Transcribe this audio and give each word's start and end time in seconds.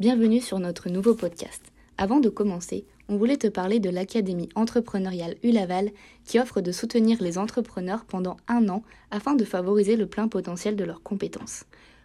Bienvenue 0.00 0.40
sur 0.40 0.58
notre 0.60 0.88
nouveau 0.88 1.14
podcast. 1.14 1.62
Avant 1.98 2.20
de 2.20 2.30
commencer, 2.30 2.86
on 3.10 3.18
voulait 3.18 3.36
te 3.36 3.48
parler 3.48 3.80
de 3.80 3.90
l'Académie 3.90 4.48
entrepreneuriale 4.54 5.36
ULaval 5.42 5.90
qui 6.24 6.40
offre 6.40 6.62
de 6.62 6.72
soutenir 6.72 7.22
les 7.22 7.36
entrepreneurs 7.36 8.06
pendant 8.06 8.38
un 8.48 8.70
an 8.70 8.82
afin 9.10 9.34
de 9.34 9.44
favoriser 9.44 9.96
le 9.96 10.06
plein 10.06 10.26
potentiel 10.26 10.74
de 10.74 10.84
leurs 10.84 11.02
compétences. 11.02 11.64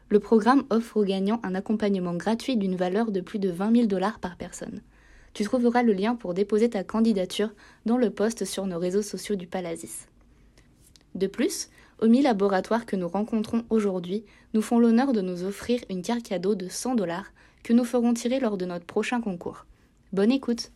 Le 0.09 0.19
programme 0.19 0.65
offre 0.71 0.97
aux 0.97 1.05
gagnants 1.05 1.39
un 1.43 1.55
accompagnement 1.55 2.15
gratuit 2.15 2.57
d'une 2.57 2.75
valeur 2.75 3.13
de 3.13 3.21
plus 3.21 3.39
de 3.39 3.49
20 3.49 3.73
000 3.73 3.87
dollars 3.87 4.19
par 4.19 4.35
personne. 4.35 4.81
Tu 5.33 5.45
trouveras 5.45 5.81
le 5.81 5.93
lien 5.93 6.15
pour 6.15 6.33
déposer 6.33 6.69
ta 6.69 6.83
candidature 6.83 7.53
dans 7.85 7.97
le 7.97 8.09
post 8.09 8.43
sur 8.43 8.65
nos 8.65 8.77
réseaux 8.77 9.03
sociaux 9.03 9.37
du 9.37 9.47
Palasis. 9.47 10.09
De 11.13 11.27
plus, 11.27 11.69
OMI 11.99 12.23
Laboratoire 12.23 12.85
que 12.85 12.97
nous 12.97 13.07
rencontrons 13.07 13.63
aujourd'hui 13.69 14.25
nous 14.53 14.61
font 14.61 14.79
l'honneur 14.79 15.13
de 15.13 15.21
nous 15.21 15.45
offrir 15.45 15.79
une 15.89 16.01
carte 16.01 16.23
cadeau 16.23 16.55
de 16.55 16.67
100 16.67 16.95
dollars 16.95 17.31
que 17.65 17.73
nous 17.73 17.83
ferons 17.83 18.13
tirer 18.13 18.39
lors 18.39 18.57
de 18.57 18.65
notre 18.65 18.85
prochain 18.85 19.21
concours. 19.21 19.65
Bonne 20.13 20.31
écoute 20.31 20.71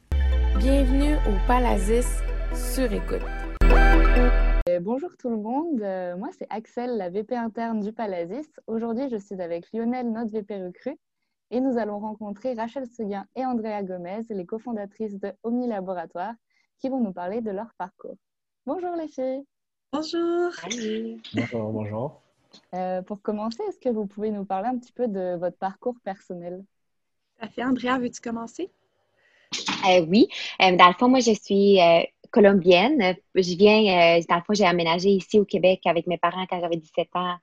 Bienvenue 0.58 1.14
au 1.18 1.48
Palasis 1.48 2.08
sur 2.56 2.92
écoute. 2.92 3.22
Euh, 4.68 4.80
bonjour 4.80 5.16
tout 5.20 5.30
le 5.30 5.38
monde, 5.38 5.84
euh, 5.84 6.18
moi 6.18 6.30
c'est 6.36 6.48
Axel, 6.50 6.98
la 6.98 7.12
VP 7.12 7.36
interne 7.36 7.80
du 7.80 7.94
Palasis. 7.94 8.50
Aujourd'hui 8.66 9.08
je 9.12 9.18
suis 9.18 9.40
avec 9.40 9.72
Lionel, 9.72 10.12
notre 10.12 10.32
VP 10.32 10.64
recrue, 10.64 10.98
et 11.52 11.62
nous 11.62 11.78
allons 11.78 12.00
rencontrer 12.00 12.56
Rachel 12.56 12.88
Seguin 12.88 13.28
et 13.36 13.46
Andrea 13.46 13.84
Gomez, 13.84 14.22
les 14.32 14.48
cofondatrices 14.48 15.20
de 15.20 15.32
Omni 15.44 15.68
Laboratoire, 15.68 16.34
qui 16.80 16.90
vont 16.90 17.02
nous 17.02 17.14
parler 17.14 17.42
de 17.42 17.52
leur 17.52 17.72
parcours. 17.78 18.18
Bonjour 18.66 18.96
les 18.96 19.08
filles 19.08 19.46
Bonjour 19.94 20.52
Bonjour, 21.36 21.72
bonjour. 21.72 22.22
Euh, 22.74 23.04
pour 23.04 23.22
commencer, 23.22 23.62
est-ce 23.70 23.80
que 23.80 23.90
vous 23.90 24.08
pouvez 24.08 24.32
nous 24.32 24.44
parler 24.44 24.70
un 24.70 24.80
petit 24.80 24.92
peu 24.92 25.08
de 25.08 25.38
votre 25.38 25.58
parcours 25.58 25.96
personnel? 26.04 26.66
Ça 27.42 27.48
fait, 27.48 27.64
Andrea, 27.64 27.98
veux-tu 28.00 28.22
commencer? 28.22 28.70
Euh, 29.88 30.06
oui. 30.08 30.28
Euh, 30.62 30.76
dans 30.76 30.88
le 30.88 30.94
fond, 30.94 31.08
moi, 31.08 31.20
je 31.20 31.34
suis 31.34 31.80
euh, 31.82 32.02
colombienne. 32.32 33.16
Je 33.36 33.56
viens, 33.56 34.18
euh, 34.18 34.22
dans 34.28 34.36
le 34.36 34.42
fond, 34.42 34.54
j'ai 34.54 34.66
aménagé 34.66 35.10
ici 35.10 35.40
au 35.40 35.46
Québec 35.46 35.82
avec 35.86 36.08
mes 36.08 36.18
parents 36.18 36.46
quand 36.50 36.60
j'avais 36.60 36.78
17 36.78 37.08
ans. 37.14 37.36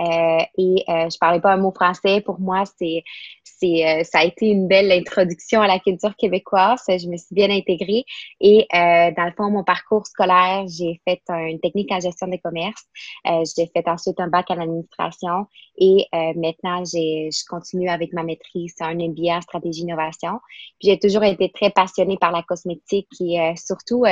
Euh, 0.00 0.44
et 0.58 0.84
euh, 0.88 1.08
je 1.10 1.18
parlais 1.18 1.40
pas 1.40 1.52
un 1.52 1.56
mot 1.56 1.72
français. 1.72 2.20
Pour 2.20 2.40
moi, 2.40 2.64
c'est, 2.78 3.02
c'est, 3.44 3.86
euh, 3.86 4.04
ça 4.04 4.20
a 4.20 4.24
été 4.24 4.46
une 4.46 4.68
belle 4.68 4.92
introduction 4.92 5.62
à 5.62 5.66
la 5.66 5.78
culture 5.78 6.14
québécoise. 6.16 6.82
Je 6.88 7.08
me 7.08 7.16
suis 7.16 7.34
bien 7.34 7.50
intégrée. 7.50 8.04
Et 8.40 8.66
euh, 8.74 9.10
dans 9.16 9.24
le 9.24 9.32
fond, 9.36 9.50
mon 9.50 9.64
parcours 9.64 10.06
scolaire, 10.06 10.66
j'ai 10.68 11.00
fait 11.06 11.22
une 11.28 11.60
technique 11.60 11.90
en 11.90 12.00
gestion 12.00 12.26
des 12.26 12.38
commerces. 12.38 12.84
Euh, 13.26 13.42
j'ai 13.56 13.66
fait 13.66 13.86
ensuite 13.88 14.20
un 14.20 14.28
bac 14.28 14.46
en 14.50 14.60
administration. 14.60 15.46
Et 15.78 16.06
maintenant, 16.12 16.84
j'ai, 16.84 17.30
je 17.32 17.44
continue 17.48 17.88
avec 17.88 18.12
ma 18.12 18.22
maîtrise, 18.22 18.74
un 18.80 18.94
MBA 18.94 19.36
en 19.36 19.40
stratégie 19.40 19.82
innovation. 19.82 20.40
J'ai 20.80 20.98
toujours 20.98 21.24
été 21.24 21.50
très 21.50 21.70
passionnée 21.70 22.18
par 22.18 22.32
la 22.32 22.42
cosmétique 22.42 23.08
et 23.20 23.54
surtout 23.56 24.04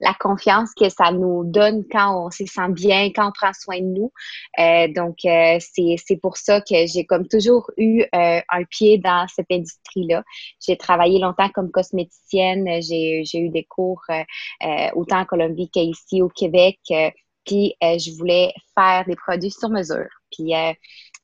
la 0.00 0.14
confiance 0.14 0.70
que 0.74 0.88
ça 0.88 1.12
nous 1.12 1.44
donne 1.44 1.84
quand 1.90 2.26
on 2.26 2.30
se 2.30 2.46
sent 2.46 2.68
bien, 2.70 3.10
quand 3.14 3.28
on 3.28 3.32
prend 3.32 3.52
soin 3.52 3.80
de 3.80 3.86
nous. 3.86 4.12
Euh, 4.58 4.88
donc, 4.88 5.24
euh, 5.24 5.58
c'est, 5.60 6.16
pour 6.20 6.36
ça 6.36 6.60
que 6.60 6.86
j'ai 6.86 7.04
comme 7.04 7.26
toujours 7.26 7.70
eu 7.76 8.02
euh, 8.14 8.40
un 8.48 8.64
pied 8.70 8.98
dans 8.98 9.26
cette 9.28 9.50
industrie-là. 9.50 10.22
J'ai 10.64 10.76
travaillé 10.76 11.18
longtemps 11.18 11.48
comme 11.50 11.70
cosméticienne. 11.70 12.80
J'ai, 12.82 13.22
eu 13.34 13.48
des 13.50 13.64
cours 13.64 14.02
euh, 14.10 14.22
euh, 14.64 14.88
autant 14.94 15.20
en 15.20 15.24
Colombie 15.24 15.70
qu'ici 15.70 16.22
au 16.22 16.28
Québec. 16.28 16.78
Euh, 16.90 17.10
puis, 17.44 17.74
je 17.80 18.14
voulais 18.18 18.52
faire 18.74 19.06
des 19.06 19.16
produits 19.16 19.50
sur 19.50 19.70
mesure. 19.70 20.08
Puis, 20.30 20.52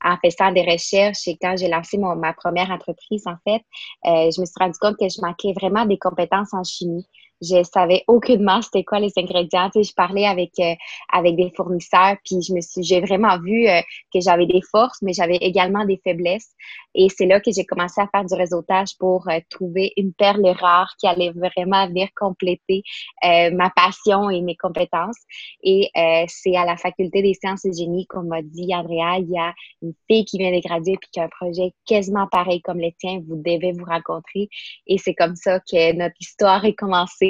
en 0.04 0.16
faisant 0.22 0.52
des 0.52 0.62
recherches 0.62 1.26
et 1.26 1.36
quand 1.40 1.56
j'ai 1.56 1.68
lancé 1.68 1.98
mon, 1.98 2.14
ma 2.14 2.32
première 2.34 2.70
entreprise, 2.70 3.26
en 3.26 3.36
fait, 3.44 3.62
euh, 4.06 4.30
je 4.30 4.40
me 4.40 4.46
suis 4.46 4.54
rendu 4.60 4.78
compte 4.78 4.96
que 4.98 5.08
je 5.08 5.20
manquais 5.20 5.52
vraiment 5.54 5.86
des 5.86 5.98
compétences 5.98 6.52
en 6.52 6.62
chimie. 6.62 7.06
Je 7.42 7.62
savais 7.64 8.04
aucunement 8.06 8.62
c'était 8.62 8.84
quoi 8.84 9.00
les 9.00 9.12
ingrédients. 9.16 9.70
Tu 9.70 9.82
sais, 9.82 9.90
je 9.90 9.94
parlais 9.94 10.26
avec 10.26 10.52
euh, 10.60 10.74
avec 11.12 11.36
des 11.36 11.52
fournisseurs, 11.56 12.16
puis 12.24 12.42
je 12.42 12.52
me 12.52 12.60
suis, 12.60 12.82
j'ai 12.82 13.00
vraiment 13.00 13.38
vu 13.38 13.68
euh, 13.68 13.80
que 14.12 14.20
j'avais 14.20 14.46
des 14.46 14.62
forces, 14.70 15.00
mais 15.02 15.12
j'avais 15.12 15.36
également 15.36 15.84
des 15.84 16.00
faiblesses. 16.02 16.54
Et 16.94 17.08
c'est 17.08 17.26
là 17.26 17.40
que 17.40 17.50
j'ai 17.50 17.64
commencé 17.64 18.00
à 18.00 18.08
faire 18.08 18.24
du 18.24 18.34
réseautage 18.34 18.96
pour 18.98 19.28
euh, 19.28 19.40
trouver 19.50 19.92
une 19.96 20.12
perle 20.12 20.46
rare 20.46 20.94
qui 20.98 21.06
allait 21.06 21.32
vraiment 21.32 21.86
venir 21.88 22.08
compléter 22.14 22.82
euh, 23.24 23.50
ma 23.50 23.70
passion 23.70 24.30
et 24.30 24.40
mes 24.42 24.56
compétences. 24.56 25.18
Et 25.62 25.90
euh, 25.96 26.24
c'est 26.28 26.56
à 26.56 26.64
la 26.64 26.76
faculté 26.76 27.22
des 27.22 27.34
sciences 27.34 27.64
et 27.64 27.72
génie 27.72 28.06
qu'on 28.06 28.22
m'a 28.22 28.42
dit, 28.42 28.74
Andrea, 28.74 29.18
il 29.18 29.30
y 29.30 29.38
a 29.38 29.52
une 29.82 29.92
fille 30.08 30.24
qui 30.24 30.38
vient 30.38 30.52
de 30.52 30.60
graduer 30.60 30.96
puis 31.00 31.10
qui 31.12 31.20
a 31.20 31.24
un 31.24 31.28
projet 31.28 31.72
quasiment 31.86 32.28
pareil 32.30 32.62
comme 32.62 32.78
le 32.78 32.90
tien. 32.98 33.20
Vous 33.26 33.36
devez 33.36 33.72
vous 33.72 33.84
rencontrer. 33.84 34.48
Et 34.86 34.98
c'est 34.98 35.14
comme 35.14 35.36
ça 35.36 35.58
que 35.60 35.92
notre 35.96 36.14
histoire 36.20 36.64
est 36.64 36.74
commencée. 36.74 37.23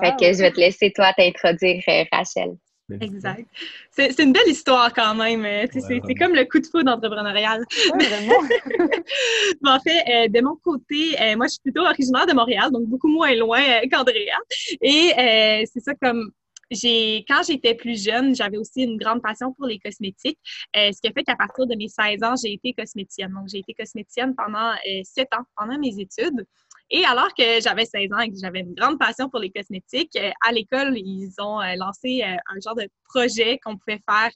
Fait 0.00 0.16
que 0.18 0.32
je 0.32 0.38
vais 0.38 0.50
te 0.50 0.60
laisser 0.60 0.92
toi 0.92 1.12
t'introduire, 1.16 1.82
euh, 1.88 2.04
Rachel. 2.10 2.56
Exact. 3.00 3.46
C'est, 3.90 4.12
c'est 4.12 4.24
une 4.24 4.32
belle 4.32 4.48
histoire 4.48 4.92
quand 4.92 5.14
même. 5.14 5.42
tu 5.70 5.80
sais, 5.80 5.86
Ouais, 5.86 6.00
c'est, 6.06 6.14
comme 6.14 6.34
le 6.34 6.44
coup 6.44 6.58
de 6.58 6.66
foudre 6.66 6.92
entrepreneurial. 6.92 7.64
Ouais, 7.92 8.06
vraiment. 8.06 8.42
Mais 9.62 9.70
en 9.70 9.80
fait, 9.80 10.04
euh, 10.08 10.28
de 10.28 10.40
mon 10.42 10.56
côté, 10.56 11.16
euh, 11.20 11.36
moi, 11.36 11.46
je 11.46 11.52
suis 11.52 11.60
plutôt 11.62 11.82
originaire 11.82 12.26
de 12.26 12.34
Montréal, 12.34 12.70
donc 12.72 12.86
beaucoup 12.86 13.08
moins 13.08 13.34
loin 13.34 13.60
euh, 13.60 13.88
qu'Andrea. 13.90 14.36
Et 14.82 15.12
euh, 15.18 15.64
c'est 15.72 15.80
ça 15.80 15.94
comme 16.00 16.30
j'ai 16.70 17.24
quand 17.28 17.42
j'étais 17.46 17.74
plus 17.74 18.02
jeune, 18.02 18.34
j'avais 18.34 18.56
aussi 18.56 18.82
une 18.82 18.96
grande 18.96 19.22
passion 19.22 19.52
pour 19.52 19.66
les 19.66 19.78
cosmétiques, 19.78 20.38
euh, 20.76 20.90
ce 20.92 21.00
qui 21.00 21.08
a 21.08 21.12
fait 21.12 21.24
qu'à 21.24 21.36
partir 21.36 21.66
de 21.66 21.74
mes 21.74 21.88
16 21.88 22.22
ans, 22.22 22.34
j'ai 22.42 22.52
été 22.52 22.72
cosméticienne. 22.72 23.32
Donc, 23.32 23.48
j'ai 23.48 23.58
été 23.58 23.74
cosméticienne 23.74 24.34
pendant 24.34 24.72
euh, 24.72 25.02
7 25.04 25.28
ans, 25.34 25.44
pendant 25.56 25.78
mes 25.78 25.98
études. 25.98 26.46
Et 26.90 27.04
alors 27.04 27.32
que 27.34 27.60
j'avais 27.62 27.86
16 27.86 28.12
ans 28.12 28.20
et 28.20 28.30
que 28.30 28.36
j'avais 28.38 28.60
une 28.60 28.74
grande 28.74 28.98
passion 28.98 29.30
pour 29.30 29.40
les 29.40 29.50
cosmétiques, 29.50 30.16
euh, 30.16 30.30
à 30.46 30.52
l'école, 30.52 30.96
ils 30.98 31.32
ont 31.38 31.60
euh, 31.60 31.74
lancé 31.76 32.22
euh, 32.22 32.36
un 32.54 32.60
genre 32.62 32.74
de 32.74 32.88
projet 33.08 33.58
qu'on 33.58 33.76
pouvait 33.76 34.00
faire 34.08 34.30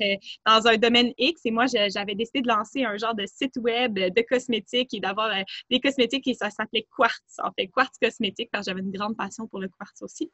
dans 0.46 0.66
un 0.66 0.76
domaine 0.76 1.12
X. 1.18 1.42
Et 1.44 1.50
moi, 1.50 1.66
j'avais 1.66 2.14
décidé 2.14 2.40
de 2.40 2.48
lancer 2.48 2.84
un 2.84 2.96
genre 2.96 3.14
de 3.14 3.26
site 3.26 3.56
web 3.58 3.94
de 3.94 4.22
cosmétiques 4.22 4.94
et 4.94 5.00
d'avoir 5.00 5.34
des 5.70 5.80
cosmétiques 5.80 6.26
et 6.28 6.34
ça 6.34 6.48
s'appelait 6.50 6.86
Quartz, 6.96 7.38
en 7.42 7.50
fait, 7.52 7.68
Quartz 7.68 7.98
Cosmétique, 8.00 8.48
parce 8.52 8.66
que 8.66 8.70
j'avais 8.70 8.82
une 8.82 8.92
grande 8.92 9.16
passion 9.16 9.46
pour 9.46 9.60
le 9.60 9.68
quartz 9.68 10.00
aussi. 10.02 10.30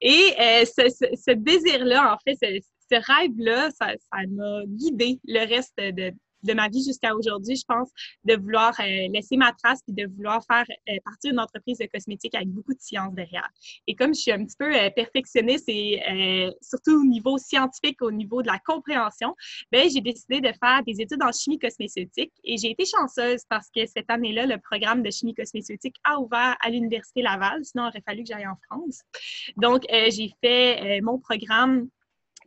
Et 0.00 0.34
ce, 0.64 1.32
désir-là, 1.32 2.14
en 2.14 2.18
fait, 2.18 2.36
ce, 2.40 2.60
ce 2.90 3.12
rêve-là, 3.12 3.70
ça 3.70 3.94
m'a 4.28 4.64
guidé 4.66 5.18
le 5.24 5.46
reste 5.46 5.76
de, 5.76 6.12
de 6.42 6.52
ma 6.52 6.68
vie 6.68 6.84
jusqu'à 6.84 7.14
aujourd'hui, 7.14 7.56
je 7.56 7.64
pense, 7.66 7.90
de 8.24 8.36
vouloir 8.36 8.74
euh, 8.80 9.08
laisser 9.12 9.36
ma 9.36 9.52
trace 9.52 9.80
puis 9.82 9.94
de 9.94 10.06
vouloir 10.14 10.44
faire 10.46 10.64
euh, 10.88 10.98
partie 11.04 11.28
d'une 11.28 11.40
entreprise 11.40 11.78
de 11.78 11.86
cosmétiques 11.86 12.34
avec 12.34 12.48
beaucoup 12.48 12.74
de 12.74 12.80
science 12.80 13.14
derrière. 13.14 13.48
Et 13.86 13.94
comme 13.94 14.14
je 14.14 14.20
suis 14.20 14.32
un 14.32 14.44
petit 14.44 14.56
peu 14.58 14.74
euh, 14.74 14.90
perfectionniste 14.90 15.68
et 15.68 16.02
euh, 16.10 16.50
surtout 16.60 17.00
au 17.00 17.04
niveau 17.04 17.38
scientifique, 17.38 18.02
au 18.02 18.10
niveau 18.10 18.42
de 18.42 18.46
la 18.46 18.58
compréhension, 18.58 19.34
ben 19.72 19.88
j'ai 19.90 20.00
décidé 20.00 20.40
de 20.40 20.52
faire 20.62 20.82
des 20.86 21.00
études 21.00 21.22
en 21.22 21.32
chimie 21.32 21.58
cosmétique 21.58 22.32
et 22.44 22.56
j'ai 22.56 22.70
été 22.70 22.84
chanceuse 22.84 23.42
parce 23.48 23.68
que 23.74 23.86
cette 23.86 24.10
année-là, 24.10 24.46
le 24.46 24.58
programme 24.58 25.02
de 25.02 25.10
chimie 25.10 25.34
cosmétique 25.34 25.96
a 26.04 26.20
ouvert 26.20 26.56
à 26.60 26.70
l'Université 26.70 27.22
Laval, 27.22 27.64
sinon 27.64 27.84
il 27.84 27.88
aurait 27.88 28.02
fallu 28.06 28.22
que 28.22 28.28
j'aille 28.28 28.46
en 28.46 28.56
France. 28.68 29.02
Donc, 29.56 29.84
euh, 29.92 30.10
j'ai 30.10 30.32
fait 30.42 31.00
mon 31.02 31.18
programme 31.18 31.88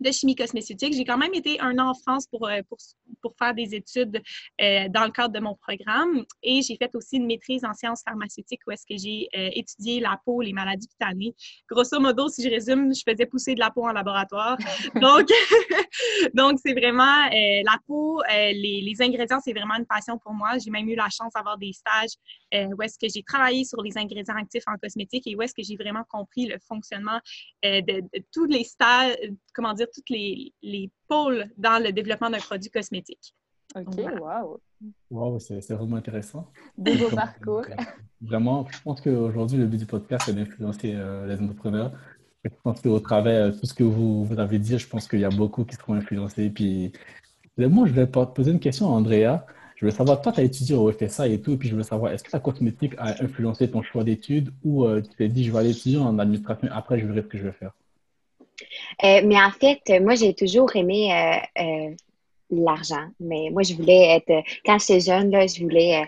de 0.02 0.12
chimie 0.12 0.36
cosmétique. 0.36 0.94
J'ai 0.94 1.06
quand 1.06 1.18
même 1.18 1.34
été 1.34 1.60
un 1.60 1.78
an 1.80 1.90
en 1.90 1.94
France 1.94 2.28
pour, 2.28 2.48
euh, 2.48 2.62
pour, 2.68 2.78
pour 3.22 3.36
faire 3.38 3.54
des 3.54 3.76
études 3.76 4.22
euh, 4.62 4.88
dans 4.90 5.06
le 5.06 5.12
cadre 5.12 5.34
de 5.34 5.40
mon 5.40 5.56
programme 5.56 6.26
et 6.44 6.62
j'ai 6.62 6.76
fait 6.76 6.94
aussi 6.96 7.18
une 7.18 7.26
maîtrise 7.26 7.64
en 7.64 7.74
sciences 7.74 8.02
pharmaceutiques 8.04 8.62
où 8.68 8.72
est-ce 8.72 8.86
que 8.86 8.98
j'ai 8.98 9.28
euh, 9.36 9.50
étudié 9.54 10.00
la 10.00 10.20
peau, 10.26 10.42
les 10.42 10.54
maladies 10.54 10.88
cutanées. 10.88 11.36
Grosso 11.70 12.00
modo, 12.00 12.28
si 12.30 12.44
je 12.44 12.50
résume, 12.50 12.94
je 12.94 13.02
faisais 13.08 13.26
pousser 13.26 13.56
de 13.56 13.60
la 13.60 13.70
peau 13.70 13.84
en 13.84 13.92
laboratoire. 13.92 14.58
Donc, 14.96 15.28
donc 16.34 16.60
c'est 16.64 16.74
vraiment 16.74 17.26
euh, 17.28 17.62
la 17.66 17.78
peau, 17.88 18.22
les, 18.30 18.82
les 18.82 19.02
ingrédients, 19.02 19.40
c'est 19.44 19.54
vraiment 19.54 19.76
une 19.76 19.86
passion 19.86 20.18
pour 20.18 20.34
moi. 20.34 20.58
J'ai 20.58 20.72
même 20.72 20.88
eu 20.90 20.96
la 20.96 21.10
chance 21.10 21.34
d'avoir 21.34 21.58
des 21.58 21.74
stages 21.74 22.12
où 22.54 22.82
est-ce 22.82 22.98
que 23.00 23.08
j'ai 23.14 23.24
travaillé 23.24 23.64
sur 23.64 23.82
les 23.82 23.98
ingrédients 23.98 24.36
actifs 24.36 24.64
en 24.68 24.76
cosmétique 24.78 25.26
et 25.28 25.36
où 25.36 25.42
est-ce 25.42 25.54
que 25.54 25.64
j'ai 25.64 25.76
vraiment 25.76 26.04
compris 26.10 26.48
le 26.48 26.58
fonctionnement 26.68 27.20
de, 27.64 28.02
de 28.02 28.26
tous 28.34 28.46
les 28.46 28.64
stages, 28.64 29.16
comment 29.54 29.74
dire, 29.74 29.88
toutes 29.94 30.10
les, 30.10 30.54
les 30.62 30.90
pôles 31.08 31.46
dans 31.58 31.82
le 31.84 31.92
développement 31.92 32.30
d'un 32.30 32.40
produit 32.40 32.70
cosmétique. 32.70 33.34
Ok, 33.76 33.94
Voilà. 33.96 34.22
waouh. 34.22 34.58
Wow, 35.10 35.40
c'est 35.40 35.62
c'est 35.62 35.74
vraiment 35.76 35.96
intéressant. 35.98 36.48
De 36.78 36.92
vos 36.92 37.06
Comme- 37.08 37.16
parcours. 37.16 37.66
euh, 37.70 37.84
Vraiment, 38.22 38.68
je 38.72 38.82
pense 38.82 39.00
qu'aujourd'hui, 39.02 39.58
le 39.58 39.66
but 39.66 39.78
du 39.78 39.86
podcast, 39.86 40.24
c'est 40.26 40.34
d'influencer 40.34 40.94
euh, 40.96 41.26
les 41.28 41.42
entrepreneurs. 41.44 41.92
Je 42.44 42.50
pense 42.64 42.82
qu'au 42.82 43.00
travers 43.00 43.52
de 43.52 43.58
tout 43.60 43.66
ce 43.66 43.74
que 43.74 43.84
vous, 43.84 44.26
vous 44.26 44.40
avez 44.40 44.60
dit, 44.60 44.78
je 44.78 44.88
pense 44.88 45.08
qu'il 45.08 45.20
y 45.20 45.26
a 45.26 45.30
beaucoup 45.30 45.64
qui 45.64 45.76
seront 45.76 45.94
influencés. 45.94 46.50
Puis, 46.50 46.92
moi, 47.58 47.86
je 47.88 47.94
vais 47.94 48.08
te 48.08 48.24
poser 48.26 48.52
une 48.52 48.60
question 48.60 48.88
à 48.88 48.90
Andrea. 48.98 49.46
Je 49.76 49.86
veux 49.86 49.92
savoir, 49.92 50.22
toi, 50.22 50.32
tu 50.32 50.40
as 50.40 50.44
étudié 50.44 50.76
au 50.76 50.92
FSA 50.92 51.28
et 51.28 51.42
tout, 51.42 51.52
et 51.54 51.58
puis 51.58 51.70
je 51.70 51.76
veux 51.76 51.82
savoir, 51.84 52.12
est-ce 52.12 52.24
que 52.24 52.30
la 52.34 52.40
cosmétique 52.40 52.94
a 53.00 53.24
influencé 53.24 53.70
ton 53.70 53.82
choix 53.82 54.04
d'études 54.04 54.52
ou 54.64 54.86
euh, 54.86 55.02
tu 55.02 55.10
t'es 55.16 55.28
dit, 55.28 55.44
je 55.44 55.52
vais 55.52 55.58
aller 55.60 55.72
étudier 55.72 55.98
en 56.00 56.18
administration, 56.20 56.68
après, 56.72 57.00
je 57.00 57.06
verrai 57.08 57.22
ce 57.24 57.28
que 57.28 57.38
je 57.40 57.44
vais 57.44 57.52
faire? 57.52 57.72
Euh, 59.04 59.22
mais 59.26 59.36
en 59.42 59.52
fait, 59.52 59.82
euh, 59.90 60.00
moi, 60.02 60.16
j'ai 60.16 60.34
toujours 60.34 60.76
aimé 60.76 61.12
euh, 61.60 61.90
l'argent. 62.50 63.08
Mais 63.20 63.50
moi, 63.52 63.64
je 63.64 63.74
voulais 63.74 64.18
être, 64.18 64.44
quand 64.66 64.80
j'étais 64.80 65.00
jeune, 65.02 65.32
là, 65.32 65.48
je 65.48 65.62
voulais 65.62 66.08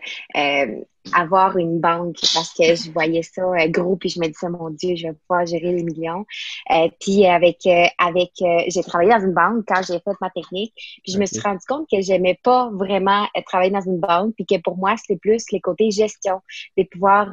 avoir 1.12 1.58
une 1.58 1.80
banque 1.80 2.16
parce 2.34 2.54
que 2.54 2.76
je 2.76 2.92
voyais 2.92 3.24
ça 3.24 3.42
euh, 3.42 3.68
gros 3.68 3.98
puis 3.98 4.10
je 4.10 4.20
me 4.20 4.28
disais 4.28 4.50
mon 4.50 4.70
Dieu, 4.70 4.96
je 4.96 5.08
vais 5.08 5.14
pouvoir 5.14 5.46
gérer 5.46 5.74
les 5.74 5.84
millions. 5.84 6.26
Euh, 6.72 6.88
puis 7.00 7.26
avec 7.26 7.66
euh, 7.66 7.86
avec 7.98 8.32
j'ai 8.38 8.84
travaillé 8.84 9.12
dans 9.12 9.20
une 9.20 9.34
banque 9.34 9.66
quand 9.68 9.82
j'ai 9.86 10.00
fait 10.00 10.16
ma 10.22 10.30
technique, 10.30 10.74
puis 11.04 11.12
je 11.12 11.20
me 11.20 11.26
suis 11.26 11.40
rendu 11.42 11.66
compte 11.68 11.88
que 11.92 12.02
j'aimais 12.02 12.40
pas 12.42 12.70
vraiment 12.74 13.28
travailler 13.46 13.72
dans 13.72 13.82
une 13.82 14.00
banque 14.00 14.34
puis 14.36 14.46
que 14.46 14.62
pour 14.62 14.78
moi 14.78 14.96
c'était 14.98 15.18
plus 15.18 15.44
les 15.52 15.60
côtés 15.60 15.92
gestion, 15.92 16.42
de 16.78 16.84
pouvoir 16.84 17.32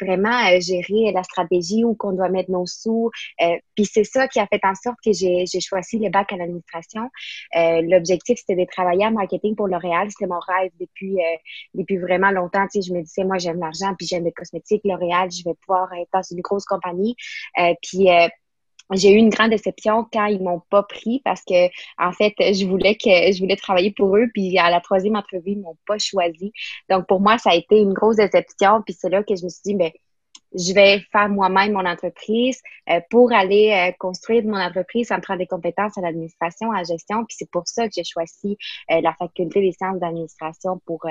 vraiment 0.00 0.60
gérer 0.60 1.12
la 1.12 1.22
stratégie 1.22 1.84
où 1.84 1.94
qu'on 1.94 2.12
doit 2.12 2.28
mettre 2.28 2.50
nos 2.50 2.66
sous. 2.66 3.10
puis 3.74 3.84
c'est 3.84 4.04
ça 4.04 4.28
qui 4.28 4.40
a 4.40 4.46
fait 4.46 4.60
en 4.64 4.74
sorte 4.74 4.98
que 5.04 5.12
j'ai 5.12 5.44
j'ai 5.46 5.60
choisi 5.60 5.98
le 5.98 6.10
bac 6.10 6.32
à 6.32 6.36
l'administration. 6.36 7.10
L'objectif 7.54 8.38
c'était 8.38 8.60
de 8.60 8.66
travailler 8.70 9.06
en 9.06 9.12
marketing 9.12 9.54
pour 9.54 9.68
L'Oréal, 9.68 10.08
c'était 10.10 10.26
mon 10.26 10.40
rêve 10.40 10.70
depuis 10.80 11.18
depuis 11.74 11.98
vraiment 11.98 12.30
longtemps. 12.30 12.66
Je 12.82 12.92
me 12.92 13.02
disais 13.02 13.24
moi 13.24 13.38
j'aime 13.38 13.60
l'argent 13.60 13.94
puis 13.96 14.06
j'aime 14.06 14.24
les 14.24 14.32
cosmétiques, 14.32 14.82
L'Oréal, 14.84 15.30
je 15.30 15.44
vais 15.44 15.54
pouvoir 15.66 15.92
être 15.94 16.08
dans 16.12 16.22
une 16.22 16.40
grosse 16.40 16.64
compagnie. 16.64 17.16
Euh, 17.58 17.74
puis 17.82 18.10
euh, 18.10 18.28
j'ai 18.94 19.12
eu 19.12 19.16
une 19.16 19.28
grande 19.28 19.50
déception 19.50 20.06
quand 20.10 20.26
ils 20.26 20.42
m'ont 20.42 20.62
pas 20.70 20.82
pris 20.82 21.20
parce 21.24 21.42
que 21.44 21.68
en 21.98 22.12
fait 22.12 22.32
je 22.38 22.66
voulais 22.66 22.94
que 22.94 23.32
je 23.32 23.38
voulais 23.40 23.56
travailler 23.56 23.92
pour 23.92 24.16
eux 24.16 24.28
puis 24.32 24.58
à 24.58 24.70
la 24.70 24.80
troisième 24.80 25.16
entrevue 25.16 25.52
ils 25.52 25.60
m'ont 25.60 25.76
pas 25.86 25.98
choisi 25.98 26.52
donc 26.88 27.06
pour 27.06 27.20
moi 27.20 27.36
ça 27.36 27.50
a 27.50 27.54
été 27.54 27.78
une 27.78 27.92
grosse 27.92 28.16
déception 28.16 28.82
puis 28.82 28.96
c'est 28.98 29.10
là 29.10 29.22
que 29.22 29.36
je 29.36 29.44
me 29.44 29.50
suis 29.50 29.60
dit 29.64 29.74
ben 29.74 29.90
je 30.54 30.72
vais 30.72 31.00
faire 31.12 31.28
moi-même 31.28 31.72
mon 31.72 31.84
entreprise 31.84 32.62
euh, 32.88 33.00
pour 33.10 33.30
aller 33.34 33.94
construire 33.98 34.42
mon 34.44 34.58
entreprise 34.58 35.08
ça 35.08 35.18
me 35.18 35.22
prend 35.22 35.36
des 35.36 35.46
compétences 35.46 35.98
à 35.98 36.00
l'administration 36.00 36.72
à 36.72 36.78
la 36.78 36.84
gestion 36.84 37.26
puis 37.26 37.36
c'est 37.38 37.50
pour 37.50 37.68
ça 37.68 37.86
que 37.88 37.92
j'ai 37.94 38.04
choisi 38.04 38.56
la 38.88 39.12
faculté 39.18 39.60
des 39.60 39.72
sciences 39.72 40.00
d'administration 40.00 40.80
pour 40.86 41.04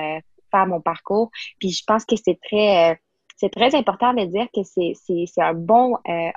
mon 0.65 0.81
parcours 0.81 1.30
puis 1.59 1.69
je 1.69 1.83
pense 1.86 2.06
que 2.06 2.15
c'est 2.15 2.39
très 2.42 3.00
c'est 3.38 3.50
très 3.50 3.75
important 3.75 4.13
de 4.13 4.25
dire 4.25 4.48
que 4.54 4.62
c'est 4.63 5.42
un 5.42 5.54
bon, 5.54 5.95
euh, 6.09 6.31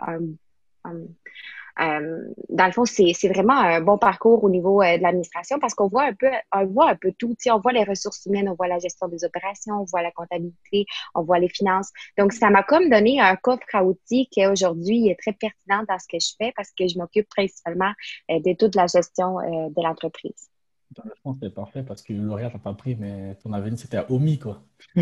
euh, 1.81 2.25
dans 2.51 2.67
le 2.67 2.73
fond, 2.73 2.85
c'est 2.85 3.29
vraiment 3.29 3.59
un 3.59 3.81
bon 3.81 3.97
parcours 3.97 4.45
au 4.45 4.51
niveau 4.51 4.83
euh, 4.83 4.99
de 4.99 5.03
l'administration 5.03 5.59
parce 5.59 5.73
qu'on 5.73 5.89
voit 5.89 6.05
un 6.05 6.13
peu, 6.13 6.29
on 6.53 6.67
voit 6.67 6.91
un 6.91 6.97
peu 6.97 7.11
tout. 7.19 7.35
on 7.51 7.59
voit 7.59 7.73
les 7.73 7.85
ressources 7.85 8.27
humaines, 8.27 8.51
on 8.51 8.55
voit 8.55 8.69
la 8.69 8.79
gestion 8.79 9.09
des 9.09 9.25
opérations, 9.25 9.77
on 9.77 9.85
voit 9.85 10.03
la 10.03 10.11
comptabilité, 10.11 10.85
on 11.15 11.23
voit 11.23 11.39
les 11.39 11.49
finances. 11.49 11.91
Donc, 12.19 12.35
ça 12.35 12.51
m'a 12.51 12.63
comme 12.63 12.91
donné 12.91 13.19
un 13.19 13.37
coffre 13.37 13.63
à 13.73 13.83
outils 13.83 14.29
qui 14.31 14.47
aujourd'hui 14.47 15.09
est 15.09 15.19
très 15.19 15.33
pertinent 15.33 15.85
dans 15.89 15.99
ce 15.99 16.07
que 16.07 16.19
je 16.21 16.35
fais 16.37 16.53
parce 16.55 16.71
que 16.79 16.87
je 16.87 16.99
m'occupe 16.99 17.29
principalement 17.31 17.93
de 18.29 18.55
toute 18.57 18.75
la 18.75 18.87
gestion 18.87 19.37
de 19.37 19.83
l'entreprise. 19.83 20.50
Le 20.97 21.13
fond, 21.23 21.37
c'est 21.41 21.55
parfait 21.55 21.85
parce 21.85 22.03
que 22.03 22.13
L'Oréal 22.13 22.51
n'a 22.53 22.59
pas 22.59 22.75
pris, 22.75 22.97
mais 22.97 23.37
ton 23.37 23.53
avenir, 23.53 23.79
c'était 23.79 23.99
à 23.99 24.11
Omi, 24.11 24.39
quoi. 24.39 24.63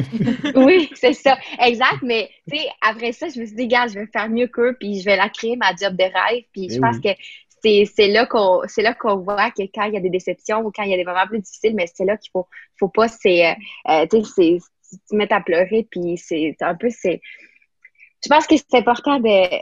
oui, 0.54 0.90
c'est 0.94 1.14
ça. 1.14 1.38
Exact. 1.64 2.02
Mais, 2.02 2.28
tu 2.50 2.58
sais, 2.58 2.66
après 2.82 3.12
ça, 3.12 3.28
je 3.28 3.40
me 3.40 3.46
suis 3.46 3.56
dit, 3.56 3.66
gars, 3.68 3.86
je 3.86 3.94
vais 3.94 4.06
faire 4.06 4.28
mieux 4.28 4.48
qu'eux, 4.48 4.76
puis 4.78 5.00
je 5.00 5.04
vais 5.06 5.16
la 5.16 5.30
créer, 5.30 5.56
ma 5.56 5.74
job 5.74 5.96
de 5.96 6.04
rêve. 6.04 6.44
Puis 6.52 6.68
je 6.68 6.76
eh 6.76 6.80
pense 6.80 6.98
que 7.00 7.08
c'est 7.62 8.08
là 8.08 8.26
qu'on 8.26 8.60
c'est 8.68 8.82
là 8.82 8.94
qu'on 8.94 9.16
voit 9.16 9.50
que 9.50 9.62
quand 9.74 9.84
il 9.84 9.94
y 9.94 9.96
a 9.96 10.00
des 10.00 10.10
déceptions 10.10 10.60
ou 10.60 10.70
quand 10.70 10.82
il 10.82 10.90
y 10.90 10.94
a 10.94 10.96
des 10.96 11.04
moments 11.04 11.26
plus 11.26 11.40
difficiles, 11.40 11.74
mais 11.74 11.86
c'est 11.92 12.04
là 12.04 12.16
qu'il 12.16 12.30
faut, 12.32 12.46
faut 12.78 12.88
pas 12.88 13.08
c'est, 13.08 13.56
euh, 13.88 14.06
tu 14.10 14.22
sais, 14.24 14.58
se 14.82 15.16
mettre 15.16 15.34
à 15.34 15.40
pleurer. 15.40 15.86
Puis 15.90 16.18
c'est 16.18 16.54
un 16.60 16.74
peu, 16.74 16.88
c'est. 16.90 17.20
Je 18.22 18.28
pense 18.28 18.46
que 18.46 18.56
c'est 18.56 18.78
important 18.78 19.20
de, 19.20 19.58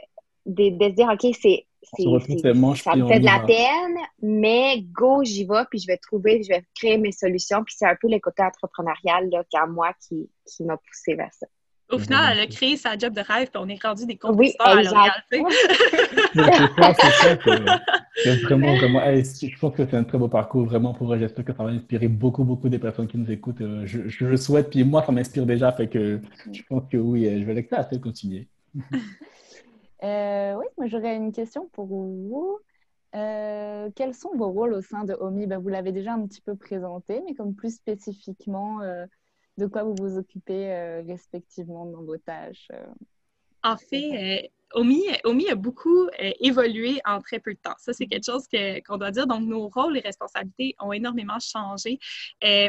de, 0.46 0.76
de 0.76 0.84
se 0.84 0.94
dire, 0.94 1.08
OK, 1.12 1.36
c'est 1.40 1.66
ça 1.94 2.96
me 2.96 3.06
fait 3.06 3.20
de 3.20 3.24
la 3.24 3.38
peine, 3.40 3.96
mais 4.20 4.82
go, 4.92 5.22
j'y 5.24 5.44
vais, 5.44 5.64
puis 5.70 5.78
je 5.78 5.86
vais 5.86 5.98
trouver, 5.98 6.42
je 6.42 6.48
vais 6.48 6.64
créer 6.74 6.98
mes 6.98 7.12
solutions. 7.12 7.62
Puis 7.64 7.76
c'est 7.78 7.86
un 7.86 7.94
peu 8.00 8.08
le 8.08 8.18
côté 8.18 8.42
entrepreneurial 8.42 9.30
là, 9.30 9.44
qui, 9.44 9.56
moi 9.68 9.92
qui, 10.06 10.28
qui 10.44 10.64
m'a 10.64 10.76
poussé 10.76 11.14
vers 11.14 11.32
ça. 11.32 11.46
Au 11.88 12.00
final, 12.00 12.32
elle 12.32 12.40
a 12.40 12.48
créé 12.48 12.76
sa 12.76 12.98
job 12.98 13.14
de 13.14 13.20
rêve, 13.20 13.48
puis 13.48 13.62
on 13.62 13.68
est 13.68 13.80
rendu 13.80 14.06
des 14.06 14.16
compétiteurs 14.16 14.74
oui, 14.74 14.80
à 14.80 14.82
L'Oréal. 14.82 15.12
c'est 18.16 18.42
vraiment, 18.42 18.74
vraiment, 18.74 19.00
je 19.04 19.58
pense 19.60 19.72
que 19.72 19.86
c'est 19.86 19.96
un 19.96 20.02
très 20.02 20.18
beau 20.18 20.26
parcours, 20.26 20.64
vraiment, 20.64 20.94
pour 20.94 21.16
j'espère 21.16 21.44
que 21.44 21.52
ça 21.52 21.62
va 21.62 21.70
inspirer 21.70 22.08
beaucoup, 22.08 22.42
beaucoup 22.42 22.68
des 22.68 22.80
personnes 22.80 23.06
qui 23.06 23.18
nous 23.18 23.30
écoutent. 23.30 23.60
Euh, 23.60 23.86
je, 23.86 24.08
je 24.08 24.24
le 24.24 24.36
souhaite, 24.36 24.70
puis 24.70 24.82
moi, 24.82 25.04
ça 25.06 25.12
m'inspire 25.12 25.46
déjà, 25.46 25.70
fait 25.70 25.86
que 25.86 26.20
je 26.52 26.62
pense 26.68 26.82
que 26.90 26.96
oui, 26.96 27.24
je 27.24 27.44
vais 27.44 27.54
l'exciter 27.54 27.76
à 27.76 27.84
continuer. 27.98 28.48
Euh, 30.02 30.54
oui, 30.54 30.66
moi 30.76 30.86
j'aurais 30.86 31.16
une 31.16 31.32
question 31.32 31.68
pour 31.68 31.86
vous. 31.86 32.58
Euh, 33.14 33.88
quels 33.96 34.14
sont 34.14 34.34
vos 34.36 34.50
rôles 34.50 34.74
au 34.74 34.82
sein 34.82 35.04
de 35.04 35.14
OMI? 35.14 35.46
Ben, 35.46 35.58
Vous 35.58 35.68
l'avez 35.68 35.92
déjà 35.92 36.12
un 36.12 36.26
petit 36.26 36.40
peu 36.40 36.54
présenté, 36.54 37.22
mais 37.24 37.34
comme 37.34 37.54
plus 37.54 37.74
spécifiquement, 37.74 38.80
euh, 38.82 39.06
de 39.56 39.66
quoi 39.66 39.84
vous 39.84 39.94
vous 39.98 40.18
occupez 40.18 40.70
respectivement 41.06 41.86
dans 41.86 42.02
vos 42.02 42.18
tâches 42.18 42.68
En 43.62 43.78
fait, 43.78 44.50
OMI, 44.74 45.02
OMI, 45.24 45.48
a 45.48 45.54
beaucoup 45.54 46.08
évolué 46.40 47.00
en 47.06 47.22
très 47.22 47.38
peu 47.38 47.54
de 47.54 47.58
temps. 47.58 47.74
Ça, 47.78 47.94
c'est 47.94 48.06
quelque 48.06 48.26
chose 48.26 48.46
qu'on 48.86 48.98
doit 48.98 49.12
dire. 49.12 49.26
Donc, 49.26 49.46
nos 49.46 49.68
rôles 49.68 49.96
et 49.96 50.00
responsabilités 50.00 50.74
ont 50.78 50.92
énormément 50.92 51.38
changé. 51.38 51.98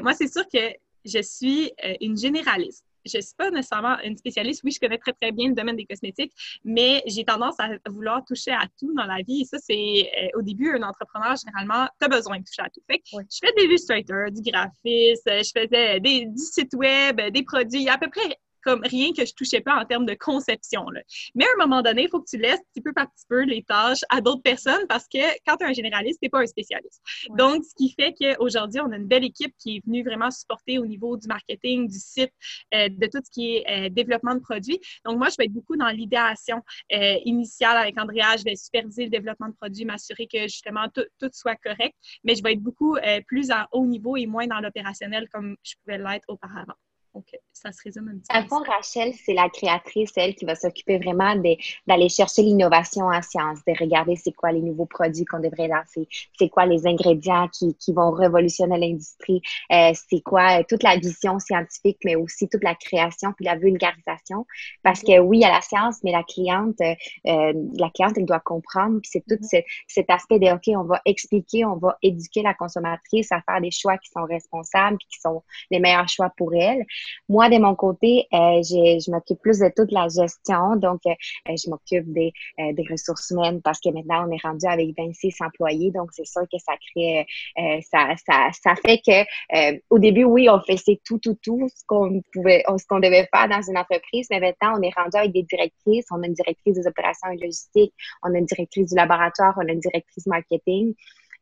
moi, 0.02 0.14
c'est 0.14 0.32
sûr 0.32 0.48
que 0.48 0.60
je 1.04 1.22
suis 1.22 1.74
une 2.00 2.16
généraliste 2.16 2.87
je 3.08 3.18
ne 3.18 3.22
suis 3.22 3.36
pas 3.38 3.50
nécessairement 3.52 3.98
une 4.04 4.18
spécialiste. 4.18 4.62
Oui, 4.64 4.72
je 4.72 4.80
connais 4.80 4.98
très, 4.98 5.14
très 5.14 5.32
bien 5.32 5.50
le 5.50 5.56
domaine 5.56 5.76
des 5.76 5.86
cosmétiques, 5.86 6.34
mais 6.64 7.04
j'ai 7.06 7.24
tendance 7.24 7.56
à 7.60 7.70
vouloir 7.90 8.24
toucher 8.26 8.52
à 8.52 8.66
tout 8.80 8.94
dans 8.96 9.06
la 9.06 9.22
vie. 9.22 9.42
Et 9.42 9.46
ça, 9.46 9.58
c'est 9.60 9.74
euh, 9.74 10.40
au 10.40 10.42
début, 10.42 10.76
un 10.76 10.84
entrepreneur, 10.84 11.36
généralement, 11.36 11.88
tu 12.00 12.06
as 12.06 12.10
besoin 12.10 12.40
de 12.40 12.44
toucher 12.44 12.62
à 12.62 12.70
tout. 12.70 12.82
Fait 12.90 13.00
que 13.00 13.06
je 13.12 13.40
fais 13.42 13.54
des 13.58 13.64
illustrateurs, 13.64 14.32
du 14.32 14.42
graphisme, 14.42 15.24
je 15.26 15.52
faisais 15.56 16.00
des, 16.00 16.26
du 16.26 16.38
site 16.38 16.74
web, 16.74 17.22
des 17.32 17.44
produits. 17.44 17.82
Il 17.82 17.86
y 17.86 17.90
a 17.90 17.94
à 17.94 17.98
peu 17.98 18.10
près 18.10 18.38
comme 18.64 18.82
rien 18.84 19.12
que 19.14 19.26
je 19.26 19.34
touchais 19.34 19.62
pas 19.62 19.76
en 19.76 19.86
termes 19.86 20.06
de 20.06 20.16
conception. 20.16 20.90
Là. 20.90 21.02
Mais 21.36 21.46
à 21.46 21.48
un 21.58 21.66
moment 21.66 21.82
donné, 21.82 22.04
il 22.04 22.10
faut 22.10 22.20
que 22.20 22.30
tu 22.30 22.38
laisses 22.38 22.60
petit 22.74 22.82
peu 22.82 22.94
par 22.94 23.12
petit 23.12 23.26
peu 23.28 23.44
les 23.44 23.64
tâches 23.64 24.04
à 24.10 24.22
d'autres 24.22 24.42
personnes 24.42 24.86
parce 24.88 25.06
que 25.06 25.20
quand 25.46 25.58
tu 25.58 25.66
es 25.66 25.70
un 25.70 25.74
généraliste, 25.74 26.20
tu 26.22 26.26
n'es 26.26 26.30
pas 26.30 26.42
un 26.42 26.46
spécialiste. 26.46 27.02
Donc, 27.30 27.64
ce 27.64 27.74
qui 27.76 27.92
fait 27.92 28.14
qu'aujourd'hui, 28.14 28.82
on 28.82 28.92
a 28.92 28.98
une 28.98 29.08
belle 29.08 29.24
équipe 29.24 29.54
qui 29.60 29.78
est 29.78 29.86
venue 29.86 30.04
vraiment 30.04 30.32
supporter 30.32 30.80
au 30.80 30.86
niveau 30.86 31.18
du 31.18 31.28
marketing, 31.28 31.88
du 31.88 32.00
site, 32.00 32.32
euh, 32.74 32.90
de 32.90 33.06
tout 33.08 33.20
ce 33.24 33.32
qui 33.32 33.58
est 33.58 33.66
euh, 33.70 33.90
développement 33.90 34.36
de 34.36 34.40
produits. 34.40 34.80
Donc, 35.06 35.18
moi, 35.18 35.30
je 35.30 35.36
vais 35.38 35.46
être 35.46 35.54
beaucoup 35.54 35.76
dans 35.76 35.90
l'idéation 35.90 36.62
euh, 36.94 37.16
initiale 37.26 37.78
avec 37.78 38.00
Andrea. 38.00 38.38
Je 38.38 38.44
vais 38.44 38.56
superviser 38.56 39.06
le 39.06 39.10
développement 39.10 39.50
de 39.50 39.56
produits, 39.56 39.86
m'assurer 39.86 40.28
que 40.28 40.44
justement 40.44 40.88
tout, 40.94 41.06
tout, 41.20 41.30
soit 41.32 41.56
correct. 41.56 41.96
Mais 42.24 42.36
je 42.36 42.44
vais 42.44 42.54
être 42.54 42.62
beaucoup 42.62 42.98
plus 43.28 43.52
à 43.52 43.68
haut 43.72 43.86
niveau 43.86 44.18
et 44.18 44.26
moins 44.26 44.48
dans 44.48 44.60
l'opérationnel 44.60 45.28
comme 45.32 45.56
je 45.64 45.74
pouvais 45.84 45.98
l'être 45.98 46.26
auparavant. 46.28 46.76
Donc, 47.18 47.26
ça 47.52 47.72
se 47.72 47.82
résume 47.84 48.10
un 48.10 48.18
petit 48.20 48.28
peu. 48.30 48.38
À 48.38 48.44
fond, 48.44 48.62
Rachel, 48.62 49.12
c'est 49.26 49.34
la 49.34 49.50
créatrice, 49.50 50.12
elle, 50.18 50.36
qui 50.36 50.46
va 50.46 50.54
s'occuper 50.54 51.00
vraiment 51.00 51.36
d'aller 51.36 52.10
chercher 52.10 52.44
l'innovation 52.44 53.08
en 53.08 53.24
sciences, 53.24 53.58
de 53.66 53.74
regarder 53.80 54.16
c'est 54.16 54.34
quoi 54.34 54.52
les 54.52 54.62
nouveaux 54.62 54.86
produits 54.86 55.26
qu'on 55.26 55.40
devrait 55.40 55.68
lancer, 55.68 56.08
c'est 56.38 56.50
quoi 56.50 56.68
les 56.68 56.86
ingrédients 56.86 57.48
qui, 57.48 57.76
qui 57.78 57.92
vont 57.92 58.12
révolutionner 58.12 58.78
l'industrie, 58.78 59.42
euh, 59.72 59.94
c'est 59.96 60.22
quoi 60.22 60.60
euh, 60.60 60.64
toute 60.70 60.84
la 60.84 60.98
vision 60.98 61.40
scientifique, 61.40 61.98
mais 62.06 62.16
aussi 62.16 62.48
toute 62.50 62.64
la 62.64 62.76
création 62.76 63.34
puis 63.34 63.46
la 63.46 63.56
vulgarisation. 63.56 64.46
Parce 64.84 65.02
que 65.02 65.18
oui, 65.18 65.40
il 65.40 65.42
y 65.42 65.46
a 65.46 65.52
la 65.52 65.62
science, 65.62 65.98
mais 66.04 66.12
la 66.12 66.22
cliente, 66.22 66.80
euh, 66.82 66.94
la 67.26 67.90
cliente, 67.90 68.16
elle 68.16 68.26
doit 68.26 68.42
comprendre. 68.42 69.00
Puis 69.02 69.10
c'est 69.12 69.26
tout 69.28 69.44
mm-hmm. 69.44 69.64
cet 69.88 70.10
aspect 70.12 70.38
de, 70.38 70.54
OK, 70.54 70.68
on 70.68 70.84
va 70.84 71.02
expliquer, 71.06 71.66
on 71.66 71.78
va 71.78 71.98
éduquer 72.04 72.44
la 72.44 72.54
consommatrice 72.54 73.32
à 73.32 73.42
faire 73.42 73.60
des 73.60 73.72
choix 73.72 73.98
qui 73.98 74.12
sont 74.12 74.26
responsables 74.26 74.98
puis 74.98 75.08
qui 75.10 75.20
sont 75.20 75.42
les 75.72 75.80
meilleurs 75.80 76.08
choix 76.08 76.32
pour 76.38 76.54
elle. 76.54 76.86
Moi, 77.30 77.50
de 77.50 77.58
mon 77.58 77.76
côté, 77.76 78.28
euh, 78.34 78.62
je 78.64 79.12
m'occupe 79.12 79.40
plus 79.42 79.60
de 79.60 79.72
toute 79.76 79.92
la 79.92 80.08
gestion. 80.08 80.76
Donc, 80.76 81.02
euh, 81.06 81.14
je 81.48 81.70
m'occupe 81.70 82.12
des, 82.12 82.32
euh, 82.60 82.74
des 82.74 82.84
ressources 82.90 83.30
humaines 83.32 83.62
parce 83.62 83.80
que 83.80 83.90
maintenant, 83.90 84.28
on 84.28 84.32
est 84.32 84.42
rendu 84.42 84.66
avec 84.66 84.90
26 84.98 85.36
employés. 85.42 85.92
Donc, 85.92 86.10
c'est 86.14 86.26
sûr 86.26 86.44
que 86.44 86.58
ça 86.58 86.74
crée, 86.92 87.26
euh, 87.58 87.80
ça, 87.92 88.14
ça, 88.26 88.50
ça 88.52 88.76
fait 88.76 89.00
que 89.00 89.78
au 89.90 90.00
début, 90.00 90.24
oui, 90.24 90.50
on 90.50 90.60
faisait 90.62 91.00
tout, 91.06 91.20
tout, 91.20 91.38
tout 91.42 91.68
ce 91.70 91.84
qu'on 91.86 92.22
pouvait, 92.34 92.64
ce 92.68 92.86
qu'on 92.88 93.00
devait 93.00 93.28
faire 93.34 93.48
dans 93.50 93.62
une 93.62 93.78
entreprise. 93.78 94.28
Mais 94.30 94.40
maintenant, 94.40 94.80
on 94.80 94.82
est 94.82 94.94
rendu 94.96 95.18
avec 95.18 95.32
des 95.32 95.44
directrices. 95.44 96.06
On 96.12 96.22
a 96.24 96.28
une 96.28 96.34
directrice 96.34 96.76
des 96.76 96.88
opérations 96.88 97.30
et 97.30 97.38
logistiques, 97.38 97.94
on 98.24 98.34
a 98.34 98.38
une 98.38 98.46
directrice 98.46 98.88
du 98.88 98.96
laboratoire, 98.96 99.54
on 99.58 99.68
a 99.68 99.72
une 99.72 99.80
directrice 99.80 100.26
marketing. 100.26 100.94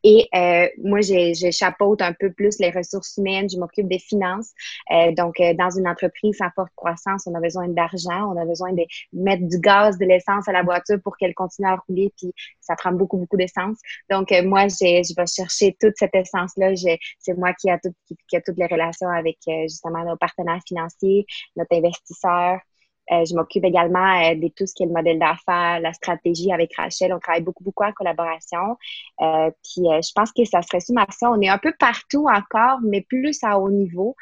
Et 0.07 0.29
euh, 0.35 0.67
moi, 0.83 1.01
je, 1.01 1.50
chapeaute 1.50 2.00
un 2.03 2.13
peu 2.13 2.31
plus 2.31 2.59
les 2.59 2.69
ressources 2.69 3.17
humaines, 3.17 3.50
je 3.50 3.57
m'occupe 3.57 3.88
des 3.88 3.97
finances. 3.97 4.51
Euh, 4.91 5.12
donc, 5.13 5.39
euh, 5.39 5.55
dans 5.55 5.71
une 5.71 5.88
entreprise 5.88 6.38
en 6.43 6.50
forte 6.55 6.71
croissance, 6.75 7.25
on 7.25 7.33
a 7.33 7.39
besoin 7.39 7.67
d'argent, 7.69 8.31
on 8.31 8.39
a 8.39 8.45
besoin 8.45 8.71
de 8.74 8.83
mettre 9.13 9.47
du 9.47 9.57
gaz, 9.59 9.97
de 9.97 10.05
l'essence 10.05 10.47
à 10.47 10.51
la 10.51 10.62
voiture 10.62 10.97
pour 11.03 11.17
qu'elle 11.17 11.33
continue 11.33 11.67
à 11.67 11.77
rouler, 11.88 12.13
puis 12.15 12.31
ça 12.62 12.75
prend 12.75 12.91
beaucoup, 12.91 13.17
beaucoup 13.17 13.35
d'essence. 13.35 13.79
Donc, 14.12 14.31
moi, 14.43 14.67
je 14.67 15.15
vais 15.15 15.25
chercher 15.25 15.75
toute 15.81 15.93
cette 15.97 16.13
essence-là. 16.13 16.75
C'est 17.17 17.35
moi 17.35 17.53
qui 17.53 17.71
a, 17.71 17.79
tout, 17.79 17.93
qui, 18.27 18.38
a 18.38 18.41
toutes 18.41 18.59
les 18.59 18.67
relations 18.67 19.09
avec 19.09 19.38
justement 19.63 20.05
nos 20.05 20.17
partenaires 20.17 20.62
financiers, 20.67 21.25
notre 21.55 21.75
investisseur, 21.75 22.59
Euh, 22.75 22.75
je 23.09 23.35
m'occupe 23.35 23.63
également 23.63 24.21
euh, 24.24 24.35
de 24.35 24.47
tout 24.47 24.65
ce 24.65 24.74
qui 24.74 24.83
est 24.83 24.88
le 24.88 24.93
modèle 24.93 25.19
d'affaires, 25.19 25.79
la 25.79 25.93
stratégie 25.93 26.51
avec 26.51 26.75
Rachel. 26.75 27.13
On 27.13 27.19
travaille 27.19 27.43
beaucoup, 27.43 27.63
beaucoup 27.63 27.83
en 27.83 27.91
collaboration. 27.91 28.77
Euh, 29.21 29.50
puis 29.63 29.83
je 29.85 30.12
pense 30.13 30.31
que 30.31 30.45
ça 30.45 30.62
se 30.62 30.67
résume 30.71 30.97
à 30.97 31.05
ça. 31.09 31.29
On 31.31 31.39
est 31.41 31.50
un 31.50 31.57
peu 31.57 31.74
partout 31.77 32.27
encore, 32.27 32.79
mais 32.83 33.01
plus 33.01 33.38
à 33.43 33.59
haut 33.59 33.69
niveau. 33.69 34.15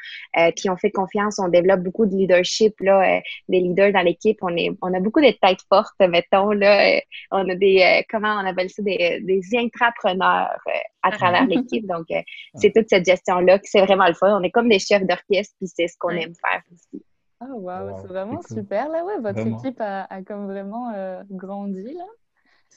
puis 0.56 0.68
on 0.68 0.76
fait 0.76 0.90
confiance, 0.90 1.38
on 1.38 1.48
développe 1.48 1.80
beaucoup 1.80 2.06
de 2.06 2.14
leadership, 2.14 2.74
là, 2.80 3.20
des 3.48 3.60
leaders 3.60 3.92
dans 3.92 4.02
l'équipe. 4.02 4.38
On, 4.42 4.56
est, 4.56 4.70
on 4.82 4.92
a 4.92 5.00
beaucoup 5.00 5.20
de 5.20 5.30
têtes 5.30 5.64
fortes, 5.68 5.94
mettons. 6.00 6.50
Là, 6.50 7.00
on 7.30 7.48
a 7.48 7.54
des, 7.54 8.04
comment 8.10 8.34
on 8.42 8.46
appelle 8.46 8.70
ça, 8.70 8.82
des, 8.82 9.20
des 9.22 9.40
intrapreneurs 9.56 10.58
à 11.02 11.10
travers 11.10 11.46
l'équipe. 11.46 11.86
Donc, 11.86 12.06
c'est 12.54 12.72
toute 12.74 12.88
cette 12.88 13.06
gestion-là 13.06 13.58
que 13.58 13.66
c'est 13.66 13.82
vraiment 13.82 14.06
le 14.06 14.14
fun. 14.14 14.38
On 14.38 14.42
est 14.42 14.50
comme 14.50 14.68
des 14.68 14.78
chefs 14.78 15.04
d'orchestre, 15.06 15.54
puis 15.58 15.68
c'est 15.68 15.88
ce 15.88 15.96
qu'on 15.98 16.10
aime 16.10 16.34
faire 16.34 16.62
aussi. 16.72 17.04
Oh, 17.40 17.54
wow, 17.54 17.98
c'est 18.00 18.06
vraiment 18.06 18.40
super. 18.42 18.88
Là, 18.88 19.04
ouais, 19.04 19.20
votre 19.20 19.46
équipe 19.46 19.80
a, 19.80 20.06
comme 20.22 20.46
vraiment 20.46 20.92
euh, 20.94 21.22
grandi, 21.30 21.94
là. 21.94 22.04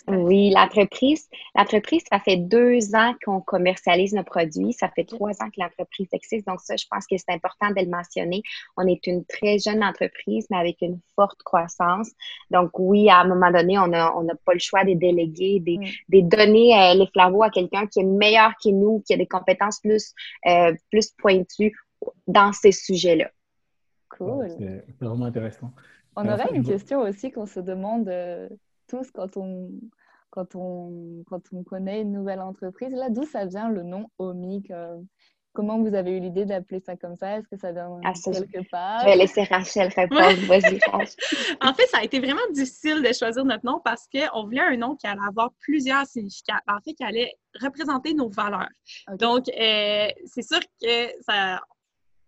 Oui, 0.07 0.51
l'entreprise, 0.51 1.27
l'entreprise, 1.55 2.01
ça 2.09 2.19
fait 2.19 2.37
deux 2.37 2.95
ans 2.95 3.13
qu'on 3.25 3.41
commercialise 3.41 4.13
nos 4.13 4.23
produits. 4.23 4.71
Ça 4.71 4.89
fait 4.89 5.03
trois 5.03 5.31
ans 5.41 5.49
que 5.49 5.59
l'entreprise 5.59 6.07
existe. 6.13 6.47
Donc, 6.47 6.61
ça, 6.61 6.77
je 6.77 6.85
pense 6.89 7.05
que 7.07 7.17
c'est 7.17 7.33
important 7.33 7.71
de 7.71 7.81
le 7.81 7.89
mentionner. 7.89 8.41
On 8.77 8.87
est 8.87 9.05
une 9.05 9.25
très 9.25 9.59
jeune 9.59 9.83
entreprise, 9.83 10.45
mais 10.49 10.57
avec 10.57 10.77
une 10.81 10.99
forte 11.15 11.41
croissance. 11.43 12.11
Donc, 12.51 12.69
oui, 12.79 13.09
à 13.09 13.19
un 13.19 13.27
moment 13.27 13.51
donné, 13.51 13.77
on 13.79 13.87
n'a 13.87 14.15
on 14.15 14.25
pas 14.45 14.53
le 14.53 14.59
choix 14.59 14.85
de 14.85 14.93
déléguer, 14.93 15.59
des, 15.59 15.77
mm. 15.77 16.29
donner 16.29 16.79
euh, 16.79 16.93
les 16.93 17.07
flavaux 17.07 17.43
à 17.43 17.49
quelqu'un 17.49 17.85
qui 17.87 17.99
est 17.99 18.05
meilleur 18.05 18.51
que 18.63 18.69
nous, 18.69 19.03
qui 19.05 19.13
a 19.13 19.17
des 19.17 19.27
compétences 19.27 19.81
plus, 19.81 20.13
euh, 20.47 20.73
plus 20.89 21.11
pointues 21.17 21.75
dans 22.27 22.53
ces 22.53 22.71
sujets-là. 22.71 23.29
Cool. 24.17 24.50
C'est 24.57 24.86
vraiment 25.00 25.25
intéressant. 25.25 25.71
On 26.15 26.27
aurait 26.27 26.50
une 26.53 26.65
question 26.65 27.01
aussi 27.01 27.31
qu'on 27.31 27.45
se 27.45 27.59
demande 27.59 28.07
euh, 28.09 28.50
tous 28.88 29.12
quand 29.12 29.38
on, 29.38 29.69
quand, 30.31 30.55
on, 30.55 31.24
quand 31.27 31.41
on 31.53 31.63
connaît 31.63 32.01
une 32.01 32.12
nouvelle 32.12 32.41
entreprise. 32.41 32.93
Là, 32.93 33.09
d'où 33.09 33.24
ça 33.24 33.45
vient 33.45 33.69
le 33.69 33.83
nom 33.83 34.09
OMIC 34.17 34.71
Comment 35.57 35.79
vous 35.79 35.95
avez 35.95 36.12
eu 36.12 36.19
l'idée 36.19 36.45
d'appeler 36.45 36.79
ça 36.79 36.95
comme 36.95 37.15
ça? 37.15 37.39
Est-ce 37.39 37.47
que 37.47 37.57
ça 37.57 37.71
vient 37.71 38.00
ah, 38.05 38.13
quelque 38.13 38.69
part? 38.69 39.00
Je 39.00 39.05
vais 39.05 39.15
laisser 39.15 39.41
Rachel 39.41 39.88
répondre. 39.88 40.21
Vas-y, 40.47 40.79
En 41.62 41.74
fait, 41.74 41.88
ça 41.88 41.97
a 41.97 42.03
été 42.03 42.19
vraiment 42.19 42.47
difficile 42.51 43.01
de 43.01 43.12
choisir 43.12 43.43
notre 43.43 43.65
nom 43.65 43.81
parce 43.83 44.07
qu'on 44.07 44.43
voulait 44.43 44.62
un 44.62 44.77
nom 44.77 44.95
qui 44.95 45.07
allait 45.07 45.19
avoir 45.27 45.50
plusieurs 45.59 46.05
significats. 46.05 46.62
En 46.67 46.79
fait, 46.81 46.93
qui 46.93 47.03
allait 47.03 47.33
représenter 47.59 48.13
nos 48.13 48.29
valeurs. 48.29 48.69
Donc, 49.19 49.50
euh, 49.50 50.07
c'est 50.25 50.43
sûr 50.43 50.59
que 50.79 51.07
ça, 51.21 51.59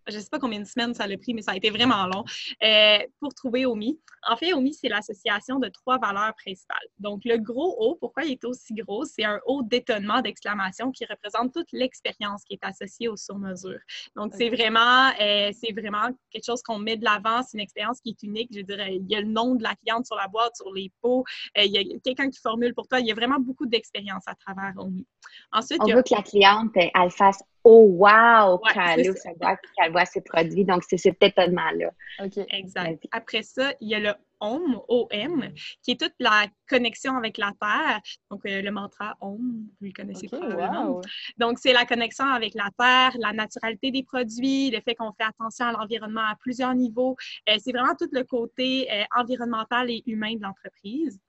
je 0.09 0.17
ne 0.17 0.21
sais 0.21 0.29
pas 0.29 0.39
combien 0.39 0.59
de 0.59 0.65
semaines 0.65 0.93
ça 0.93 1.03
a 1.03 1.17
pris, 1.17 1.33
mais 1.33 1.41
ça 1.41 1.51
a 1.51 1.55
été 1.55 1.69
vraiment 1.69 2.05
long, 2.07 2.23
euh, 2.63 2.99
pour 3.19 3.33
trouver 3.33 3.65
OMI. 3.65 3.99
En 4.27 4.35
fait, 4.35 4.53
OMI, 4.53 4.73
c'est 4.73 4.89
l'association 4.89 5.59
de 5.59 5.69
trois 5.69 5.97
valeurs 5.97 6.33
principales. 6.35 6.77
Donc, 6.99 7.21
le 7.25 7.37
gros 7.37 7.75
O, 7.79 7.95
pourquoi 7.95 8.23
il 8.23 8.33
est 8.33 8.45
aussi 8.45 8.73
gros? 8.73 9.05
C'est 9.05 9.23
un 9.23 9.39
O 9.45 9.63
d'étonnement, 9.63 10.21
d'exclamation 10.21 10.91
qui 10.91 11.05
représente 11.05 11.53
toute 11.53 11.71
l'expérience 11.71 12.43
qui 12.43 12.53
est 12.53 12.63
associée 12.63 13.07
au 13.07 13.15
sur-mesure. 13.15 13.79
Donc, 14.15 14.33
c'est 14.35 14.49
vraiment, 14.49 15.09
euh, 15.21 15.51
c'est 15.53 15.71
vraiment 15.71 16.09
quelque 16.31 16.45
chose 16.45 16.61
qu'on 16.61 16.79
met 16.79 16.97
de 16.97 17.05
l'avant. 17.05 17.41
C'est 17.43 17.57
une 17.57 17.63
expérience 17.63 18.01
qui 18.01 18.09
est 18.09 18.23
unique. 18.23 18.49
Je 18.53 18.61
dirais, 18.61 18.95
il 18.95 19.09
y 19.09 19.15
a 19.15 19.21
le 19.21 19.27
nom 19.27 19.55
de 19.55 19.63
la 19.63 19.75
cliente 19.75 20.05
sur 20.05 20.15
la 20.15 20.27
boîte, 20.27 20.55
sur 20.55 20.73
les 20.73 20.91
pots. 21.01 21.23
Euh, 21.57 21.63
il 21.63 21.71
y 21.71 21.77
a 21.77 21.99
quelqu'un 22.03 22.29
qui 22.29 22.39
formule 22.39 22.73
pour 22.73 22.87
toi. 22.87 22.99
Il 22.99 23.07
y 23.07 23.11
a 23.11 23.15
vraiment 23.15 23.39
beaucoup 23.39 23.65
d'expérience 23.65 24.23
à 24.27 24.35
travers 24.35 24.73
OMI. 24.77 25.05
Ensuite, 25.51 25.81
On 25.81 25.87
veut 25.87 26.03
que 26.03 26.13
la 26.13 26.23
cliente, 26.23 26.71
elle 26.75 27.11
fasse 27.11 27.43
oh 27.63 27.85
wow, 27.89 28.59
qu'elle 28.73 29.91
voit 29.91 30.05
ses 30.05 30.21
produits. 30.21 30.65
Donc, 30.65 30.83
c'est 30.87 30.97
cet 30.97 31.21
étonnement-là. 31.21 31.91
OK, 32.23 32.45
exact. 32.49 33.05
Après 33.11 33.43
ça, 33.43 33.73
il 33.81 33.89
y 33.89 33.95
a 33.95 33.99
le 33.99 34.13
OM, 34.41 34.81
OM, 34.87 35.49
qui 35.83 35.91
est 35.91 35.99
toute 35.99 36.13
la 36.19 36.47
connexion 36.67 37.17
avec 37.17 37.37
la 37.37 37.51
Terre. 37.59 37.99
Donc, 38.31 38.45
euh, 38.45 38.61
le 38.61 38.71
mantra 38.71 39.17
OM, 39.21 39.67
vous 39.79 39.87
le 39.87 39.91
connaissez 39.91 40.27
probablement. 40.27 41.01
Donc, 41.37 41.59
c'est 41.59 41.73
la 41.73 41.85
connexion 41.85 42.25
avec 42.25 42.53
la 42.53 42.69
Terre, 42.77 43.19
la 43.19 43.33
naturalité 43.33 43.91
des 43.91 44.03
produits, 44.03 44.71
le 44.71 44.79
fait 44.81 44.95
qu'on 44.95 45.11
fait 45.11 45.25
attention 45.25 45.65
à 45.65 45.71
l'environnement 45.73 46.21
à 46.21 46.35
plusieurs 46.39 46.73
niveaux. 46.73 47.17
Euh, 47.49 47.57
c'est 47.59 47.71
vraiment 47.71 47.95
tout 47.99 48.09
le 48.11 48.23
côté 48.23 48.89
euh, 48.91 49.03
environnemental 49.15 49.89
et 49.89 50.03
humain 50.05 50.35
de 50.35 50.41
l'entreprise. 50.41 51.19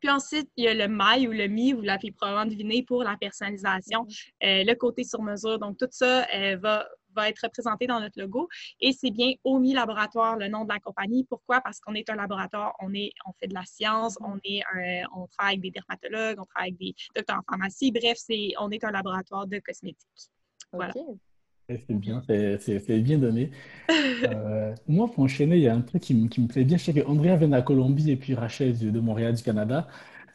Puis 0.00 0.10
ensuite, 0.10 0.50
il 0.56 0.64
y 0.64 0.68
a 0.68 0.74
le 0.74 0.88
MY 0.88 1.28
ou 1.28 1.32
le 1.32 1.48
MI, 1.48 1.72
vous 1.72 1.82
l'avez 1.82 2.12
probablement 2.12 2.46
deviné, 2.46 2.82
pour 2.82 3.02
la 3.02 3.16
personnalisation, 3.16 4.06
euh, 4.42 4.64
le 4.64 4.74
côté 4.74 5.04
sur 5.04 5.22
mesure. 5.22 5.58
Donc, 5.58 5.78
tout 5.78 5.88
ça 5.90 6.26
euh, 6.34 6.56
va, 6.56 6.86
va 7.14 7.28
être 7.28 7.40
représenté 7.42 7.86
dans 7.86 8.00
notre 8.00 8.20
logo. 8.20 8.48
Et 8.80 8.92
c'est 8.92 9.10
bien 9.10 9.32
OMI 9.44 9.74
Laboratoire, 9.74 10.36
le 10.36 10.48
nom 10.48 10.64
de 10.64 10.72
la 10.72 10.80
compagnie. 10.80 11.24
Pourquoi? 11.24 11.60
Parce 11.60 11.80
qu'on 11.80 11.94
est 11.94 12.08
un 12.10 12.16
laboratoire, 12.16 12.74
on, 12.80 12.92
est, 12.94 13.12
on 13.26 13.32
fait 13.40 13.48
de 13.48 13.54
la 13.54 13.64
science, 13.64 14.18
on, 14.20 14.38
est 14.44 14.62
on 15.14 15.26
travaille 15.28 15.54
avec 15.54 15.60
des 15.62 15.70
dermatologues, 15.70 16.40
on 16.40 16.44
travaille 16.44 16.70
avec 16.70 16.78
des 16.78 16.94
docteurs 17.14 17.38
en 17.38 17.42
pharmacie. 17.48 17.90
Bref, 17.90 18.18
c'est, 18.18 18.52
on 18.60 18.70
est 18.70 18.84
un 18.84 18.90
laboratoire 18.90 19.46
de 19.46 19.58
cosmétiques. 19.58 20.30
Voilà. 20.72 20.92
C'est 21.68 21.90
bien, 21.90 22.22
c'est 22.28 23.00
bien 23.00 23.18
donné. 23.18 23.50
Euh, 23.90 24.74
moi, 24.86 25.10
pour 25.10 25.24
enchaîner, 25.24 25.56
il 25.56 25.62
y 25.62 25.68
a 25.68 25.74
un 25.74 25.80
truc 25.80 26.02
qui, 26.02 26.14
me, 26.14 26.28
qui 26.28 26.40
plaît 26.46 26.64
bien. 26.64 26.76
Je 26.76 26.84
sais 26.84 26.94
qu'Andrea 26.94 27.36
vient 27.36 27.48
de 27.48 27.52
la 27.52 27.62
Colombie 27.62 28.10
et 28.10 28.16
puis 28.16 28.34
Rachel 28.34 28.78
de, 28.78 29.00
Montréal, 29.00 29.34
du 29.34 29.42
Canada. 29.42 29.88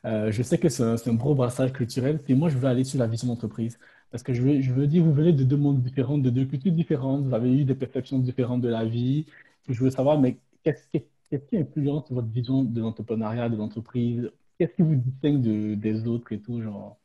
Euh, 0.06 0.32
je 0.32 0.44
sais 0.44 0.58
que 0.58 0.70
c'est 0.70 0.84
un, 0.84 1.14
gros 1.16 1.36
brassage 1.36 1.74
culturel. 1.74 2.22
Et 2.28 2.36
moi, 2.36 2.50
je 2.50 2.58
veux 2.58 2.68
aller 2.68 2.84
sur 2.84 3.00
la 3.00 3.08
vision 3.08 3.28
d'entreprise. 3.28 3.80
Parce 4.12 4.24
que 4.24 4.34
je 4.34 4.42
veux, 4.42 4.88
dire, 4.88 5.04
vous 5.04 5.14
venez 5.14 5.34
de 5.34 5.44
deux 5.44 5.58
mondes 5.58 5.82
différents, 5.82 6.18
de 6.18 6.30
deux 6.30 6.46
cultures 6.46 6.74
différentes. 6.74 7.24
Vous 7.26 7.34
avez 7.34 7.52
eu 7.62 7.66
des 7.66 7.76
perceptions 7.76 8.20
différentes 8.20 8.62
de 8.62 8.70
la 8.70 8.86
vie. 8.86 9.26
Je 9.70 9.80
veux 9.84 9.90
savoir, 9.90 10.20
mais 10.20 10.38
qu'est-ce 10.64 10.88
qui, 10.90 11.04
qu'est-ce 11.30 11.46
qui 11.48 11.58
influence 11.58 12.12
votre 12.12 12.28
vision 12.30 12.64
de 12.64 12.82
l'entrepreneuriat, 12.82 13.50
de 13.50 13.56
l'entreprise? 13.58 14.32
Qu'est-ce 14.60 14.76
qui 14.76 14.82
vous 14.84 14.96
distingue 14.96 15.42
de, 15.42 15.76
des 15.76 16.08
autres 16.08 16.32
et 16.34 16.40
tout, 16.42 16.62
genre? 16.62 17.01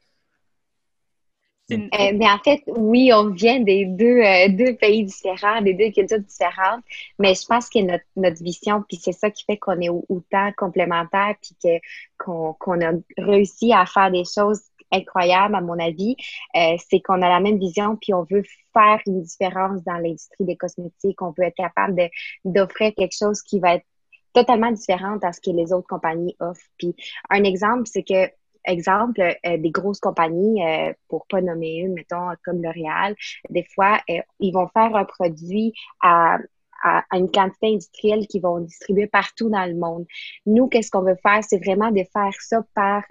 Euh, 1.73 2.13
mais 2.15 2.29
en 2.31 2.39
fait, 2.45 2.63
oui, 2.69 3.13
on 3.13 3.31
vient 3.31 3.59
des 3.61 3.87
deux, 3.87 4.21
euh, 4.21 4.49
deux 4.49 4.77
pays 4.77 5.05
différents, 5.05 5.61
des 5.63 5.75
deux 5.75 5.91
cultures 5.91 6.21
différentes, 6.21 6.85
mais 7.19 7.35
je 7.35 7.45
pense 7.45 7.69
que 7.69 7.81
notre, 7.81 8.05
notre 8.15 8.43
vision, 8.43 8.85
puis 8.89 8.99
c'est 9.03 9.13
ça 9.13 9.31
qui 9.31 9.45
fait 9.45 9.57
qu'on 9.57 9.81
est 9.81 9.89
autant 9.89 10.53
complémentaires, 10.57 11.35
puis 11.43 11.57
que, 11.63 11.85
qu'on, 12.19 12.53
qu'on 12.55 12.81
a 12.83 12.93
réussi 13.19 13.73
à 13.73 13.85
faire 13.85 14.13
des 14.13 14.23
choses 14.25 14.61
incroyables, 14.93 15.57
à 15.57 15.61
mon 15.61 15.79
avis, 15.81 16.17
euh, 16.55 16.77
c'est 16.89 17.01
qu'on 17.01 17.21
a 17.21 17.29
la 17.29 17.41
même 17.41 17.59
vision, 17.59 17.97
puis 17.97 18.15
on 18.15 18.23
veut 18.23 18.45
faire 18.73 19.01
une 19.07 19.23
différence 19.23 19.83
dans 19.83 19.97
l'industrie 19.97 20.45
des 20.45 20.57
cosmétiques, 20.57 21.21
on 21.21 21.35
veut 21.37 21.45
être 21.45 21.57
capable 21.57 22.11
d'offrir 22.45 22.95
quelque 22.95 23.17
chose 23.17 23.43
qui 23.43 23.59
va 23.59 23.75
être 23.75 23.87
totalement 24.33 24.71
différent 24.71 25.19
à 25.23 25.33
ce 25.33 25.41
que 25.41 25.51
les 25.51 25.73
autres 25.73 25.89
compagnies 25.89 26.37
offrent. 26.39 26.61
Puis 26.79 26.95
un 27.31 27.43
exemple, 27.43 27.85
c'est 27.87 28.03
que 28.03 28.31
exemple, 28.67 29.21
euh, 29.21 29.57
des 29.57 29.71
grosses 29.71 30.01
compagnies, 30.01 30.65
euh, 30.65 30.93
pour 31.09 31.27
pas 31.27 31.41
nommer 31.41 31.77
une, 31.77 31.95
mettons 31.95 32.29
comme 32.45 32.63
L'Oréal, 32.63 33.15
des 33.51 33.67
fois, 33.75 33.99
euh, 34.11 34.21
ils 34.41 34.53
vont 34.53 34.69
faire 34.69 34.95
un 34.95 35.05
produit 35.05 35.73
à, 36.03 36.39
à, 36.83 37.05
une 37.13 37.31
quantité 37.31 37.69
industrielle 37.69 38.27
qu'ils 38.27 38.43
vont 38.43 38.61
distribuer 38.61 39.07
partout 39.07 39.49
dans 39.49 39.65
le 39.65 39.75
monde. 39.75 40.07
Nous, 40.45 40.69
qu'est-ce 40.69 40.91
qu'on 40.91 41.03
veut 41.03 41.17
faire? 41.23 41.41
C'est 41.43 41.63
vraiment 41.65 41.91
de 41.91 42.03
faire 42.13 42.35
ça 42.41 42.63
par 42.75 43.03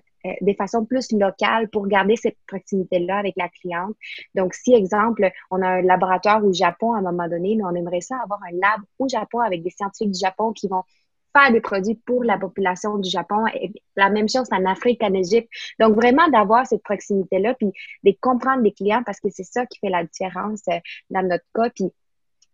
des 0.41 0.55
façons 0.55 0.83
plus 0.85 1.11
locales 1.11 1.69
pour 1.69 1.87
garder 1.87 2.15
cette 2.15 2.37
proximité-là 2.47 3.17
avec 3.17 3.35
la 3.37 3.47
cliente. 3.47 3.95
Donc, 4.33 4.55
si, 4.55 4.73
exemple, 4.73 5.29
on 5.51 5.61
a 5.61 5.67
un 5.67 5.81
laboratoire 5.83 6.43
au 6.43 6.51
Japon 6.51 6.93
à 6.93 6.97
un 6.97 7.03
moment 7.03 7.27
donné, 7.27 7.55
mais 7.55 7.63
on 7.63 7.75
aimerait 7.75 8.01
ça 8.01 8.17
avoir 8.23 8.39
un 8.41 8.53
lab 8.53 8.81
au 8.97 9.07
Japon 9.07 9.41
avec 9.41 9.61
des 9.61 9.69
scientifiques 9.69 10.09
du 10.09 10.19
Japon 10.19 10.51
qui 10.51 10.67
vont 10.67 10.81
faire 11.35 11.51
des 11.51 11.61
produits 11.61 11.95
pour 12.05 12.23
la 12.23 12.37
population 12.37 12.97
du 12.97 13.09
Japon. 13.09 13.45
Et 13.53 13.71
la 13.95 14.09
même 14.09 14.29
chose 14.29 14.47
en 14.51 14.65
Afrique, 14.65 15.01
en 15.03 15.13
Égypte. 15.13 15.49
Donc, 15.79 15.95
vraiment 15.95 16.27
d'avoir 16.29 16.65
cette 16.65 16.83
proximité-là, 16.83 17.53
puis 17.55 17.71
de 18.03 18.15
comprendre 18.21 18.63
les 18.63 18.71
clients 18.71 19.03
parce 19.05 19.19
que 19.19 19.27
c'est 19.29 19.43
ça 19.43 19.65
qui 19.65 19.79
fait 19.79 19.89
la 19.89 20.03
différence 20.03 20.61
euh, 20.69 20.79
dans 21.09 21.27
notre 21.27 21.45
cas. 21.53 21.69
Puis, 21.75 21.91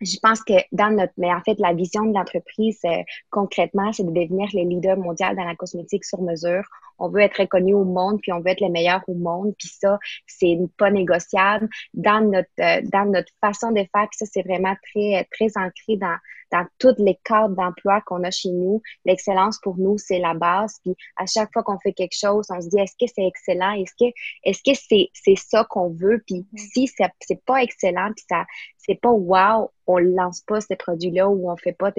je 0.02 0.18
pense 0.22 0.44
que 0.44 0.54
dans 0.72 0.90
notre, 0.90 1.14
mais 1.18 1.32
en 1.32 1.42
fait, 1.42 1.60
la 1.60 1.74
vision 1.74 2.06
de 2.06 2.14
l'entreprise, 2.14 2.80
euh, 2.86 3.04
concrètement, 3.30 3.92
c'est 3.94 4.04
de 4.04 4.12
devenir 4.12 4.50
les 4.54 4.66
leaders 4.66 4.98
mondiaux 4.98 5.36
dans 5.36 5.46
la 5.46 5.56
cosmétique 5.56 6.06
sur 6.06 6.22
mesure. 6.22 6.64
On 7.02 7.10
veut 7.10 7.22
être 7.22 7.38
reconnu 7.38 7.74
au 7.74 7.84
monde, 7.84 8.20
puis 8.22 8.32
on 8.32 8.40
veut 8.40 8.50
être 8.50 8.62
les 8.62 8.70
meilleurs 8.70 9.04
au 9.08 9.14
monde, 9.14 9.54
puis 9.58 9.68
ça, 9.68 10.00
c'est 10.28 10.58
pas 10.78 10.92
négociable 10.92 11.68
dans 11.94 12.22
notre, 12.22 12.50
euh, 12.60 12.82
dans 12.92 13.06
notre 13.06 13.32
façon 13.42 13.72
de 13.72 13.80
faire. 13.80 14.08
Puis 14.10 14.18
ça, 14.20 14.26
c'est 14.32 14.44
vraiment 14.44 14.76
très, 14.94 15.28
très 15.32 15.48
ancré 15.58 15.98
dans, 15.98 16.18
dans 16.52 16.66
tous 16.78 16.96
les 16.98 17.18
cadres 17.24 17.56
d'emploi 17.56 18.02
qu'on 18.02 18.24
a 18.24 18.32
chez 18.32 18.50
nous. 18.50 18.82
L'excellence 19.06 19.58
pour 19.60 19.78
nous, 19.78 19.98
c'est 19.98 20.20
la 20.20 20.34
base. 20.34 20.76
Puis 20.84 20.96
à 21.18 21.26
chaque 21.26 21.52
fois 21.54 21.64
qu'on 21.64 21.80
fait 21.80 21.94
quelque 21.94 22.18
chose, 22.18 22.48
on 22.50 22.62
se 22.62 22.68
dit 22.68 22.80
est-ce 22.80 22.96
que 23.00 23.12
c'est 23.14 23.26
excellent? 23.26 23.72
Est-ce 23.72 23.94
que 23.98 24.12
est-ce 24.44 24.62
que 24.64 24.78
c'est 24.78 25.10
c'est 25.14 25.38
ça 25.38 25.66
qu'on 25.70 25.90
veut? 25.90 26.22
Puis 26.28 26.46
mm. 26.52 26.58
si 26.58 26.88
c'est 26.88 27.10
c'est 27.22 27.44
pas 27.46 27.64
excellent, 27.64 28.12
puis 28.16 28.26
ça 28.30 28.46
c'est 28.78 29.00
pas 29.00 29.12
wow, 29.12 29.72
on 29.88 29.98
lance 29.98 30.42
pas 30.42 30.60
ce 30.60 30.74
produit-là 30.74 31.30
ou 31.30 31.52
on 31.52 31.56
fait 31.56 31.74
pas 31.74 31.92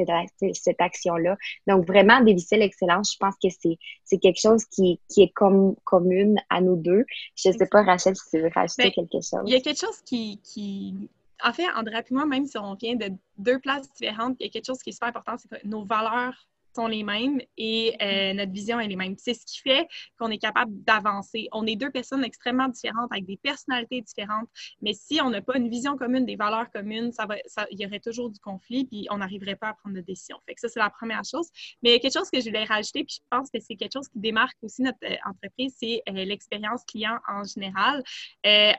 cette 0.53 0.81
action-là. 0.81 1.37
Donc 1.67 1.87
vraiment 1.87 2.21
dévisser 2.21 2.57
l'excellence, 2.57 3.13
je 3.13 3.19
pense 3.19 3.35
que 3.43 3.49
c'est 3.51 3.79
c'est 4.05 4.19
quelque 4.19 4.41
chose 4.41 4.65
qui 4.67 4.92
qui 5.09 5.23
est 5.23 5.33
comme 5.35 5.75
commune 5.85 6.37
à 6.51 6.61
nous 6.61 6.77
deux. 6.77 7.05
Je 7.37 7.51
sais 7.51 7.67
pas 7.71 7.83
Rachel 7.83 8.17
si 8.17 8.31
tu 8.31 8.43
veux 8.43 8.51
rajouter 8.55 8.85
ben, 8.85 8.93
quelque 8.93 9.23
chose. 9.23 9.43
Il 9.47 9.53
y 9.53 9.57
a 9.57 9.61
quelque 9.61 9.81
chose 9.81 10.01
qui 10.05 10.41
qui 10.43 11.09
en 11.45 11.53
fait, 11.53 11.69
André 11.75 11.99
et 11.99 12.15
moi, 12.15 12.25
même 12.27 12.47
si 12.47 12.57
on 12.59 12.75
vient 12.75 12.95
de 12.95 13.11
deux 13.39 13.59
places 13.59 13.93
différentes, 13.93 14.37
il 14.39 14.45
y 14.45 14.49
a 14.49 14.53
quelque 14.53 14.67
chose 14.67 14.79
qui 14.79 14.91
est 14.91 14.93
super 14.93 15.09
important, 15.09 15.37
c'est 15.39 15.49
que 15.49 15.67
nos 15.67 15.85
valeurs 15.85 16.35
sont 16.75 16.87
les 16.87 17.03
mêmes 17.03 17.41
et 17.57 17.97
euh, 18.01 18.35
notre 18.35 18.53
vision 18.53 18.81
est 18.81 18.89
les 18.89 18.97
mêmes. 18.97 19.15
C'est 19.19 19.35
ce 19.35 19.45
qui 19.45 19.61
fait 19.61 19.89
qu'on 20.19 20.31
est 20.31 20.39
capable 20.39 20.73
d'avancer. 20.85 21.49
On 21.53 21.67
est 21.67 21.77
deux 21.77 21.91
personnes 21.91 22.25
extrêmement 22.25 22.69
différentes 22.69 23.11
avec 23.11 23.27
des 23.27 23.37
personnalités 23.37 24.01
différentes, 24.01 24.49
mais 24.81 24.93
si 24.95 25.21
on 25.21 25.31
n'a 25.31 25.43
pas 25.43 25.57
une 25.57 25.69
vision 25.69 25.97
commune, 25.97 26.25
des 26.25 26.37
valeurs 26.37 26.71
communes, 26.71 27.13
ça 27.13 27.27
va, 27.27 27.37
il 27.71 27.81
y 27.81 27.87
aurait 27.87 28.01
toujours 28.01 28.31
du 28.31 28.41
conflit 28.41 28.85
puis 28.85 29.07
on 29.11 29.19
n'arriverait 29.19 29.57
pas 29.57 29.69
à 29.69 29.75
prendre 29.75 29.97
de 29.97 30.01
décision. 30.01 30.39
Fait 30.47 30.55
que 30.55 30.61
ça, 30.61 30.69
c'est 30.69 30.81
la 30.81 30.91
première 30.91 31.25
chose. 31.25 31.49
Mais 31.83 32.01
quelque 32.01 32.15
chose 32.15 32.31
que 32.31 32.41
je 32.41 32.47
voulais 32.47 32.65
rajouter, 32.65 33.05
puis 33.05 33.17
je 33.21 33.27
pense 33.31 33.51
que 33.51 33.61
c'est 33.61 33.77
quelque 33.77 33.93
chose 33.93 34.09
qui 34.09 34.19
démarque 34.19 34.57
aussi 34.63 34.83
notre 34.83 34.99
euh, 35.05 35.17
entreprise, 35.27 35.75
c'est 35.79 36.03
euh, 36.09 36.25
l'expérience 36.25 36.85
client 36.85 37.19
en 37.29 37.45
général. 37.45 38.03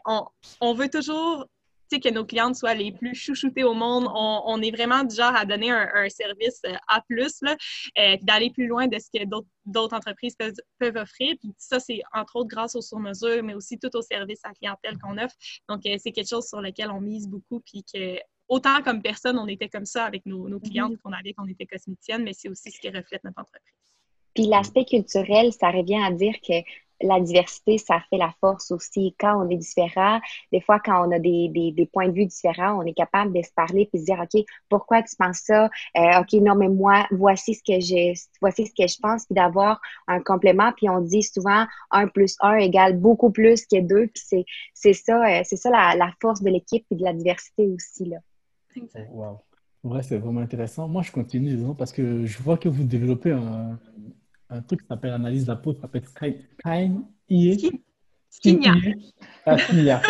on, 0.05 0.25
on 0.61 0.73
veut 0.73 0.89
toujours 0.89 1.47
que 1.99 2.09
nos 2.09 2.25
clientes 2.25 2.55
soient 2.55 2.73
les 2.73 2.91
plus 2.91 3.15
chouchoutées 3.15 3.63
au 3.63 3.73
monde. 3.73 4.07
On, 4.13 4.61
est 4.61 4.71
vraiment 4.71 5.03
du 5.03 5.15
genre 5.15 5.35
à 5.35 5.45
donner 5.45 5.71
un, 5.71 6.09
service 6.09 6.61
euh, 6.65 6.75
A+, 6.87 7.03
là, 7.41 7.55
euh, 7.97 8.17
d'aller 8.21 8.51
plus 8.51 8.67
loin 8.67 8.87
de 8.87 8.97
ce 8.99 9.07
que 9.13 9.25
d'autres 9.65 9.95
entreprises 9.95 10.35
peuvent, 10.35 10.95
offrir. 10.95 11.35
Puis 11.39 11.51
ça, 11.57 11.79
c'est 11.79 12.01
entre 12.13 12.35
autres 12.37 12.49
grâce 12.49 12.75
aux 12.75 12.81
sur-mesures, 12.81 13.43
mais 13.43 13.53
aussi 13.53 13.79
tout 13.79 13.95
au 13.95 14.01
service 14.01 14.39
à 14.43 14.53
clientèle 14.53 14.97
qu'on 14.99 15.17
offre. 15.17 15.35
Donc, 15.69 15.85
euh, 15.85 15.97
c'est 15.97 16.11
quelque 16.11 16.29
chose 16.29 16.47
sur 16.47 16.61
lequel 16.61 16.91
on 16.91 17.01
mise 17.01 17.27
beaucoup, 17.27 17.61
puis 17.61 17.83
que 17.83 18.17
autant 18.47 18.81
comme 18.83 19.01
personne, 19.01 19.37
on 19.39 19.47
était 19.47 19.69
comme 19.69 19.85
ça 19.85 20.05
avec 20.05 20.25
nos, 20.25 20.59
clientes 20.59 20.93
mm-hmm. 20.93 20.97
qu'on 20.99 21.13
avait, 21.13 21.33
qu'on 21.33 21.47
était 21.47 21.65
cosméticiennes, 21.65 22.23
mais 22.23 22.33
c'est 22.33 22.49
aussi 22.49 22.71
ce 22.71 22.79
qui 22.79 22.89
reflète 22.89 23.23
notre 23.23 23.39
entreprise. 23.39 23.73
Puis 24.33 24.45
l'aspect 24.45 24.85
culturel, 24.85 25.53
ça 25.53 25.69
revient 25.69 26.01
à 26.03 26.11
dire 26.11 26.35
que 26.41 26.53
la 27.03 27.19
diversité, 27.19 27.77
ça 27.77 28.01
fait 28.09 28.17
la 28.17 28.33
force 28.39 28.71
aussi. 28.71 29.15
Quand 29.19 29.45
on 29.45 29.49
est 29.49 29.57
différent, 29.57 30.19
des 30.51 30.61
fois, 30.61 30.79
quand 30.79 31.07
on 31.07 31.11
a 31.11 31.19
des, 31.19 31.49
des, 31.49 31.85
points 31.91 32.07
de 32.07 32.13
vue 32.13 32.25
différents, 32.25 32.81
on 32.81 32.85
est 32.85 32.93
capable 32.93 33.33
de 33.33 33.41
se 33.41 33.51
parler 33.55 33.89
et 33.93 33.97
de 33.97 34.01
se 34.01 34.05
dire, 34.05 34.19
OK, 34.19 34.43
pourquoi 34.69 35.03
tu 35.03 35.15
penses 35.15 35.41
ça? 35.45 35.69
Euh, 35.97 36.19
OK, 36.19 36.33
non, 36.41 36.55
mais 36.55 36.69
moi, 36.69 37.05
voici 37.11 37.53
ce 37.53 37.61
que 37.63 37.79
je, 37.79 38.19
voici 38.41 38.65
ce 38.65 38.71
que 38.71 38.87
je 38.87 38.97
pense, 38.99 39.25
puis 39.25 39.35
d'avoir 39.35 39.79
un 40.07 40.21
complément. 40.21 40.71
Puis 40.75 40.89
on 40.89 41.01
dit 41.01 41.23
souvent, 41.23 41.65
un 41.91 42.07
plus 42.07 42.35
un 42.41 42.55
égale 42.55 42.97
beaucoup 42.97 43.31
plus 43.31 43.65
que 43.65 43.81
deux. 43.81 44.07
Puis 44.07 44.45
c'est 44.73 44.93
ça, 44.93 45.23
euh, 45.25 45.41
c'est 45.43 45.57
ça 45.57 45.69
la, 45.69 46.13
force 46.21 46.41
de 46.41 46.49
l'équipe 46.49 46.85
et 46.91 46.95
de 46.95 47.03
la 47.03 47.13
diversité 47.13 47.67
aussi, 47.67 48.05
là. 48.05 48.17
Wow. 49.11 49.39
Ouais, 49.83 50.01
c'est 50.01 50.17
vraiment 50.17 50.39
intéressant. 50.39 50.87
Moi, 50.87 51.01
je 51.01 51.11
continue, 51.11 51.57
parce 51.77 51.91
que 51.91 52.25
je 52.25 52.41
vois 52.41 52.57
que 52.57 52.69
vous 52.69 52.83
développez 52.83 53.31
un, 53.31 53.77
un 54.53 54.61
truc 54.61 54.81
qui 54.81 54.87
s'appelle 54.87 55.13
analyse 55.13 55.45
de 55.45 55.51
la 55.51 55.55
peau, 55.57 55.73
ça 55.73 55.81
s'appelle 55.81 56.03
Sky, 56.05 56.37
Skinia. 58.29 58.73
Ah, 59.45 59.57
Skinia. 59.57 60.01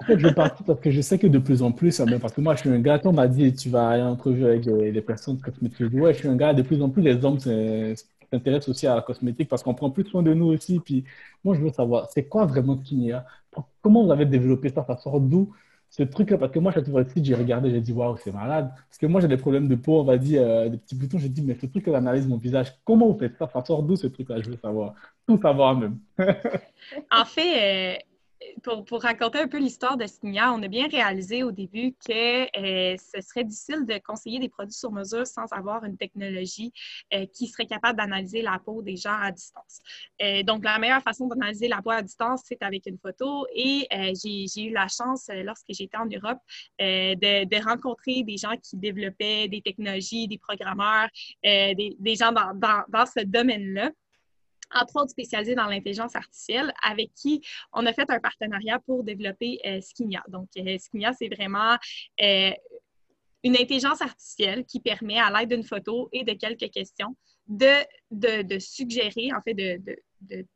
En 0.00 0.04
fait, 0.06 0.18
je 0.18 0.26
vais 0.26 0.34
partir 0.34 0.64
parce 0.64 0.80
que 0.80 0.90
je 0.90 1.00
sais 1.00 1.18
que 1.18 1.26
de 1.26 1.38
plus 1.38 1.62
en 1.62 1.72
plus, 1.72 2.00
ah, 2.00 2.06
parce 2.20 2.32
que 2.32 2.40
moi, 2.40 2.54
je 2.54 2.60
suis 2.60 2.70
un 2.70 2.78
gars, 2.78 3.00
on 3.04 3.12
m'a 3.12 3.28
dit, 3.28 3.52
tu 3.54 3.68
vas 3.68 3.90
aller 3.90 4.02
en 4.02 4.12
entrevue 4.12 4.44
avec 4.44 4.64
les 4.64 5.02
personnes 5.02 5.38
cosmétiques. 5.38 5.92
Ouais, 5.92 6.14
je 6.14 6.20
suis 6.20 6.28
un 6.28 6.36
gars, 6.36 6.54
de 6.54 6.62
plus 6.62 6.80
en 6.82 6.88
plus, 6.88 7.02
les 7.02 7.24
hommes 7.24 7.38
s'intéressent 7.38 8.70
aussi 8.70 8.86
à 8.86 8.94
la 8.94 9.02
cosmétique 9.02 9.48
parce 9.48 9.62
qu'on 9.62 9.74
prend 9.74 9.90
plus 9.90 10.04
soin 10.04 10.22
de 10.22 10.32
nous 10.32 10.46
aussi. 10.46 10.80
Puis 10.80 11.04
moi, 11.44 11.54
je 11.54 11.60
veux 11.60 11.70
savoir, 11.70 12.08
c'est 12.10 12.24
quoi 12.24 12.46
vraiment 12.46 12.78
Skinia? 12.78 13.26
Comment 13.82 14.04
vous 14.04 14.12
avez 14.12 14.24
développé 14.24 14.70
ça? 14.70 14.84
Ça 14.86 14.96
sort 14.96 15.20
d'où? 15.20 15.52
Ce 15.92 16.02
truc-là, 16.04 16.38
parce 16.38 16.50
que 16.50 16.58
moi, 16.58 16.72
chaque 16.72 16.88
fois 16.88 17.04
que 17.04 17.22
j'ai 17.22 17.34
regardé, 17.34 17.70
j'ai 17.70 17.82
dit, 17.82 17.92
waouh, 17.92 18.16
c'est 18.16 18.32
malade. 18.32 18.70
Parce 18.88 18.96
que 18.96 19.04
moi, 19.04 19.20
j'ai 19.20 19.28
des 19.28 19.36
problèmes 19.36 19.68
de 19.68 19.74
peau, 19.74 20.00
on 20.00 20.04
va 20.04 20.16
dire, 20.16 20.40
euh, 20.42 20.70
des 20.70 20.78
petits 20.78 20.94
boutons. 20.94 21.18
J'ai 21.18 21.28
dit, 21.28 21.42
mais 21.42 21.54
ce 21.60 21.66
truc-là 21.66 21.98
analyse 21.98 22.26
mon 22.26 22.38
visage. 22.38 22.72
Comment 22.82 23.08
vous 23.08 23.18
faites 23.18 23.36
ça? 23.36 23.46
Ça 23.52 23.62
sort 23.62 23.82
d'où 23.82 23.94
ce 23.94 24.06
truc-là? 24.06 24.40
Je 24.40 24.48
veux 24.48 24.56
savoir. 24.56 24.94
Tout 25.28 25.38
savoir 25.38 25.76
même. 25.76 25.98
en 26.18 27.24
fait, 27.26 27.98
euh, 27.98 27.98
pour, 28.62 29.02
raconter 29.02 29.40
un 29.40 29.48
peu 29.48 29.58
l'histoire 29.58 29.96
de 29.96 30.06
Signia, 30.06 30.52
on 30.52 30.62
a 30.62 30.68
bien 30.68 30.88
réalisé 30.88 31.42
au 31.42 31.50
début 31.50 31.94
que 32.06 32.92
euh, 32.92 32.96
ce 32.96 33.20
serait 33.20 33.44
difficile 33.44 33.84
de 33.86 33.98
conseiller 33.98 34.38
des 34.38 34.48
produits 34.48 34.74
sur 34.74 34.92
mesure 34.92 35.26
sans 35.26 35.46
avoir 35.52 35.84
une 35.84 35.96
technologie 35.96 36.72
euh, 37.12 37.26
qui 37.34 37.48
serait 37.48 37.66
capable 37.66 37.98
d'analyser 37.98 38.42
la 38.42 38.58
peau 38.64 38.82
des 38.82 38.96
gens 38.96 39.16
à 39.20 39.32
distance. 39.32 39.80
Euh, 40.22 40.42
donc, 40.42 40.64
la 40.64 40.78
meilleure 40.78 41.02
façon 41.02 41.26
d'analyser 41.26 41.68
la 41.68 41.82
peau 41.82 41.90
à 41.90 42.02
distance, 42.02 42.42
c'est 42.44 42.62
avec 42.62 42.86
une 42.86 42.98
photo. 42.98 43.46
Et 43.54 43.86
j'ai 44.22 44.64
eu 44.64 44.72
la 44.72 44.88
chance, 44.88 45.28
lorsque 45.44 45.66
j'étais 45.70 45.96
en 45.96 46.06
Europe, 46.06 46.38
de, 46.78 47.62
rencontrer 47.64 48.22
des 48.22 48.36
gens 48.36 48.56
qui 48.62 48.76
développaient 48.76 49.48
des 49.48 49.60
technologies, 49.60 50.26
des 50.28 50.38
programmeurs, 50.38 51.08
des, 51.42 52.16
gens 52.18 52.32
dans 52.32 53.06
ce 53.06 53.24
domaine-là 53.24 53.90
entre 54.74 54.96
autres 54.96 55.10
spécialisés 55.10 55.54
dans 55.54 55.66
l'intelligence 55.66 56.16
artificielle, 56.16 56.72
avec 56.82 57.12
qui 57.14 57.42
on 57.72 57.86
a 57.86 57.92
fait 57.92 58.08
un 58.10 58.20
partenariat 58.20 58.78
pour 58.80 59.04
développer 59.04 59.60
euh. 59.66 59.80
Donc, 60.28 60.48
euh, 60.56 60.76
c'est 60.78 61.28
vraiment 61.28 61.76
euh, 62.22 62.50
une 63.44 63.56
intelligence 63.56 64.00
artificielle 64.00 64.64
qui 64.64 64.80
permet, 64.80 65.18
à 65.18 65.30
l'aide 65.30 65.50
d'une 65.50 65.64
photo 65.64 66.08
et 66.12 66.24
de 66.24 66.32
quelques 66.32 66.70
questions, 66.70 67.16
de, 67.48 67.84
de, 68.10 68.58
suggérer, 68.58 69.30
en 69.36 69.40
fait, 69.42 69.54
de, 69.54 69.80
de 70.20 70.46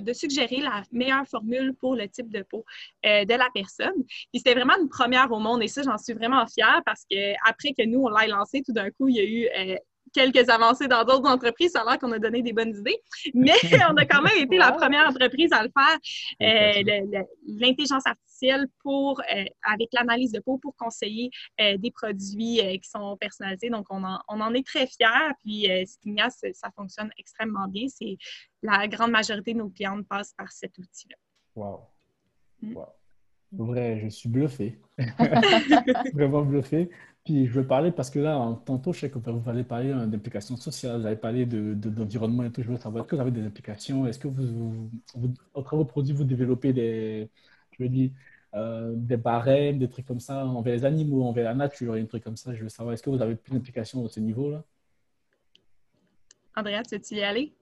de, 0.00 0.12
suggérer 0.12 0.56
la 0.56 0.82
meilleure 0.90 1.24
formule 1.28 1.72
pour 1.74 1.94
le 1.94 2.08
type 2.08 2.28
de 2.30 2.42
peau 2.42 2.64
de 3.04 3.32
la 3.32 3.48
personne. 3.54 3.94
Puis 4.04 4.38
c'était 4.38 4.54
vraiment 4.54 4.76
une 4.76 4.88
première 4.88 5.30
au 5.30 5.38
monde 5.38 5.62
et 5.62 5.68
ça, 5.68 5.82
j'en 5.82 5.98
suis 5.98 6.14
vraiment 6.14 6.44
fière 6.48 6.82
parce 6.84 7.04
que 7.08 7.32
après 7.48 7.72
que 7.72 7.86
nous, 7.86 8.00
on 8.00 8.08
l'ait 8.08 8.26
lancé, 8.26 8.62
tout 8.66 8.72
d'un 8.72 8.90
coup, 8.90 9.06
il 9.06 9.14
y 9.14 9.20
a 9.20 9.24
eu 9.24 9.78
quelques 10.16 10.48
avancées 10.48 10.88
dans 10.88 11.04
d'autres 11.04 11.28
entreprises. 11.28 11.72
Ça 11.72 11.82
a 11.82 11.84
l'air 11.84 11.98
qu'on 11.98 12.12
a 12.12 12.18
donné 12.18 12.42
des 12.42 12.52
bonnes 12.52 12.74
idées, 12.74 12.98
mais 13.34 13.52
on 13.90 13.96
a 13.96 14.06
quand 14.06 14.22
même 14.22 14.38
été 14.38 14.56
la 14.56 14.72
première 14.72 15.06
entreprise 15.08 15.52
à 15.52 15.62
le 15.62 15.70
faire. 15.70 15.98
Euh, 16.42 17.22
l'intelligence 17.46 18.06
artificielle 18.06 18.66
pour, 18.82 19.20
euh, 19.20 19.44
avec 19.62 19.88
l'analyse 19.92 20.32
de 20.32 20.40
peau 20.40 20.58
pour 20.58 20.74
conseiller 20.76 21.30
euh, 21.60 21.76
des 21.76 21.90
produits 21.90 22.60
qui 22.82 22.88
sont 22.88 23.16
personnalisés. 23.18 23.70
Donc, 23.70 23.86
on 23.90 24.02
en, 24.04 24.18
on 24.28 24.40
en 24.40 24.54
est 24.54 24.66
très 24.66 24.86
fiers. 24.86 25.32
Puis, 25.44 25.68
Stignia, 25.86 26.28
ça 26.30 26.70
fonctionne 26.74 27.10
extrêmement 27.18 27.68
bien. 27.68 27.86
C'est 27.88 28.16
la 28.62 28.88
grande 28.88 29.10
majorité 29.10 29.52
de 29.52 29.58
nos 29.58 29.68
clientes 29.68 30.06
passent 30.08 30.34
par 30.36 30.50
cet 30.50 30.76
outil-là. 30.78 31.16
Wow. 31.54 31.80
Mm. 32.62 32.74
wow. 32.74 32.86
Vrai, 33.52 34.00
je 34.02 34.08
suis 34.08 34.28
bluffé. 34.28 34.78
Vraiment 36.14 36.42
bluffé. 36.42 36.90
Puis 37.26 37.48
je 37.48 37.52
veux 37.52 37.66
parler 37.66 37.90
parce 37.90 38.08
que 38.08 38.20
là, 38.20 38.56
tantôt, 38.64 38.92
je 38.92 39.00
sais 39.00 39.10
que 39.10 39.18
vous 39.18 39.50
allez 39.50 39.64
parler 39.64 39.90
euh, 39.90 40.06
d'implications 40.06 40.56
sociales, 40.56 41.00
vous 41.00 41.06
allez 41.06 41.16
parler 41.16 41.44
d'environnement 41.44 42.44
de, 42.44 42.48
et 42.48 42.52
tout. 42.52 42.62
Je 42.62 42.68
veux 42.68 42.76
savoir, 42.76 43.02
est-ce 43.02 43.10
que 43.10 43.16
vous 43.16 43.20
avez 43.20 43.32
des 43.32 43.44
implications? 43.44 44.06
Est-ce 44.06 44.20
que 44.20 44.28
vous, 44.28 44.88
au 45.52 45.62
travers 45.62 45.84
de 45.84 45.90
produits, 45.90 46.14
vous 46.14 46.22
développez 46.22 46.72
des, 46.72 47.28
je 47.72 47.82
veux 47.82 47.88
dire, 47.88 48.12
euh, 48.54 48.92
des 48.94 49.16
barèmes, 49.16 49.80
des 49.80 49.88
trucs 49.88 50.06
comme 50.06 50.20
ça, 50.20 50.46
envers 50.46 50.74
les 50.74 50.84
animaux, 50.84 51.24
envers 51.24 51.46
la 51.46 51.54
nature, 51.54 51.96
et 51.96 52.00
un 52.00 52.06
truc 52.06 52.22
comme 52.22 52.36
ça? 52.36 52.54
Je 52.54 52.62
veux 52.62 52.68
savoir, 52.68 52.94
est-ce 52.94 53.02
que 53.02 53.10
vous 53.10 53.20
avez 53.20 53.34
plus 53.34 53.52
d'implications 53.52 54.06
à 54.06 54.08
ce 54.08 54.20
niveau-là? 54.20 54.62
Andrea, 56.54 56.84
tu 56.88 56.94
veux-tu 56.94 57.16
y 57.16 57.22
aller? 57.24 57.52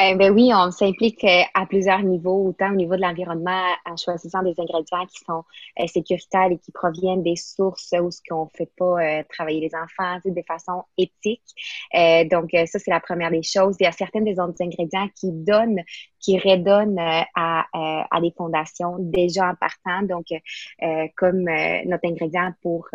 Euh, 0.00 0.14
ben 0.14 0.32
oui, 0.32 0.50
on 0.54 0.70
s'implique 0.70 1.24
euh, 1.24 1.42
à 1.54 1.66
plusieurs 1.66 2.02
niveaux, 2.02 2.48
autant 2.48 2.70
au 2.72 2.76
niveau 2.76 2.96
de 2.96 3.02
l'environnement, 3.02 3.62
en 3.84 3.96
choisissant 3.96 4.42
des 4.42 4.54
ingrédients 4.58 5.06
qui 5.06 5.24
sont 5.24 5.42
euh, 5.80 5.86
sécuritaires 5.86 6.50
et 6.50 6.58
qui 6.58 6.72
proviennent 6.72 7.22
des 7.22 7.36
sources 7.36 7.92
où 8.00 8.10
ce 8.10 8.20
qu'on 8.28 8.48
fait 8.56 8.70
pas 8.76 9.24
travailler 9.24 9.60
les 9.60 9.74
enfants 9.74 10.18
de 10.24 10.42
façon 10.46 10.82
éthique. 10.96 11.42
donc, 12.30 12.50
ça, 12.52 12.78
c'est 12.78 12.90
la 12.90 13.00
première 13.00 13.30
des 13.30 13.42
choses. 13.42 13.76
Il 13.80 13.84
y 13.84 13.86
a 13.86 13.92
certains 13.92 14.20
des 14.20 14.38
autres 14.38 14.60
ingrédients 14.60 15.08
qui 15.14 15.30
donnent, 15.32 15.82
qui 16.20 16.38
redonnent 16.38 16.98
à, 17.34 17.66
à 17.72 18.20
des 18.20 18.32
fondations 18.36 18.96
déjà 18.98 19.50
en 19.50 19.54
partant. 19.54 20.02
Donc, 20.02 20.26
comme 21.16 21.44
notre 21.86 22.06
ingrédient 22.06 22.52
pour 22.62 22.88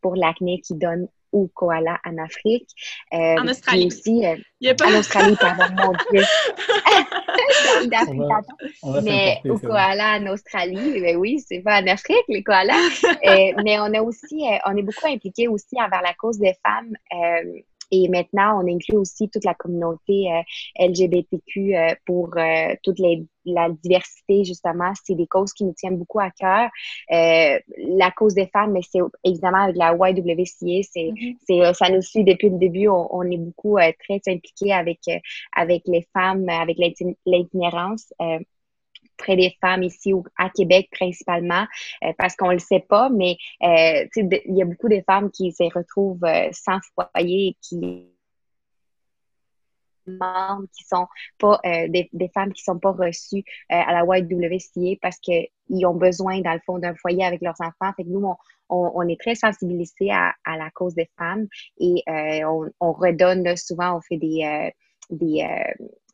pour 0.00 0.14
l'acné 0.14 0.60
qui 0.60 0.74
donne 0.74 1.08
ou 1.32 1.48
koala 1.54 1.98
en 2.04 2.18
Afrique. 2.18 2.68
Euh, 3.12 3.36
en 3.38 3.48
Australie. 3.48 3.86
Aussi, 3.86 4.26
euh, 4.26 4.36
En 4.84 4.98
Australie, 4.98 5.36
pardon, 5.40 5.64
mon 5.76 5.92
Dieu. 6.10 6.24
mais 9.02 9.40
au 9.44 9.58
koala 9.58 10.18
en 10.18 10.26
Australie, 10.28 11.00
ben 11.00 11.16
oui, 11.16 11.40
c'est 11.46 11.60
pas 11.60 11.80
en 11.80 11.86
Afrique, 11.86 12.24
les 12.28 12.42
koalas. 12.42 12.74
euh, 13.04 13.52
mais 13.64 13.78
on 13.78 13.92
a 13.94 14.02
aussi, 14.02 14.46
euh, 14.46 14.58
on 14.66 14.76
est 14.76 14.82
beaucoup 14.82 15.06
impliqué 15.06 15.48
aussi 15.48 15.76
envers 15.80 16.02
la 16.02 16.14
cause 16.14 16.38
des 16.38 16.54
femmes. 16.64 16.94
Euh, 17.92 17.96
et 17.98 18.08
maintenant, 18.08 18.62
on 18.62 18.68
inclut 18.68 18.96
aussi 18.98 19.28
toute 19.28 19.44
la 19.44 19.54
communauté 19.54 20.30
euh, 20.32 20.86
LGBTQ 20.88 21.76
euh, 21.76 21.94
pour 22.06 22.30
euh, 22.36 22.74
toute 22.82 22.98
les, 22.98 23.24
la 23.44 23.68
diversité, 23.70 24.44
justement. 24.44 24.92
C'est 25.04 25.14
des 25.14 25.26
causes 25.26 25.52
qui 25.52 25.64
nous 25.64 25.72
tiennent 25.74 25.98
beaucoup 25.98 26.20
à 26.20 26.30
cœur. 26.30 26.70
la 27.10 28.10
cause 28.10 28.34
des 28.34 28.46
femmes, 28.46 28.72
mais 28.72 28.82
c'est 28.82 29.00
évidemment 29.24 29.64
avec 29.64 29.76
la 29.76 29.92
YWCA, 29.92 30.82
c'est, 30.82 31.10
c'est, 31.46 31.74
ça 31.74 31.90
nous 31.90 32.02
suit 32.02 32.24
depuis 32.24 32.50
le 32.50 32.58
début. 32.58 32.88
On, 32.88 33.08
on 33.14 33.22
est 33.30 33.38
beaucoup 33.38 33.76
très 33.76 34.20
impliqués 34.28 34.72
avec, 34.72 35.00
avec 35.56 35.82
les 35.86 36.06
femmes, 36.12 36.48
avec 36.48 36.76
l'itinérance 37.26 38.12
près 39.18 39.36
des 39.36 39.54
femmes 39.60 39.82
ici 39.82 40.12
à 40.38 40.48
Québec 40.48 40.88
principalement, 40.90 41.66
euh, 42.04 42.12
parce 42.16 42.36
qu'on 42.36 42.50
le 42.50 42.58
sait 42.58 42.84
pas, 42.88 43.10
mais 43.10 43.36
euh, 43.62 44.06
il 44.16 44.56
y 44.56 44.62
a 44.62 44.64
beaucoup 44.64 44.88
de 44.88 45.02
femmes 45.06 45.30
qui 45.30 45.52
se 45.52 45.64
retrouvent 45.64 46.24
euh, 46.24 46.48
sans 46.52 46.78
foyer 46.94 47.56
qui 47.60 48.06
qui 50.72 50.84
sont 50.86 51.06
pas 51.36 51.60
des, 51.64 52.08
des, 52.14 52.30
femmes 52.32 52.54
qui 52.54 52.62
sont 52.62 52.78
pas 52.78 52.92
reçues 52.92 53.44
à 53.68 53.92
la 53.92 54.18
YWCA 54.18 54.96
parce 55.02 55.18
qu'ils 55.18 55.84
ont 55.84 55.92
besoin 55.92 56.40
dans 56.40 56.54
le 56.54 56.60
fond 56.64 56.78
d'un 56.78 56.94
foyer 56.94 57.22
avec 57.26 57.42
leurs 57.42 57.60
enfants. 57.60 57.92
Fait 57.94 58.04
que 58.04 58.08
nous 58.08 58.26
on, 58.70 59.06
est 59.06 59.20
très 59.20 59.34
sensibilisé 59.34 60.10
à, 60.10 60.32
la 60.46 60.70
cause 60.70 60.94
des 60.94 61.10
femmes 61.18 61.46
et 61.78 62.02
on, 62.46 62.70
on, 62.80 62.92
redonne 62.92 63.54
souvent, 63.58 63.98
on 63.98 64.00
fait 64.00 64.16
des, 64.16 64.72
des, 65.10 65.46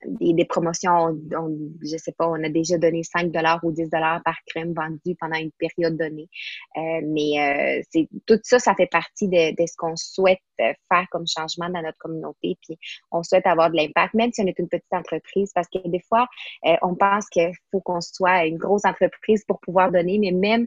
des, 0.07 0.45
promotions, 0.45 1.17
on, 1.37 1.59
je 1.83 1.97
sais 1.97 2.13
pas, 2.13 2.29
on 2.29 2.43
a 2.43 2.49
déjà 2.49 2.79
donné 2.79 3.03
5 3.03 3.31
dollars 3.31 3.61
ou 3.63 3.73
10 3.73 3.89
dollars 3.91 4.23
par 4.25 4.37
crème 4.47 4.73
vendue 4.75 5.17
pendant 5.19 5.37
une 5.37 5.51
période 5.53 5.97
donnée. 5.97 6.29
Euh, 6.77 7.01
mais 7.05 7.81
euh, 7.81 7.83
c'est 7.91 8.09
tout 8.27 8.39
ça, 8.43 8.59
ça 8.59 8.75
fait 8.75 8.87
partie 8.87 9.29
de, 9.29 9.51
de 9.51 9.67
ce 9.67 9.75
qu'on 9.77 9.97
souhaite 9.97 10.39
faire 10.57 11.07
comme 11.11 11.27
changement 11.27 11.69
dans 11.69 11.83
notre 11.83 11.99
communauté. 11.99 12.57
Puis 12.63 12.79
on 13.11 13.23
souhaite 13.23 13.47
avoir 13.47 13.71
de 13.71 13.77
l'impact, 13.77 14.15
même 14.15 14.33
si 14.33 14.43
on 14.43 14.47
est 14.47 14.59
une 14.59 14.69
petite 14.69 14.93
entreprise, 14.93 15.51
parce 15.55 15.69
que 15.69 15.79
des 15.89 16.01
fois, 16.09 16.27
euh, 16.67 16.77
on 16.83 16.95
pense 16.95 17.29
qu'il 17.29 17.53
faut 17.71 17.81
qu'on 17.81 18.01
soit 18.01 18.47
une 18.47 18.59
grosse 18.59 18.85
entreprise 18.85 19.45
pour 19.47 19.61
pouvoir 19.61 19.91
donner, 19.91 20.19
mais 20.19 20.31
même 20.31 20.67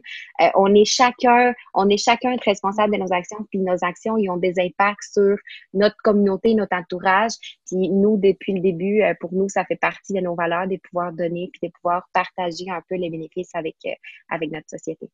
on 0.54 0.74
est 0.74 0.84
chacun, 0.84 1.54
on 1.74 1.88
est 1.88 1.96
chacun 1.96 2.36
responsable 2.44 2.94
de 2.94 2.98
nos 2.98 3.12
actions, 3.12 3.46
puis 3.50 3.60
nos 3.60 3.82
actions, 3.82 4.16
ils 4.16 4.28
ont 4.28 4.36
des 4.36 4.54
impacts 4.58 5.04
sur 5.12 5.36
notre 5.72 5.96
communauté, 6.02 6.54
notre 6.54 6.76
entourage. 6.76 7.32
Puis 7.66 7.88
nous, 7.88 8.16
depuis 8.18 8.54
le 8.54 8.60
début, 8.60 9.02
pour 9.20 9.27
pour 9.28 9.38
nous, 9.38 9.48
ça 9.48 9.64
fait 9.64 9.76
partie 9.76 10.14
de 10.14 10.20
nos 10.20 10.34
valeurs 10.34 10.66
de 10.66 10.76
pouvoir 10.76 11.12
donner 11.12 11.50
puis 11.52 11.68
de 11.68 11.72
pouvoir 11.72 12.08
partager 12.12 12.70
un 12.70 12.82
peu 12.88 12.96
les 12.96 13.10
bénéfices 13.10 13.54
avec, 13.54 13.76
euh, 13.86 13.90
avec 14.28 14.50
notre 14.50 14.68
société. 14.68 15.08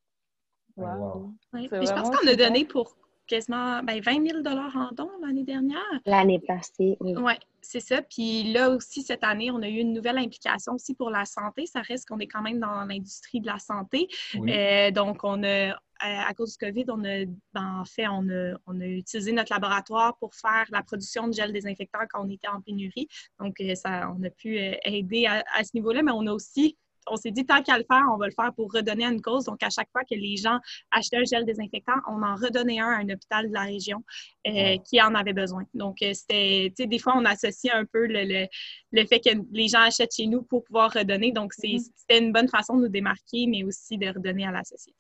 Wow. 0.77 1.33
je 1.53 1.69
pense 1.69 2.17
qu'on 2.17 2.27
a 2.27 2.35
donné 2.35 2.65
pour 2.65 2.97
quasiment 3.27 3.83
ben, 3.83 4.01
20 4.01 4.27
000 4.27 4.39
en 4.47 4.91
dons 4.93 5.11
l'année 5.23 5.45
dernière. 5.45 5.79
L'année 6.05 6.41
passée, 6.41 6.97
oui. 7.01 7.15
Oui, 7.17 7.33
c'est 7.61 7.81
ça. 7.81 8.03
Puis 8.03 8.53
là 8.53 8.71
aussi, 8.71 9.03
cette 9.03 9.25
année, 9.25 9.51
on 9.51 9.63
a 9.63 9.69
eu 9.69 9.79
une 9.79 9.93
nouvelle 9.93 10.19
implication 10.19 10.75
aussi 10.75 10.95
pour 10.95 11.11
la 11.11 11.25
santé. 11.25 11.67
Ça 11.67 11.81
reste 11.81 12.09
qu'on 12.09 12.19
est 12.19 12.27
quand 12.27 12.43
même 12.43 12.59
dans 12.59 12.85
l'industrie 12.85 13.41
de 13.41 13.47
la 13.47 13.59
santé. 13.59 14.09
Euh, 14.35 14.91
donc, 14.91 15.21
on 15.23 15.43
a 15.45 15.79
à 16.05 16.35
cause 16.35 16.53
du 16.53 16.59
COVID, 16.59 16.85
on 16.89 17.05
a, 17.05 17.25
ben, 17.53 17.81
en 17.81 17.85
fait, 17.85 18.07
on 18.09 18.29
a, 18.29 18.55
on 18.67 18.81
a, 18.81 18.87
utilisé 18.87 19.33
notre 19.33 19.53
laboratoire 19.53 20.17
pour 20.19 20.35
faire 20.35 20.67
la 20.71 20.83
production 20.83 21.29
de 21.29 21.33
gel 21.33 21.53
désinfectant 21.53 22.01
quand 22.11 22.25
on 22.25 22.31
était 22.31 22.49
en 22.49 22.61
pénurie. 22.61 23.09
Donc, 23.41 23.61
euh, 23.61 23.75
ça, 23.75 24.13
on 24.17 24.23
a 24.23 24.31
pu 24.31 24.59
euh, 24.59 24.75
aider 24.85 25.27
à, 25.27 25.65
ce 25.65 25.71
niveau-là, 25.75 26.03
mais 26.03 26.13
on 26.13 26.27
a 26.27 26.33
aussi 26.33 26.77
on 27.07 27.17
s'est 27.17 27.31
dit, 27.31 27.45
tant 27.45 27.63
qu'à 27.63 27.77
le 27.77 27.85
faire, 27.85 28.03
on 28.15 28.17
va 28.17 28.25
le 28.27 28.33
faire 28.33 28.51
pour 28.55 28.73
redonner 28.73 29.05
à 29.05 29.11
une 29.11 29.21
cause. 29.21 29.45
Donc, 29.45 29.63
à 29.63 29.69
chaque 29.69 29.91
fois 29.93 30.05
que 30.05 30.15
les 30.15 30.39
gens 30.39 30.59
achetaient 30.91 31.19
un 31.19 31.25
gel 31.25 31.45
désinfectant, 31.45 31.93
on 32.09 32.23
en 32.23 32.35
redonnait 32.35 32.81
un 32.81 32.89
à 32.89 32.97
un 32.97 33.09
hôpital 33.11 33.49
de 33.49 33.53
la 33.53 33.65
région 33.65 34.03
euh, 34.47 34.79
qui 34.89 35.03
en 35.03 35.15
avait 35.15 35.35
besoin. 35.35 35.65
Donc, 35.75 35.99
c'était, 36.01 36.73
tu 36.75 36.83
sais, 36.83 36.87
des 36.87 36.99
fois, 36.99 37.13
on 37.15 37.27
associe 37.27 37.75
un 37.75 37.85
peu 37.85 38.07
le, 38.07 38.47
le, 38.93 39.07
fait 39.07 39.21
que 39.21 39.29
les 39.53 39.69
gens 39.69 39.81
achètent 39.81 40.15
chez 40.15 40.27
nous 40.27 40.45
pour 40.45 40.65
pouvoir 40.65 40.95
redonner. 40.95 41.31
Donc, 41.31 41.53
mm-hmm. 41.53 41.91
c'était 41.95 42.25
une 42.25 42.33
bonne 42.33 42.49
façon 42.49 42.75
de 42.79 42.85
nous 42.85 42.89
démarquer, 42.89 43.47
mais 43.49 43.65
aussi 43.65 43.99
de 43.99 44.07
redonner 44.07 44.47
à 44.47 44.51
la 44.51 44.65
société. 44.65 44.97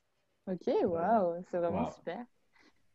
Ok, 0.46 0.66
waouh, 0.84 1.42
c'est 1.50 1.58
vraiment 1.58 1.90
super. 1.90 2.24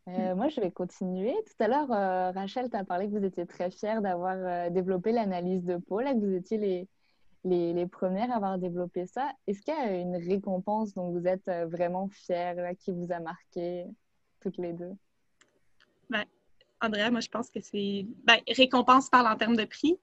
Euh, 0.08 0.34
moi, 0.34 0.48
je 0.48 0.60
vais 0.60 0.70
continuer. 0.70 1.34
Tout 1.46 1.62
à 1.62 1.68
l'heure, 1.68 1.92
euh, 1.92 2.30
Rachel, 2.32 2.70
tu 2.70 2.76
as 2.76 2.84
parlé 2.84 3.06
que 3.06 3.16
vous 3.16 3.24
étiez 3.24 3.46
très 3.46 3.70
fière 3.70 4.02
d'avoir 4.02 4.36
euh, 4.36 4.70
développé 4.70 5.12
l'analyse 5.12 5.64
de 5.64 5.76
peau, 5.76 6.00
là, 6.00 6.14
que 6.14 6.18
vous 6.18 6.34
étiez 6.34 6.58
les, 6.58 6.88
les, 7.44 7.72
les, 7.72 7.86
premières 7.86 8.30
à 8.32 8.36
avoir 8.36 8.58
développé 8.58 9.06
ça. 9.06 9.30
Est-ce 9.46 9.62
qu'il 9.62 9.74
y 9.74 9.76
a 9.76 9.96
une 9.96 10.16
récompense 10.16 10.94
dont 10.94 11.10
vous 11.10 11.26
êtes 11.26 11.50
vraiment 11.68 12.08
fière, 12.08 12.54
là, 12.56 12.74
qui 12.74 12.92
vous 12.92 13.12
a 13.12 13.20
marqué 13.20 13.86
toutes 14.40 14.56
les 14.56 14.72
deux? 14.72 14.92
Ben, 16.08 16.24
Andrea, 16.80 17.10
moi, 17.10 17.20
je 17.20 17.28
pense 17.28 17.50
que 17.50 17.60
c'est. 17.60 18.06
Ben, 18.24 18.38
récompense 18.48 19.10
parle 19.10 19.26
en 19.26 19.36
termes 19.36 19.56
de 19.56 19.64
prix. 19.64 19.98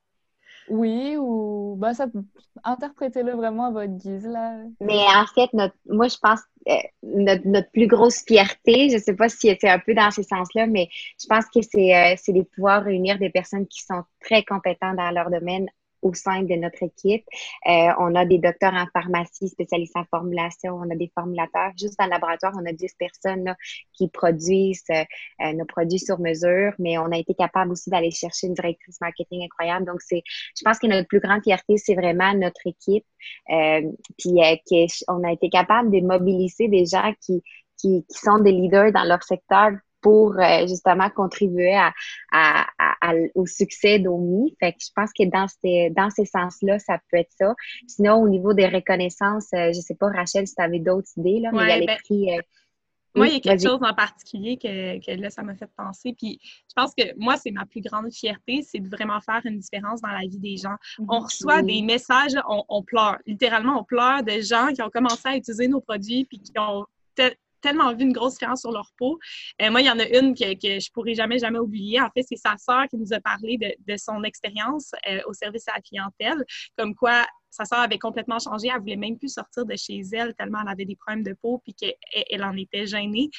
Oui, 0.69 1.15
ou 1.17 1.75
bah, 1.77 1.93
ça 1.93 2.08
interprétez-le 2.63 3.34
vraiment 3.34 3.65
à 3.65 3.71
votre 3.71 3.93
guise. 3.93 4.25
Là. 4.25 4.58
Mais 4.82 4.99
en 5.15 5.25
fait, 5.34 5.51
notre, 5.53 5.75
moi, 5.88 6.08
je 6.08 6.17
pense 6.21 6.41
euh, 6.67 6.73
notre, 7.03 7.71
plus 7.71 7.88
grosse 7.88 8.23
fierté, 8.25 8.89
je 8.89 8.95
ne 8.95 9.01
sais 9.01 9.15
pas 9.15 9.30
si 9.30 9.56
c'est 9.60 9.69
un 9.69 9.80
peu 9.80 9.93
dans 9.93 10.12
ce 10.12 10.23
sens-là, 10.23 10.67
mais 10.67 10.89
je 11.19 11.27
pense 11.27 11.45
que 11.45 11.62
c'est 11.62 11.95
euh, 11.95 12.34
de 12.34 12.41
pouvoir 12.41 12.84
réunir 12.84 13.17
des 13.19 13.30
personnes 13.30 13.67
qui 13.67 13.82
sont 13.84 14.03
très 14.19 14.43
compétentes 14.43 14.97
dans 14.97 15.12
leur 15.12 15.30
domaine 15.30 15.67
au 16.07 16.13
sein 16.13 16.43
de 16.43 16.55
notre 16.55 16.83
équipe. 16.83 17.25
Euh, 17.67 17.89
on 17.99 18.15
a 18.15 18.25
des 18.25 18.37
docteurs 18.37 18.73
en 18.73 18.85
pharmacie 18.93 19.49
spécialisés 19.49 19.91
en 19.95 20.05
formulation, 20.05 20.75
on 20.75 20.89
a 20.89 20.95
des 20.95 21.11
formulateurs. 21.13 21.71
Juste 21.77 21.97
dans 21.99 22.05
le 22.05 22.11
laboratoire, 22.11 22.53
on 22.55 22.65
a 22.65 22.71
10 22.71 22.95
personnes 22.97 23.43
là, 23.43 23.55
qui 23.93 24.07
produisent 24.07 24.83
euh, 24.89 25.53
nos 25.53 25.65
produits 25.65 25.99
sur 25.99 26.19
mesure, 26.19 26.73
mais 26.79 26.97
on 26.97 27.11
a 27.11 27.17
été 27.17 27.33
capable 27.33 27.71
aussi 27.71 27.89
d'aller 27.89 28.11
chercher 28.11 28.47
une 28.47 28.53
directrice 28.53 28.99
marketing 29.01 29.43
incroyable. 29.43 29.85
Donc, 29.85 30.01
c'est, 30.01 30.23
je 30.57 30.63
pense 30.63 30.79
que 30.79 30.87
notre 30.87 31.07
plus 31.07 31.19
grande 31.19 31.43
fierté, 31.43 31.77
c'est 31.77 31.95
vraiment 31.95 32.33
notre 32.33 32.65
équipe. 32.65 33.05
Euh, 33.51 33.81
puis, 34.17 34.41
euh, 34.41 34.87
on 35.07 35.23
a 35.23 35.31
été 35.31 35.49
capable 35.49 35.91
de 35.91 36.05
mobiliser 36.05 36.67
des 36.67 36.85
gens 36.85 37.13
qui, 37.21 37.43
qui, 37.77 38.05
qui 38.09 38.17
sont 38.17 38.39
des 38.39 38.51
leaders 38.51 38.91
dans 38.91 39.03
leur 39.03 39.23
secteur 39.23 39.71
pour 40.07 40.39
euh, 40.39 40.65
justement 40.67 41.09
contribuer 41.09 41.75
à, 41.75 42.63
au 43.35 43.45
succès 43.45 43.99
d'OMI. 43.99 44.55
Fait 44.57 44.71
que 44.71 44.77
je 44.79 44.89
pense 44.95 45.11
que 45.11 45.25
dans 45.29 45.47
ces, 45.49 45.89
dans 45.89 46.09
ces 46.09 46.23
sens-là, 46.23 46.79
ça 46.79 46.97
peut 47.11 47.17
être 47.17 47.31
ça. 47.37 47.53
Sinon, 47.87 48.21
au 48.21 48.29
niveau 48.29 48.53
des 48.53 48.67
reconnaissances, 48.67 49.49
je 49.51 49.57
euh, 49.57 49.71
je 49.73 49.81
sais 49.81 49.95
pas, 49.95 50.07
Rachel, 50.07 50.47
si 50.47 50.55
tu 50.55 50.61
avais 50.61 50.79
d'autres 50.79 51.09
idées, 51.17 51.41
là, 51.41 51.49
mais 51.51 51.63
il 51.63 51.67
y 51.67 51.71
a 51.71 51.79
les 51.79 51.85
ben, 51.85 51.97
prix. 52.05 52.33
Euh, 52.33 52.41
moi, 53.15 53.27
il 53.27 53.33
y 53.33 53.35
a 53.35 53.39
quelque 53.41 53.67
chose 53.67 53.79
en 53.81 53.93
particulier 53.93 54.55
que, 54.55 55.05
que 55.05 55.19
là, 55.19 55.29
ça 55.29 55.43
m'a 55.43 55.55
fait 55.55 55.69
penser. 55.75 56.15
Puis 56.17 56.39
je 56.41 56.73
pense 56.73 56.93
que 56.97 57.03
moi, 57.17 57.35
c'est 57.35 57.51
ma 57.51 57.65
plus 57.65 57.81
grande 57.81 58.09
fierté, 58.13 58.61
c'est 58.61 58.79
de 58.79 58.87
vraiment 58.87 59.19
faire 59.19 59.41
une 59.43 59.59
différence 59.59 59.99
dans 59.99 60.11
la 60.11 60.21
vie 60.21 60.39
des 60.39 60.55
gens. 60.55 60.75
On 61.09 61.19
reçoit 61.19 61.63
des 61.63 61.81
messages, 61.81 62.31
on, 62.47 62.63
on, 62.69 62.81
pleure. 62.81 63.17
Littéralement, 63.25 63.77
on 63.77 63.83
pleure 63.83 64.23
de 64.23 64.39
gens 64.39 64.67
qui 64.73 64.81
ont 64.81 64.89
commencé 64.89 65.23
à 65.25 65.35
utiliser 65.35 65.67
nos 65.67 65.81
produits 65.81 66.23
puis 66.23 66.39
qui 66.39 66.53
ont 66.57 66.85
tellement 67.61 67.93
vu 67.93 68.03
une 68.03 68.13
grosse 68.13 68.33
différence 68.33 68.61
sur 68.61 68.71
leur 68.71 68.91
peau. 68.97 69.19
Euh, 69.61 69.71
moi, 69.71 69.81
il 69.81 69.87
y 69.87 69.89
en 69.89 69.99
a 69.99 70.07
une 70.07 70.33
que, 70.33 70.45
je 70.45 70.91
pourrai 70.91 71.15
jamais, 71.15 71.39
jamais 71.39 71.59
oublier. 71.59 72.01
En 72.01 72.09
fait, 72.09 72.23
c'est 72.27 72.35
sa 72.37 72.55
sœur 72.57 72.87
qui 72.89 72.97
nous 72.97 73.13
a 73.13 73.19
parlé 73.19 73.57
de, 73.57 73.97
son 73.97 74.23
expérience 74.23 74.91
euh, 75.09 75.19
au 75.27 75.33
service 75.33 75.67
à 75.67 75.73
la 75.75 75.81
clientèle, 75.81 76.45
comme 76.77 76.95
quoi 76.95 77.25
sa 77.49 77.65
sœur 77.65 77.79
avait 77.79 77.97
complètement 77.97 78.39
changé. 78.39 78.69
Elle 78.73 78.79
voulait 78.79 78.95
même 78.95 79.17
plus 79.17 79.33
sortir 79.33 79.65
de 79.65 79.75
chez 79.75 80.01
elle 80.11 80.35
tellement 80.35 80.59
elle 80.61 80.71
avait 80.71 80.85
des 80.85 80.95
problèmes 80.95 81.23
de 81.23 81.33
peau 81.33 81.59
puis 81.63 81.73
qu'elle 81.73 81.95
elle 82.29 82.43
en 82.43 82.55
était 82.55 82.85
gênée. 82.85 83.29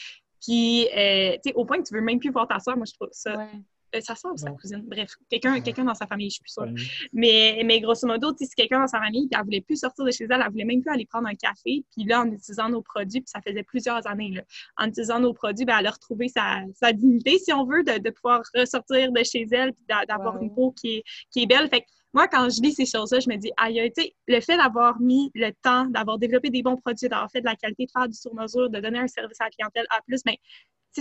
Puis, 0.42 0.88
euh, 0.96 1.33
tu 1.35 1.50
sais, 1.50 1.54
au 1.54 1.64
point 1.64 1.78
que 1.78 1.88
tu 1.88 1.94
veux 1.94 2.00
même 2.00 2.18
plus 2.18 2.31
voir 2.31 2.46
ta 2.46 2.59
sœur, 2.59 2.76
moi, 2.76 2.87
je 2.87 2.94
trouve 2.94 3.09
ça 3.12 3.48
euh, 3.94 4.01
sa 4.01 4.14
soeur 4.14 4.33
ou 4.33 4.37
sa 4.37 4.51
cousine, 4.51 4.83
bref, 4.87 5.12
quelqu'un 5.31 5.61
quelqu'un 5.61 5.85
dans 5.85 5.94
sa 5.94 6.07
famille, 6.07 6.31
je 6.31 6.35
suis 6.35 6.42
plus 6.42 6.53
sûre. 6.53 6.66
Mais, 7.12 7.62
mais 7.64 7.81
grosso 7.81 8.07
modo, 8.07 8.35
si 8.37 8.48
quelqu'un 8.51 8.81
dans 8.81 8.87
sa 8.87 9.01
famille, 9.01 9.29
qui 9.29 9.37
elle 9.38 9.44
voulait 9.44 9.61
plus 9.61 9.77
sortir 9.77 10.05
de 10.05 10.11
chez 10.11 10.24
elle, 10.24 10.42
elle 10.44 10.51
voulait 10.51 10.64
même 10.64 10.83
plus 10.83 10.92
aller 10.92 11.07
prendre 11.07 11.29
un 11.29 11.35
café, 11.35 11.85
puis 11.92 12.05
là, 12.05 12.22
en 12.22 12.31
utilisant 12.31 12.68
nos 12.68 12.83
produits, 12.83 13.20
puis 13.20 13.31
ça 13.31 13.40
faisait 13.40 13.62
plusieurs 13.62 14.07
années, 14.07 14.31
là, 14.31 14.42
en 14.77 14.88
utilisant 14.88 15.20
nos 15.20 15.33
produits, 15.33 15.64
ben, 15.64 15.79
elle 15.79 15.87
a 15.87 15.90
retrouvé 15.90 16.29
sa, 16.29 16.62
sa 16.74 16.92
dignité, 16.92 17.38
si 17.38 17.53
on 17.53 17.64
veut, 17.64 17.83
de, 17.85 17.98
de 17.98 18.11
pouvoir 18.11 18.42
ressortir 18.55 19.12
de 19.12 19.22
chez 19.24 19.46
elle, 19.51 19.72
puis 19.72 19.85
d'avoir 20.07 20.40
une 20.40 20.55
peau 20.55 20.72
qui 20.72 20.96
est, 20.96 21.05
qui 21.31 21.42
est 21.42 21.46
belle. 21.46 21.68
Fait 21.68 21.85
moi, 22.14 22.27
quand 22.27 22.48
je 22.48 22.62
lis 22.62 22.72
ces 22.72 22.87
choses-là, 22.87 23.20
je 23.20 23.29
me 23.29 23.37
dis, 23.37 23.53
aïe, 23.57 23.92
tu 23.94 24.03
sais, 24.03 24.14
le 24.27 24.40
fait 24.40 24.57
d'avoir 24.57 25.01
mis 25.01 25.31
le 25.35 25.51
temps, 25.62 25.85
d'avoir 25.87 26.18
développé 26.18 26.48
des 26.48 26.62
bons 26.62 26.77
produits, 26.77 27.09
d'avoir 27.09 27.31
fait 27.31 27.40
de 27.40 27.46
la 27.46 27.55
qualité, 27.55 27.85
de 27.85 27.90
faire 27.90 28.09
du 28.09 28.14
sur-mesure, 28.14 28.70
de 28.70 28.81
donner 28.81 28.98
un 28.98 29.09
service 29.09 29.40
à 29.40 29.44
la 29.44 29.51
clientèle 29.51 29.87
à 29.90 30.01
plus, 30.03 30.22
mais 30.24 30.38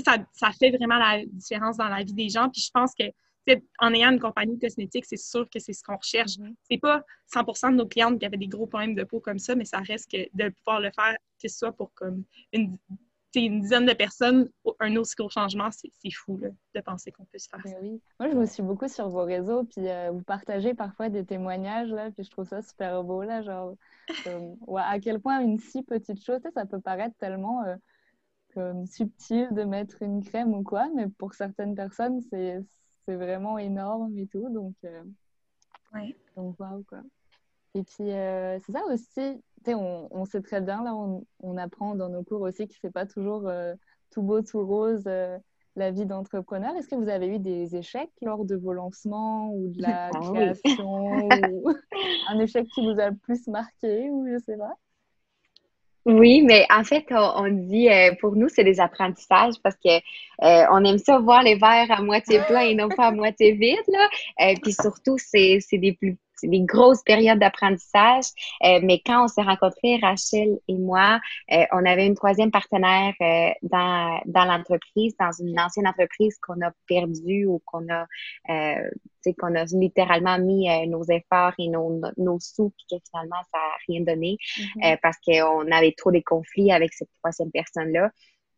ça, 0.04 0.18
ça 0.34 0.52
fait 0.52 0.72
vraiment 0.72 0.98
la 0.98 1.24
différence 1.26 1.78
dans 1.78 1.90
la 1.90 2.04
vie 2.04 2.14
des 2.14 2.30
gens. 2.30 2.50
Puis 2.50 2.62
je 2.62 2.72
pense 2.72 2.94
que 2.94 3.06
en 3.80 3.94
ayant 3.94 4.12
une 4.12 4.20
compagnie 4.20 4.60
cosmétique, 4.60 5.06
c'est 5.06 5.18
sûr 5.18 5.50
que 5.50 5.60
c'est 5.60 5.74
ce 5.74 5.84
qu'on 5.84 5.98
recherche. 5.98 6.38
Mm-hmm. 6.38 6.56
C'est 6.70 6.78
pas 6.80 7.04
100% 7.34 7.72
de 7.72 7.76
nos 7.76 7.88
clientes 7.88 8.20
qui 8.20 8.26
avaient 8.26 8.38
des 8.38 8.48
gros 8.48 8.68
problèmes 8.68 8.96
de 8.96 9.04
peau 9.04 9.20
comme 9.20 9.40
ça, 9.40 9.56
mais 9.56 9.66
ça 9.66 9.80
reste 9.80 10.12
que 10.12 10.28
de 10.34 10.50
pouvoir 10.50 10.82
le 10.82 10.92
faire, 10.92 11.16
que 11.42 11.48
ce 11.48 11.58
soit 11.58 11.72
pour 11.72 11.94
comme 11.94 12.24
une, 12.52 12.78
une 13.36 13.62
dizaine 13.62 13.86
de 13.86 13.94
personnes, 13.94 14.50
un 14.80 14.96
aussi 14.96 15.16
gros 15.16 15.30
changement, 15.30 15.70
c'est 15.72 16.12
fou 16.12 16.40
de 16.40 16.82
penser 16.82 17.12
qu'on 17.12 17.26
puisse 17.26 17.48
faire 17.48 17.62
ça. 17.66 17.78
Oui. 17.82 18.02
Moi, 18.20 18.30
je 18.30 18.36
vous 18.36 18.46
suis 18.46 18.64
beaucoup 18.64 18.88
sur 18.88 19.10
vos 19.10 19.24
réseaux, 19.24 19.64
puis 19.64 19.88
euh, 19.88 20.12
vous 20.12 20.24
partagez 20.24 20.74
parfois 20.74 21.10
des 21.10 21.26
témoignages, 21.26 21.90
là, 21.90 22.12
puis 22.12 22.24
je 22.24 22.32
trouve 22.32 22.48
ça 22.48 22.62
super 22.62 23.04
beau, 23.04 23.24
là, 23.24 23.42
genre, 23.42 23.76
à 24.78 25.00
quel 25.00 25.20
point 25.20 25.40
une 25.42 25.60
si 25.60 25.84
petite 25.84 26.24
chose, 26.24 26.42
ça 26.54 26.66
peut 26.66 26.82
paraître 26.82 27.16
tellement... 27.18 27.64
Euh, 27.64 27.76
subtil 28.86 29.50
de 29.52 29.64
mettre 29.64 30.02
une 30.02 30.24
crème 30.24 30.54
ou 30.54 30.64
quoi, 30.64 30.88
mais 30.96 31.08
pour 31.08 31.34
certaines 31.34 31.76
personnes, 31.76 32.22
c'est 32.30 32.64
vraiment 33.08 33.58
énorme 33.58 34.18
et 34.18 34.28
tout. 34.28 34.50
Donc, 34.50 34.76
euh, 34.84 35.04
donc 36.36 36.60
wow, 36.60 36.84
quoi. 36.88 37.02
Et 37.74 37.84
puis, 37.84 38.12
euh, 38.12 38.58
c'est 38.66 38.72
ça 38.72 38.84
aussi, 38.86 39.42
on, 39.68 40.08
on 40.12 40.26
sait 40.26 40.42
très 40.42 40.62
bien, 40.62 40.84
là, 40.84 40.96
on, 40.96 41.26
on, 41.42 41.58
apprend 41.58 41.96
dans 41.96 42.10
nos 42.10 42.24
cours 42.24 42.42
aussi 42.42 42.68
que 42.68 42.74
c'est 42.82 42.92
pas 42.92 43.06
toujours 43.06 43.48
euh, 43.48 43.76
tout 44.12 44.22
beau, 44.22 44.42
tout 44.42 44.66
rose 44.66 45.08
la 45.78 45.92
vie 45.92 46.06
d'entrepreneur. 46.06 46.76
Est-ce 46.76 46.88
que 46.88 46.96
vous 46.96 47.10
avez 47.10 47.28
eu 47.28 47.40
des 47.40 47.76
échecs 47.76 48.12
lors 48.22 48.46
de 48.46 48.56
vos 48.56 48.74
lancements 48.74 49.52
ou 49.54 49.70
de 49.70 49.82
la 49.82 50.08
ah 50.08 50.20
création 50.20 51.28
ou 51.28 51.70
un 52.30 52.40
échec 52.40 52.68
qui 52.74 52.82
vous 52.82 53.00
a 53.00 53.12
le 53.12 53.16
plus 53.16 53.48
marqué 53.48 54.10
ou 54.10 54.28
je 54.28 54.40
sais 54.40 54.58
pas? 54.58 54.74
Oui, 56.08 56.42
mais 56.42 56.66
en 56.70 56.86
fait, 56.86 57.06
on, 57.12 57.50
dit 57.50 57.90
euh, 57.90 58.16
pour 58.22 58.38
nous, 58.38 58.48
c'est 58.48 58.64
des 58.64 58.80
apprentissages 58.80 59.56
parce 59.62 59.76
que 59.76 59.90
euh, 59.90 60.66
on 60.72 60.86
aime 60.86 61.00
ça 61.00 61.20
voir 61.20 61.44
les 61.44 61.56
verres 61.56 61.92
à 61.92 62.02
moitié 62.02 62.40
pleins 62.48 62.62
et 62.62 62.76
non 62.76 62.88
pas 62.88 63.08
à 63.08 63.12
moitié 63.12 63.52
vides. 63.52 63.76
Là. 63.90 64.08
Euh, 64.42 64.54
puis 64.64 64.72
surtout, 64.72 65.18
c'est 65.18 65.60
des 65.74 65.92
plus 65.92 66.18
des 66.44 66.62
grosses 66.62 67.02
périodes 67.04 67.40
d'apprentissage. 67.40 68.26
Euh, 68.64 68.80
mais 68.84 69.02
quand 69.06 69.26
on 69.26 69.28
s'est 69.28 69.42
rencontrés, 69.42 69.98
Rachel 70.02 70.60
et 70.68 70.78
moi, 70.78 71.20
euh, 71.52 71.64
on 71.72 71.86
avait 71.86 72.06
une 72.06 72.16
troisième 72.16 72.52
partenaire 72.52 73.14
euh, 73.22 73.50
dans, 73.64 74.22
dans 74.26 74.46
l'entreprise, 74.46 75.16
dans 75.20 75.32
une 75.32 75.60
ancienne 75.60 75.88
entreprise 75.88 76.38
qu'on 76.42 76.62
a 76.62 76.72
perdue 76.88 77.46
ou 77.46 77.62
qu'on 77.66 77.88
a, 77.90 78.06
qu'on 79.40 79.56
a 79.56 79.66
littéralement 79.66 80.40
mis 80.40 80.70
nos 80.88 81.04
efforts 81.04 81.54
et 81.60 81.68
nos, 81.68 82.02
nos, 82.18 82.40
sous, 82.40 82.70
puis 82.70 82.86
que 82.90 83.04
finalement, 83.10 83.42
ça 83.52 83.58
n'a 83.58 83.76
rien 83.88 84.02
donné 84.02 84.38
mm-hmm. 84.58 84.98
parce 85.02 85.18
qu'on 85.26 85.70
avait 85.72 85.94
trop 85.98 86.12
de 86.12 86.22
conflits 86.26 86.72
avec 86.72 86.94
cette 86.94 87.10
troisième 87.22 87.52
personne-là. 87.52 88.10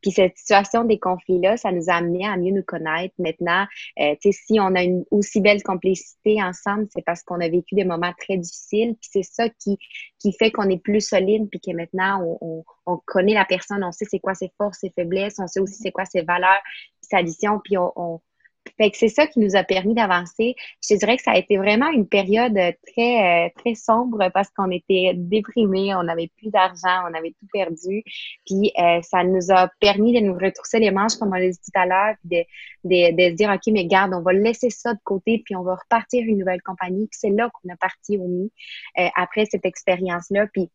Puis 0.02 0.12
cette 0.12 0.38
situation 0.38 0.84
des 0.84 1.00
conflits-là, 1.00 1.58
ça 1.58 1.72
nous 1.72 1.90
a 1.90 1.94
amené 1.94 2.26
à 2.26 2.38
mieux 2.38 2.54
nous 2.54 2.64
connaître. 2.64 3.14
Maintenant, 3.20 3.66
euh, 4.00 4.16
si 4.22 4.60
on 4.60 4.76
a 4.76 4.84
une 4.84 5.04
aussi 5.12 5.42
belle 5.42 5.62
complicité 5.64 6.42
ensemble, 6.42 6.88
c'est 6.94 7.04
parce 7.04 7.24
qu'on 7.24 7.42
a 7.42 7.50
vécu 7.50 7.76
des 7.76 7.86
moments 7.86 8.14
très 8.18 8.38
difficiles. 8.38 8.96
Puis 8.96 9.10
c'est 9.12 9.24
ça 9.24 9.50
qui, 9.50 9.78
qui 10.20 10.34
fait 10.34 10.52
qu'on 10.52 10.70
est 10.70 10.82
plus 10.82 11.02
solide, 11.02 11.50
puis 11.50 11.60
que 11.60 11.72
maintenant, 11.72 12.38
on, 12.42 12.64
on, 12.86 12.98
connaît 13.06 13.34
la 13.34 13.46
personne, 13.46 13.84
on 13.84 13.92
sait 13.92 14.06
c'est 14.10 14.20
quoi 14.20 14.34
ses 14.34 14.52
forces, 14.58 14.80
ses 14.80 14.90
faiblesses, 14.90 15.36
on 15.40 15.48
sait 15.48 15.60
aussi 15.60 15.76
c'est 15.76 15.92
quoi 15.92 16.06
ses 16.06 16.22
valeurs, 16.22 16.62
sa 17.02 17.22
vision, 17.22 17.60
puis 17.64 17.78
on, 17.78 18.22
fait 18.78 18.92
que 18.92 18.98
c'est 18.98 19.10
ça 19.10 19.28
qui 19.28 19.40
nous 19.40 19.56
a 19.56 19.64
permis 19.64 19.94
d'avancer. 19.94 20.56
Je 20.88 20.96
dirais 20.96 21.18
que 21.18 21.24
ça 21.24 21.32
a 21.32 21.38
été 21.38 21.58
vraiment 21.58 21.90
une 21.90 22.08
période 22.08 22.58
très, 22.88 23.48
euh, 23.48 23.50
très 23.58 23.76
sombre 23.76 24.30
parce 24.34 24.50
qu'on 24.50 24.72
était 24.72 25.14
déprimés, 25.16 25.96
on 25.96 26.04
n'avait 26.04 26.30
plus 26.38 26.50
d'argent, 26.50 27.04
on 27.10 27.14
avait 27.14 27.32
tout 27.32 27.48
perdu. 27.52 28.04
Puis 28.46 28.72
euh, 28.78 29.02
ça 29.02 29.24
nous 29.24 29.52
a 29.52 29.70
permis 29.80 30.14
de 30.14 30.26
nous 30.26 30.34
retrousser 30.34 30.80
les 30.80 30.92
manches, 30.92 31.16
comme 31.16 31.30
on 31.30 31.38
l'a 31.38 31.50
dit 31.50 31.58
tout 31.58 31.80
à 31.80 31.86
l'heure, 31.86 32.16
puis 32.20 32.46
de, 32.84 33.10
de, 33.12 33.16
de, 33.16 33.32
se 33.32 33.36
dire, 33.36 33.50
OK, 33.50 33.72
mais 33.72 33.86
garde, 33.86 34.14
on 34.14 34.22
va 34.22 34.34
laisser 34.34 34.70
ça 34.70 34.94
de 34.94 35.00
côté, 35.04 35.42
puis 35.44 35.56
on 35.56 35.64
va 35.64 35.76
repartir 35.76 36.24
une 36.26 36.38
nouvelle 36.38 36.62
compagnie. 36.62 37.08
Puis 37.08 37.20
c'est 37.20 37.30
là 37.30 37.50
qu'on 37.50 37.70
a 37.74 37.78
parti 37.78 38.18
au 38.18 38.28
MI 38.28 38.52
euh, 39.00 39.08
après 39.16 39.46
cette 39.46 39.66
expérience-là. 39.66 40.48
Puis 40.54 40.70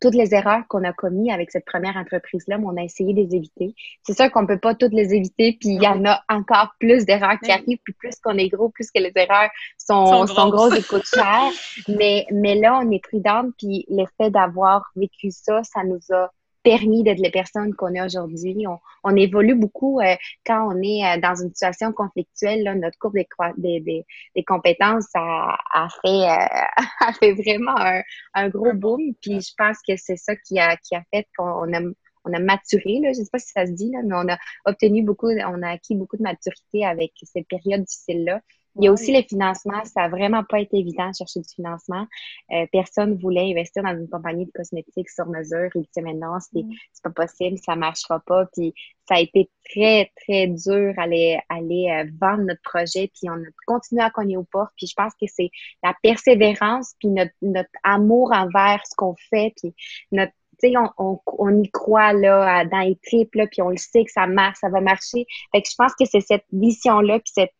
toutes 0.00 0.14
les 0.14 0.34
erreurs 0.34 0.62
qu'on 0.68 0.84
a 0.84 0.92
commises 0.92 1.32
avec 1.32 1.50
cette 1.50 1.64
première 1.64 1.96
entreprise-là, 1.96 2.58
on 2.62 2.76
a 2.76 2.82
essayé 2.82 3.14
de 3.14 3.20
les 3.20 3.36
éviter. 3.36 3.74
C'est 4.02 4.16
sûr 4.16 4.30
qu'on 4.30 4.46
peut 4.46 4.58
pas 4.58 4.74
toutes 4.74 4.92
les 4.92 5.14
éviter, 5.14 5.56
puis 5.60 5.70
il 5.70 5.82
y 5.82 5.86
en 5.86 6.04
a 6.04 6.22
encore 6.28 6.74
plus 6.78 7.04
d'erreurs 7.04 7.38
qui 7.42 7.50
arrivent, 7.50 7.78
puis 7.84 7.94
plus 7.94 8.16
qu'on 8.22 8.36
est 8.36 8.48
gros, 8.48 8.68
plus 8.68 8.90
que 8.90 9.00
les 9.00 9.12
erreurs 9.14 9.50
sont, 9.78 10.26
sont, 10.26 10.48
grosses. 10.48 10.78
et 10.78 10.82
coûtent 10.82 11.06
cher. 11.06 11.50
mais, 11.88 12.26
mais 12.32 12.54
là, 12.54 12.80
on 12.82 12.90
est 12.90 13.02
prudente, 13.02 13.52
puis 13.58 13.86
le 13.88 14.04
fait 14.16 14.30
d'avoir 14.30 14.90
vécu 14.96 15.30
ça, 15.30 15.62
ça 15.62 15.82
nous 15.84 16.00
a 16.10 16.30
permis 16.66 17.04
d'être 17.04 17.20
les 17.20 17.30
personnes 17.30 17.76
qu'on 17.76 17.94
est 17.94 18.02
aujourd'hui. 18.02 18.66
On, 18.66 18.78
on, 19.04 19.14
évolue 19.14 19.54
beaucoup 19.54 20.00
euh, 20.00 20.16
quand 20.44 20.68
on 20.68 20.82
est 20.82 21.04
euh, 21.04 21.20
dans 21.20 21.40
une 21.40 21.50
situation 21.50 21.92
conflictuelle. 21.92 22.64
Là, 22.64 22.74
notre 22.74 22.98
courbe 22.98 23.14
des, 23.14 23.80
des, 23.80 24.04
des, 24.34 24.42
compétences 24.42 25.06
a, 25.14 25.56
a 25.72 25.88
fait, 26.02 26.08
euh, 26.08 26.82
a 27.06 27.12
fait 27.12 27.34
vraiment 27.34 27.78
un, 27.78 28.02
un, 28.34 28.48
gros 28.48 28.72
boom. 28.72 29.14
Puis 29.22 29.40
je 29.42 29.52
pense 29.56 29.78
que 29.86 29.94
c'est 29.96 30.16
ça 30.16 30.34
qui 30.34 30.58
a, 30.58 30.76
qui 30.76 30.96
a 30.96 31.04
fait 31.14 31.28
qu'on 31.38 31.72
a 31.72 31.80
on 32.28 32.32
a 32.32 32.40
maturé, 32.40 32.98
là, 33.00 33.12
je 33.12 33.20
ne 33.20 33.24
sais 33.24 33.30
pas 33.30 33.38
si 33.38 33.52
ça 33.52 33.66
se 33.66 33.70
dit, 33.70 33.92
là, 33.92 34.00
mais 34.04 34.16
on 34.16 34.28
a 34.28 34.36
obtenu 34.64 35.04
beaucoup, 35.04 35.28
on 35.28 35.62
a 35.62 35.70
acquis 35.70 35.94
beaucoup 35.94 36.16
de 36.16 36.24
maturité 36.24 36.84
avec 36.84 37.12
cette 37.22 37.46
période 37.46 37.84
difficile-là. 37.84 38.40
Il 38.78 38.84
y 38.84 38.88
a 38.88 38.92
aussi 38.92 39.12
les 39.12 39.22
financements. 39.22 39.84
Ça 39.84 40.02
n'a 40.02 40.08
vraiment 40.08 40.44
pas 40.44 40.60
été 40.60 40.78
évident 40.78 41.10
de 41.10 41.14
chercher 41.14 41.40
du 41.40 41.48
financement. 41.48 42.06
Euh, 42.52 42.66
personne 42.72 43.12
ne 43.12 43.16
voulait 43.16 43.50
investir 43.50 43.82
dans 43.82 43.96
une 43.96 44.08
compagnie 44.08 44.46
de 44.46 44.50
cosmétiques 44.52 45.10
sur 45.10 45.26
mesure. 45.26 45.70
Il 45.74 45.82
disait, 45.82 46.02
mais 46.02 46.14
non, 46.14 46.38
c'est 46.40 46.62
mm. 46.62 46.72
pas 47.02 47.10
possible, 47.10 47.58
ça 47.64 47.76
marchera 47.76 48.20
pas. 48.20 48.46
Puis 48.52 48.74
ça 49.08 49.16
a 49.16 49.20
été 49.20 49.50
très, 49.70 50.12
très 50.16 50.48
dur 50.48 50.94
aller, 50.98 51.38
aller 51.48 51.90
euh, 51.90 52.10
vendre 52.20 52.44
notre 52.44 52.62
projet. 52.62 53.10
Puis 53.14 53.30
on 53.30 53.34
a 53.34 53.48
continué 53.66 54.02
à 54.02 54.10
cogner 54.10 54.36
aux 54.36 54.44
portes. 54.44 54.72
Puis 54.76 54.86
je 54.86 54.94
pense 54.94 55.12
que 55.20 55.26
c'est 55.26 55.50
la 55.82 55.94
persévérance, 56.02 56.94
puis 56.98 57.08
notre, 57.08 57.32
notre 57.42 57.70
amour 57.82 58.32
envers 58.32 58.80
ce 58.84 58.94
qu'on 58.96 59.14
fait, 59.30 59.52
puis 59.56 59.74
notre 60.12 60.32
tu 60.58 60.70
sais, 60.70 60.76
on, 60.78 60.88
on, 60.96 61.20
on, 61.26 61.62
y 61.62 61.70
croit 61.70 62.14
là, 62.14 62.64
dans 62.64 62.80
les 62.80 62.96
tripes, 63.04 63.34
là, 63.34 63.46
puis 63.46 63.60
on 63.60 63.68
le 63.68 63.76
sait 63.76 64.04
que 64.04 64.10
ça 64.10 64.26
marche, 64.26 64.56
ça 64.60 64.70
va 64.70 64.80
marcher. 64.80 65.26
Fait 65.52 65.60
que 65.60 65.68
je 65.68 65.74
pense 65.76 65.92
que 65.94 66.06
c'est 66.06 66.22
cette 66.22 66.46
vision-là, 66.50 67.18
puis 67.18 67.30
cette, 67.34 67.52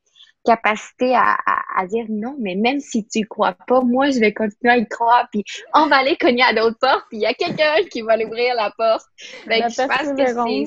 capacité 0.46 1.14
à, 1.14 1.36
à, 1.76 1.86
dire 1.86 2.06
non, 2.08 2.36
mais 2.38 2.54
même 2.54 2.80
si 2.80 3.06
tu 3.06 3.26
crois 3.26 3.54
pas, 3.66 3.80
moi, 3.80 4.10
je 4.10 4.20
vais 4.20 4.32
continuer 4.32 4.72
à 4.72 4.78
y 4.78 4.86
croire, 4.86 5.28
puis 5.32 5.42
on 5.74 5.86
va 5.86 5.96
aller 5.96 6.16
cogner 6.16 6.44
à 6.44 6.54
d'autres 6.54 6.78
portes, 6.78 7.04
puis 7.08 7.18
il 7.18 7.22
y 7.22 7.26
a 7.26 7.34
quelqu'un 7.34 7.74
qui 7.90 8.02
va 8.02 8.16
l'ouvrir 8.16 8.54
la 8.54 8.70
porte. 8.70 9.04
Ben, 9.46 9.64
je 9.68 9.82
pense 9.86 10.12
que 10.16 10.26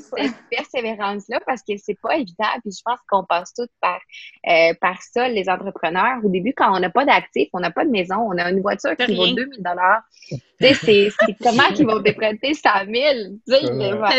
c'est 0.10 0.24
cette 0.24 0.36
persévérance-là, 0.52 1.39
parce 1.46 1.62
que 1.62 1.78
c'est 1.78 1.98
pas 2.02 2.18
évident, 2.18 2.50
puis 2.62 2.74
je 2.78 2.82
pense 2.84 3.00
qu'on 3.10 3.24
passe 3.24 3.54
tous 3.54 3.70
par, 3.82 4.02
euh, 4.50 4.74
par 4.82 5.02
ça, 5.02 5.30
les 5.30 5.48
entrepreneurs. 5.50 6.20
Au 6.24 6.30
début, 6.30 6.54
quand 6.56 6.76
on 6.76 6.80
n'a 6.80 6.89
pas 6.89 7.06
d'actifs, 7.06 7.50
on 7.54 7.60
n'a 7.60 7.70
pas 7.72 7.86
de 7.86 7.89
maison, 7.89 8.18
on 8.18 8.38
a 8.38 8.50
une 8.50 8.62
voiture 8.62 8.96
qui 8.98 9.15
vaut 9.15 9.28
2000 9.28 9.63
dollars. 9.63 10.02
Tu 10.30 10.38
sais, 10.60 11.10
c'est 11.10 11.36
comment 11.42 11.72
qu'ils 11.74 11.88
vont 11.88 12.00
déprêter 12.00 12.54
100 12.54 12.70
000? 12.86 12.96
Tu 13.48 13.54
sais, 13.54 13.62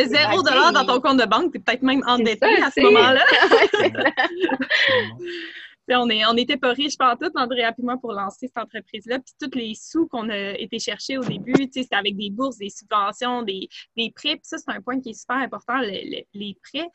zéro 0.07 0.43
dollar 0.43 0.73
dans 0.73 0.87
ton 0.87 1.01
compte 1.01 1.21
de 1.21 1.27
banque, 1.27 1.53
tu 1.53 1.59
es 1.59 1.61
peut-être 1.61 1.83
même 1.83 2.03
endetté 2.07 2.47
à 2.63 2.71
ce 2.71 2.81
moment-là. 2.81 3.21
on, 5.97 6.09
est, 6.09 6.25
on 6.27 6.59
pas 6.59 6.73
riches 6.73 6.97
pas 6.97 7.17
tout, 7.17 7.31
Andrea 7.35 7.73
et 7.77 7.83
moi, 7.83 7.97
pour 8.01 8.13
lancer 8.13 8.47
cette 8.49 8.59
entreprise-là. 8.59 9.19
Puis 9.19 9.35
tous 9.41 9.59
les 9.59 9.75
sous 9.75 10.07
qu'on 10.09 10.29
a 10.29 10.53
été 10.53 10.79
chercher 10.79 11.19
au 11.19 11.23
début, 11.23 11.69
c'était 11.73 11.97
avec 11.97 12.17
des 12.17 12.31
bourses, 12.31 12.59
des 12.59 12.71
subventions, 12.71 13.43
des, 13.43 13.69
des 13.97 14.11
prêts. 14.15 14.37
Puis 14.37 14.45
ça, 14.45 14.59
c'est 14.59 14.71
un 14.71 14.81
point 14.81 15.01
qui 15.01 15.11
est 15.11 15.21
super 15.21 15.37
important, 15.37 15.79
les 15.81 16.57
prêts. 16.63 16.89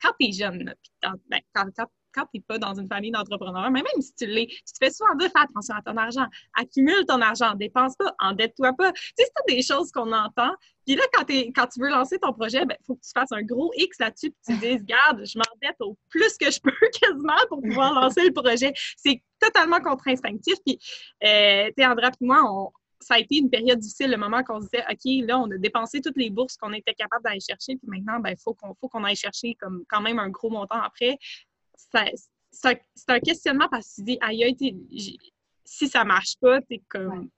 Quand 0.00 0.12
tu 0.20 0.28
es 0.28 0.32
jeune, 0.32 0.72
puis 0.82 0.92
ben, 1.28 1.40
quand, 1.52 1.66
quand, 1.76 1.86
quand 2.16 2.24
tu 2.24 2.38
n'es 2.38 2.44
pas 2.46 2.58
dans 2.58 2.74
une 2.74 2.88
famille 2.88 3.10
d'entrepreneurs, 3.10 3.70
mais 3.70 3.82
même 3.82 4.00
si 4.00 4.14
tu 4.14 4.26
l'es, 4.26 4.46
tu 4.46 4.72
te 4.72 4.78
fais 4.80 4.90
souvent 4.90 5.14
dire 5.16 5.28
fais 5.28 5.42
attention 5.42 5.74
à 5.74 5.82
ton 5.82 5.96
argent, 5.96 6.26
accumule 6.54 7.04
ton 7.06 7.20
argent, 7.20 7.54
dépense 7.54 7.96
pas, 7.96 8.14
endette-toi 8.18 8.72
pas. 8.72 8.92
Tu 8.92 9.00
sais, 9.18 9.24
c'est 9.24 9.54
des 9.54 9.62
choses 9.62 9.92
qu'on 9.92 10.12
entend. 10.12 10.52
Puis 10.86 10.94
là, 10.94 11.02
quand, 11.12 11.24
quand 11.28 11.66
tu 11.66 11.80
veux 11.80 11.88
lancer 11.88 12.18
ton 12.18 12.32
projet, 12.32 12.60
il 12.62 12.66
ben, 12.66 12.76
faut 12.86 12.94
que 12.94 13.02
tu 13.02 13.10
fasses 13.12 13.32
un 13.32 13.42
gros 13.42 13.72
X 13.76 13.98
là-dessus, 13.98 14.30
puis 14.30 14.54
tu 14.54 14.60
te 14.60 14.66
dises, 14.66 14.84
garde, 14.84 15.22
je 15.24 15.38
m'endette 15.38 15.76
au 15.80 15.96
plus 16.08 16.36
que 16.38 16.50
je 16.50 16.60
peux 16.60 16.70
quasiment 17.00 17.34
pour 17.48 17.60
pouvoir 17.60 17.92
lancer 17.92 18.24
le 18.24 18.32
projet. 18.32 18.72
C'est 18.96 19.22
totalement 19.40 19.80
contre-instinctif. 19.80 20.54
Puis, 20.64 20.78
euh, 21.24 21.66
tu 21.66 21.74
sais, 21.78 21.86
André 21.86 22.06
et 22.06 22.24
moi, 22.24 22.42
on, 22.44 22.70
ça 23.00 23.14
a 23.14 23.18
été 23.18 23.36
une 23.36 23.50
période 23.50 23.78
difficile, 23.78 24.10
le 24.10 24.16
moment 24.16 24.42
qu'on 24.42 24.60
se 24.60 24.66
disait, 24.66 24.84
OK, 24.90 25.26
là, 25.26 25.38
on 25.38 25.50
a 25.50 25.58
dépensé 25.58 26.00
toutes 26.00 26.16
les 26.16 26.30
bourses 26.30 26.56
qu'on 26.56 26.72
était 26.72 26.94
capable 26.94 27.22
d'aller 27.22 27.40
chercher, 27.40 27.76
puis 27.76 27.88
maintenant, 27.88 28.14
il 28.18 28.22
ben, 28.22 28.36
faut 28.36 28.54
qu'on 28.54 28.74
faut 28.74 28.88
qu'on 28.88 29.04
aille 29.04 29.16
chercher 29.16 29.54
comme 29.60 29.84
quand 29.88 30.00
même 30.00 30.18
un 30.18 30.28
gros 30.28 30.50
montant 30.50 30.80
après 30.80 31.18
c'est 31.76 32.78
un 33.08 33.20
questionnement 33.20 33.68
parce 33.70 33.88
que 33.88 33.94
tu 33.96 34.02
dis, 34.02 34.18
aïe, 34.20 34.56
si 35.64 35.88
ça 35.88 36.04
marche 36.04 36.36
pas, 36.40 36.60
t'es 36.62 36.82
comme. 36.88 37.28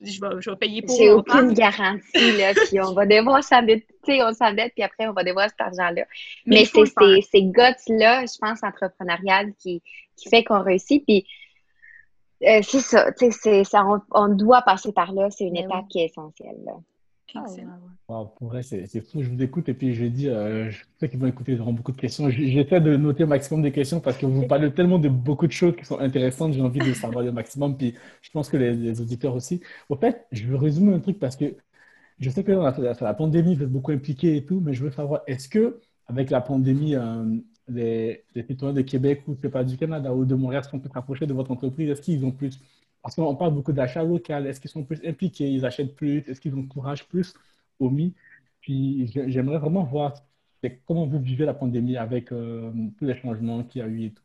je, 0.00 0.20
vais, 0.20 0.40
je 0.40 0.50
vais 0.50 0.56
payer 0.56 0.82
pour 0.82 0.96
J'ai 0.96 1.10
aucune 1.10 1.52
garantie, 1.52 2.36
là. 2.36 2.54
puis 2.68 2.80
on 2.80 2.92
va 2.92 3.06
devoir 3.06 3.42
s'endetter, 3.42 4.22
on 4.22 4.32
s'endette, 4.32 4.72
puis 4.74 4.84
après, 4.84 5.08
on 5.08 5.12
va 5.12 5.24
devoir 5.24 5.48
cet 5.48 5.60
argent-là. 5.60 6.04
Mais, 6.44 6.64
c'est 6.64 6.84
ces 7.22 7.42
guts-là, 7.42 8.24
je 8.26 8.38
pense, 8.38 8.62
entrepreneuriales 8.62 9.52
qui, 9.58 9.82
qui 10.16 10.28
fait 10.28 10.44
qu'on 10.44 10.62
réussit. 10.62 11.04
Puis 11.04 11.26
euh, 12.42 12.60
c'est 12.62 12.80
ça, 12.80 13.10
sais, 13.16 13.64
on, 13.74 14.00
on, 14.10 14.28
doit 14.28 14.62
passer 14.62 14.92
par 14.92 15.12
là. 15.12 15.30
C'est 15.30 15.44
une 15.44 15.54
ben 15.54 15.64
étape 15.64 15.88
qui 15.88 16.00
est 16.00 16.06
essentielle, 16.06 16.58
là. 16.64 16.74
Ah, 18.08 18.24
pour 18.36 18.48
vrai, 18.48 18.62
c'est 18.62 18.86
fou. 19.00 19.22
Je 19.22 19.28
vous 19.28 19.42
écoute 19.42 19.68
et 19.68 19.74
puis 19.74 19.94
je 19.94 20.04
dis, 20.04 20.28
euh, 20.28 20.70
je 20.70 20.84
sais 20.98 21.08
qu'ils 21.08 21.18
vont 21.18 21.26
écouter, 21.26 21.52
ils 21.52 21.60
auront 21.60 21.72
beaucoup 21.72 21.92
de 21.92 21.96
questions. 21.96 22.30
J'essaie 22.30 22.80
de 22.80 22.96
noter 22.96 23.24
au 23.24 23.26
maximum 23.26 23.62
des 23.62 23.72
questions 23.72 24.00
parce 24.00 24.16
que 24.16 24.26
vous 24.26 24.46
parlez 24.48 24.72
tellement 24.72 24.98
de 24.98 25.08
beaucoup 25.08 25.46
de 25.46 25.52
choses 25.52 25.74
qui 25.76 25.84
sont 25.84 25.98
intéressantes. 25.98 26.52
J'ai 26.52 26.62
envie 26.62 26.78
de 26.78 26.92
savoir 26.94 27.24
le 27.24 27.32
maximum. 27.32 27.76
Puis 27.76 27.94
je 28.22 28.30
pense 28.30 28.48
que 28.48 28.56
les, 28.56 29.00
auditeurs 29.00 29.34
aussi. 29.34 29.60
Au 29.88 29.96
fait, 29.96 30.26
je 30.32 30.46
veux 30.46 30.56
résumer 30.56 30.94
un 30.94 31.00
truc 31.00 31.18
parce 31.18 31.36
que 31.36 31.56
je 32.20 32.30
sais 32.30 32.44
que 32.44 32.52
la, 32.52 32.94
la, 33.00 33.14
pandémie, 33.14 33.56
vous 33.56 33.64
êtes 33.64 33.72
beaucoup 33.72 33.92
impliqués 33.92 34.36
et 34.36 34.44
tout, 34.44 34.60
mais 34.60 34.72
je 34.72 34.84
veux 34.84 34.90
savoir, 34.90 35.22
est-ce 35.26 35.48
que 35.48 35.80
avec 36.06 36.30
la 36.30 36.40
pandémie, 36.40 36.94
euh, 36.94 37.24
les, 37.68 38.24
les, 38.34 38.42
citoyens 38.44 38.74
de 38.74 38.82
Québec 38.82 39.22
ou 39.26 39.34
pas 39.34 39.64
du 39.64 39.76
Canada 39.76 40.14
ou 40.14 40.24
de 40.24 40.34
Montréal 40.34 40.64
sont 40.64 40.78
plus 40.78 40.90
rapprochés 40.90 41.26
de 41.26 41.34
votre 41.34 41.50
entreprise? 41.50 41.90
Est-ce 41.90 42.02
qu'ils 42.02 42.24
ont 42.24 42.30
plus 42.30 42.58
parce 43.06 43.16
qu'on 43.16 43.36
parle 43.36 43.54
beaucoup 43.54 43.72
d'achats 43.72 44.02
locaux. 44.04 44.34
Est-ce 44.34 44.60
qu'ils 44.60 44.70
sont 44.70 44.84
plus 44.84 45.00
impliqués? 45.06 45.50
Ils 45.50 45.64
achètent 45.64 45.94
plus? 45.94 46.18
Est-ce 46.28 46.40
qu'ils 46.40 46.54
encouragent 46.56 47.08
plus? 47.08 47.34
Au 47.78 47.88
MI? 47.90 48.14
Puis 48.60 49.08
j'aimerais 49.28 49.58
vraiment 49.58 49.84
voir 49.84 50.14
comment 50.86 51.06
vous 51.06 51.20
vivez 51.20 51.44
la 51.46 51.54
pandémie 51.54 51.96
avec 51.96 52.32
euh, 52.32 52.72
tous 52.98 53.04
les 53.06 53.16
changements 53.16 53.62
qu'il 53.64 53.80
y 53.80 53.84
a 53.84 53.88
eu 53.88 54.04
et 54.06 54.12
tout. 54.12 54.22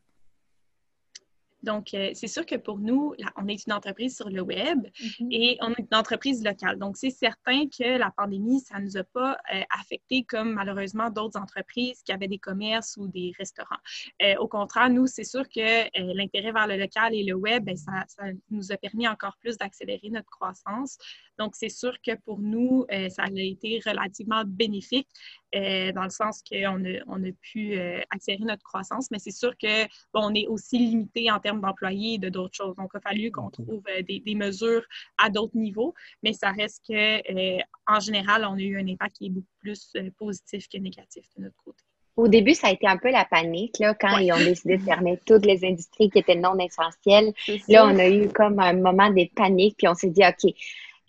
Donc, 1.62 1.94
euh, 1.94 2.10
c'est 2.14 2.28
sûr 2.28 2.44
que 2.44 2.56
pour 2.56 2.78
nous, 2.78 3.14
on 3.36 3.46
est 3.48 3.66
une 3.66 3.72
entreprise 3.72 4.16
sur 4.16 4.28
le 4.28 4.42
web 4.42 4.78
mm-hmm. 4.84 5.28
et 5.30 5.58
on 5.60 5.70
est 5.70 5.86
une 5.90 5.96
entreprise 5.96 6.44
locale. 6.44 6.78
Donc, 6.78 6.96
c'est 6.96 7.10
certain 7.10 7.66
que 7.66 7.98
la 7.98 8.10
pandémie, 8.10 8.60
ça 8.60 8.78
ne 8.78 8.84
nous 8.84 8.96
a 8.96 9.04
pas 9.04 9.38
euh, 9.54 9.62
affecté 9.78 10.24
comme 10.24 10.52
malheureusement 10.52 11.10
d'autres 11.10 11.38
entreprises 11.38 12.02
qui 12.02 12.12
avaient 12.12 12.28
des 12.28 12.38
commerces 12.38 12.96
ou 12.96 13.08
des 13.08 13.32
restaurants. 13.38 13.76
Euh, 14.22 14.34
au 14.38 14.48
contraire, 14.48 14.90
nous, 14.90 15.06
c'est 15.06 15.24
sûr 15.24 15.48
que 15.48 16.14
l'intérêt 16.14 16.52
vers 16.52 16.66
le 16.66 16.76
local 16.76 17.14
et 17.14 17.22
le 17.22 17.34
web, 17.34 17.64
ben, 17.64 17.76
ça, 17.76 18.04
ça, 18.08 18.24
nous 18.50 18.72
a 18.72 18.76
permis 18.76 19.06
encore 19.06 19.36
plus 19.40 19.56
d'accélérer 19.56 20.10
notre 20.10 20.30
croissance. 20.30 20.98
Donc, 21.42 21.56
c'est 21.56 21.68
sûr 21.68 21.92
que 22.06 22.14
pour 22.24 22.38
nous, 22.38 22.86
ça 23.08 23.24
a 23.24 23.30
été 23.32 23.80
relativement 23.84 24.44
bénéfique. 24.46 25.08
Euh, 25.54 25.92
dans 25.92 26.04
le 26.04 26.10
sens 26.10 26.42
qu'on 26.48 26.84
a, 26.86 26.98
on 27.08 27.22
a 27.22 27.32
pu 27.42 27.78
euh, 27.78 28.00
accélérer 28.10 28.44
notre 28.44 28.62
croissance, 28.62 29.10
mais 29.10 29.18
c'est 29.18 29.32
sûr 29.32 29.52
qu'on 29.58 30.34
est 30.34 30.46
aussi 30.46 30.78
limité 30.78 31.30
en 31.30 31.34
termes 31.34 31.42
termes 31.42 31.60
d'employés 31.60 32.14
et 32.14 32.18
de 32.18 32.30
d'autres 32.30 32.54
choses. 32.54 32.74
Donc, 32.76 32.90
il 32.94 32.96
a 32.96 33.00
fallu 33.00 33.30
qu'on 33.30 33.50
trouve 33.50 33.82
des, 34.06 34.34
mesures 34.34 34.82
à 35.18 35.28
d'autres 35.28 35.56
niveaux, 35.56 35.92
mais 36.22 36.32
ça 36.32 36.52
reste 36.52 36.82
que, 36.88 37.60
en 37.86 38.00
général, 38.00 38.46
on 38.46 38.54
a 38.54 38.60
eu 38.60 38.78
un 38.78 38.88
impact 38.88 39.16
qui 39.16 39.26
est 39.26 39.30
beaucoup 39.30 39.46
plus 39.60 39.92
positif 40.16 40.68
que 40.68 40.78
négatif 40.78 41.26
de 41.36 41.42
notre 41.42 41.56
côté. 41.64 41.82
Au 42.16 42.28
début, 42.28 42.54
ça 42.54 42.68
a 42.68 42.70
été 42.70 42.86
un 42.86 42.96
peu 42.96 43.10
la 43.10 43.24
panique, 43.24 43.78
là, 43.78 43.94
quand 43.94 44.18
ils 44.18 44.32
ont 44.32 44.38
décidé 44.38 44.76
de 44.76 44.82
fermer 44.82 45.18
toutes 45.26 45.44
les 45.44 45.64
industries 45.64 46.10
qui 46.10 46.18
étaient 46.18 46.36
non 46.36 46.58
essentielles. 46.58 47.32
Là, 47.68 47.86
on 47.86 47.98
a 47.98 48.08
eu 48.08 48.28
comme 48.28 48.60
un 48.60 48.74
moment 48.74 49.10
de 49.10 49.28
panique, 49.34 49.76
puis 49.78 49.88
on 49.88 49.94
s'est 49.94 50.10
dit, 50.10 50.22
OK, 50.22 50.54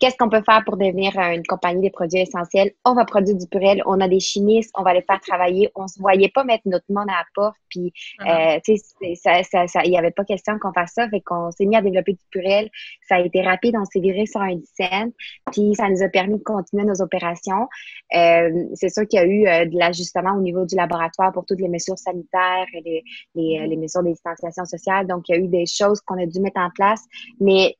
Qu'est-ce 0.00 0.16
qu'on 0.16 0.28
peut 0.28 0.42
faire 0.44 0.62
pour 0.64 0.76
devenir 0.76 1.16
une 1.18 1.44
compagnie 1.46 1.88
de 1.88 1.92
produits 1.92 2.20
essentiels? 2.20 2.72
On 2.84 2.94
va 2.94 3.04
produire 3.04 3.36
du 3.36 3.46
purel, 3.46 3.82
on 3.86 4.00
a 4.00 4.08
des 4.08 4.20
chimistes, 4.20 4.70
on 4.76 4.82
va 4.82 4.92
les 4.92 5.02
faire 5.02 5.20
travailler. 5.20 5.70
On 5.74 5.86
se 5.86 6.00
voyait 6.00 6.28
pas 6.28 6.44
mettre 6.44 6.62
notre 6.66 6.84
monde 6.88 7.08
à 7.08 7.18
la 7.18 7.24
porte, 7.34 7.56
puis 7.68 7.92
euh, 8.26 8.58
tu 8.64 8.76
sais, 8.76 9.14
ça, 9.14 9.42
ça, 9.42 9.66
ça, 9.66 9.84
il 9.84 9.90
n'y 9.90 9.98
avait 9.98 10.10
pas 10.10 10.24
question 10.24 10.58
qu'on 10.58 10.72
fasse 10.72 10.92
ça, 10.94 11.08
fait 11.08 11.20
qu'on 11.20 11.50
s'est 11.50 11.66
mis 11.66 11.76
à 11.76 11.82
développer 11.82 12.12
du 12.12 12.24
purel. 12.30 12.70
Ça 13.08 13.16
a 13.16 13.20
été 13.20 13.42
rapide, 13.42 13.76
on 13.78 13.84
s'est 13.84 14.00
viré 14.00 14.26
sur 14.26 14.40
un 14.40 14.56
dizaine, 14.56 15.12
puis 15.52 15.74
ça 15.74 15.88
nous 15.88 16.02
a 16.02 16.08
permis 16.08 16.38
de 16.38 16.42
continuer 16.42 16.84
nos 16.84 17.00
opérations. 17.00 17.68
Euh, 18.14 18.50
c'est 18.74 18.88
sûr 18.88 19.06
qu'il 19.06 19.20
y 19.20 19.22
a 19.22 19.26
eu 19.26 19.46
euh, 19.46 19.64
de 19.66 19.78
l'ajustement 19.78 20.32
au 20.36 20.40
niveau 20.40 20.64
du 20.64 20.76
laboratoire 20.76 21.32
pour 21.32 21.46
toutes 21.46 21.60
les 21.60 21.68
mesures 21.68 21.98
sanitaires 21.98 22.66
et 22.72 22.80
les, 22.80 23.04
les, 23.34 23.42
mm-hmm. 23.42 23.68
les 23.68 23.76
mesures 23.76 24.02
de 24.02 24.10
distanciation 24.10 24.64
sociale. 24.64 25.06
Donc, 25.06 25.28
il 25.28 25.34
y 25.34 25.38
a 25.38 25.40
eu 25.40 25.48
des 25.48 25.66
choses 25.66 26.00
qu'on 26.00 26.20
a 26.20 26.26
dû 26.26 26.40
mettre 26.40 26.60
en 26.60 26.70
place, 26.70 27.02
mais 27.40 27.76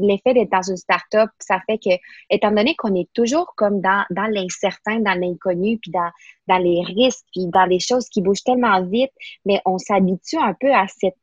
l'effet 0.00 0.34
d'être 0.34 0.50
dans 0.50 0.62
une 0.62 0.76
start-up, 0.76 1.30
ça 1.38 1.60
fait 1.66 1.78
que, 1.78 1.90
étant 2.30 2.50
donné 2.50 2.74
qu'on 2.76 2.94
est 2.94 3.08
toujours 3.12 3.54
comme 3.56 3.80
dans, 3.80 4.04
dans 4.10 4.26
l'incertain, 4.26 5.00
dans 5.00 5.18
l'inconnu, 5.18 5.78
puis 5.78 5.90
dans, 5.90 6.10
dans 6.46 6.58
les 6.58 6.82
risques, 6.82 7.26
puis 7.32 7.46
dans 7.46 7.66
les 7.66 7.80
choses 7.80 8.08
qui 8.08 8.22
bougent 8.22 8.44
tellement 8.44 8.82
vite, 8.82 9.12
mais 9.44 9.60
on 9.64 9.78
s'habitue 9.78 10.38
un 10.38 10.54
peu 10.54 10.72
à 10.72 10.86
cette 10.88 11.16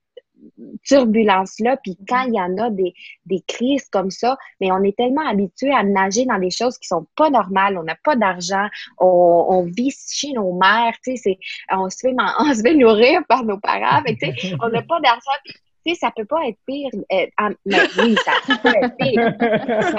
turbulence-là, 0.84 1.78
puis 1.78 1.98
quand 2.08 2.24
il 2.24 2.36
y 2.36 2.42
en 2.42 2.58
a 2.58 2.70
des, 2.70 2.94
des, 3.26 3.42
crises 3.48 3.88
comme 3.90 4.12
ça, 4.12 4.38
mais 4.60 4.72
on 4.72 4.84
est 4.84 4.96
tellement 4.96 5.28
habitué 5.28 5.72
à 5.72 5.84
nager 5.84 6.26
dans 6.26 6.40
des 6.40 6.50
choses 6.50 6.78
qui 6.78 6.88
sont 6.88 7.08
pas 7.16 7.30
normales, 7.30 7.78
on 7.78 7.84
n'a 7.84 7.96
pas 8.04 8.16
d'argent, 8.16 8.68
on, 9.00 9.46
on, 9.50 9.64
vit 9.64 9.92
chez 9.92 10.34
nos 10.34 10.54
mères, 10.54 10.94
tu 11.04 11.18
sais, 11.18 11.38
on 11.72 11.90
se 11.90 11.98
fait 12.02 12.16
on 12.40 12.54
se 12.54 12.62
fait 12.62 12.76
nourrir 12.76 13.22
par 13.28 13.44
nos 13.44 13.60
parents, 13.60 14.02
mais 14.06 14.16
tu 14.16 14.32
sais, 14.32 14.56
on 14.62 14.70
n'a 14.70 14.82
pas 14.82 15.00
d'argent, 15.00 15.32
tu 15.86 15.94
sais, 15.94 16.00
ça 16.00 16.12
peut 16.16 16.26
pas 16.26 16.48
être 16.48 16.58
pire. 16.66 16.90
Euh, 16.94 17.26
mais 17.66 17.78
oui, 18.00 18.16
ça 18.26 18.58
peut 18.58 18.70
être 18.70 18.98
pire. 18.98 19.34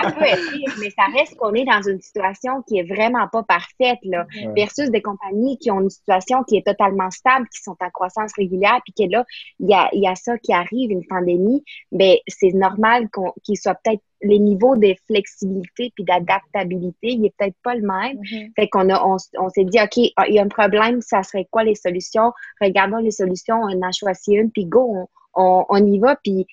ça 0.03 0.11
peut 0.13 0.25
être 0.25 0.53
pire, 0.53 0.75
mais 0.81 0.91
ça 0.91 1.05
reste 1.17 1.37
qu'on 1.37 1.55
est 1.55 1.65
dans 1.65 1.83
une 1.83 2.01
situation 2.01 2.63
qui 2.63 2.79
est 2.79 2.83
vraiment 2.83 3.29
pas 3.29 3.43
parfaite, 3.43 3.99
là. 4.03 4.27
Versus 4.57 4.91
des 4.91 5.03
compagnies 5.03 5.59
qui 5.59 5.71
ont 5.71 5.81
une 5.81 5.91
situation 5.91 6.43
qui 6.45 6.57
est 6.57 6.67
totalement 6.67 7.11
stable, 7.11 7.47
qui 7.49 7.63
sont 7.63 7.77
en 7.81 7.91
croissance 7.91 8.33
régulière, 8.37 8.81
puis 8.85 8.95
que 9.07 9.11
là, 9.13 9.25
il 9.61 9.71
y 9.71 9.75
a, 9.75 9.89
y 9.93 10.07
a 10.07 10.15
ça 10.15 10.39
qui 10.39 10.53
arrive, 10.53 10.91
une 10.91 11.07
pandémie, 11.07 11.65
mais 11.93 12.21
c'est 12.27 12.53
normal 12.53 13.09
qu'on, 13.11 13.33
qu'il 13.45 13.57
soit 13.57 13.75
peut-être 13.75 14.03
les 14.23 14.39
niveaux 14.39 14.77
de 14.77 14.95
flexibilité 15.07 15.93
puis 15.95 16.05
d'adaptabilité, 16.05 17.09
il 17.09 17.27
est 17.27 17.35
peut-être 17.37 17.57
pas 17.63 17.75
le 17.75 17.83
même. 17.83 18.17
Mm-hmm. 18.19 18.53
Fait 18.57 18.69
qu'on 18.69 18.89
a, 18.89 19.03
on, 19.05 19.17
on 19.39 19.49
s'est 19.51 19.65
dit, 19.65 19.79
OK, 19.81 20.13
ah, 20.17 20.27
il 20.29 20.35
y 20.35 20.39
a 20.39 20.43
un 20.43 20.49
problème, 20.49 21.01
ça 21.03 21.23
serait 21.23 21.47
quoi 21.51 21.65
les 21.65 21.75
solutions? 21.75 22.33
Regardons 22.61 22.99
les 22.99 23.11
solutions, 23.11 23.61
on 23.63 23.83
en 23.83 23.93
choisit 23.93 24.37
une, 24.37 24.51
puis 24.51 24.65
go, 24.65 24.81
on, 24.95 25.09
on, 25.37 25.87
y 25.87 25.99
va, 25.99 26.17
puis 26.17 26.47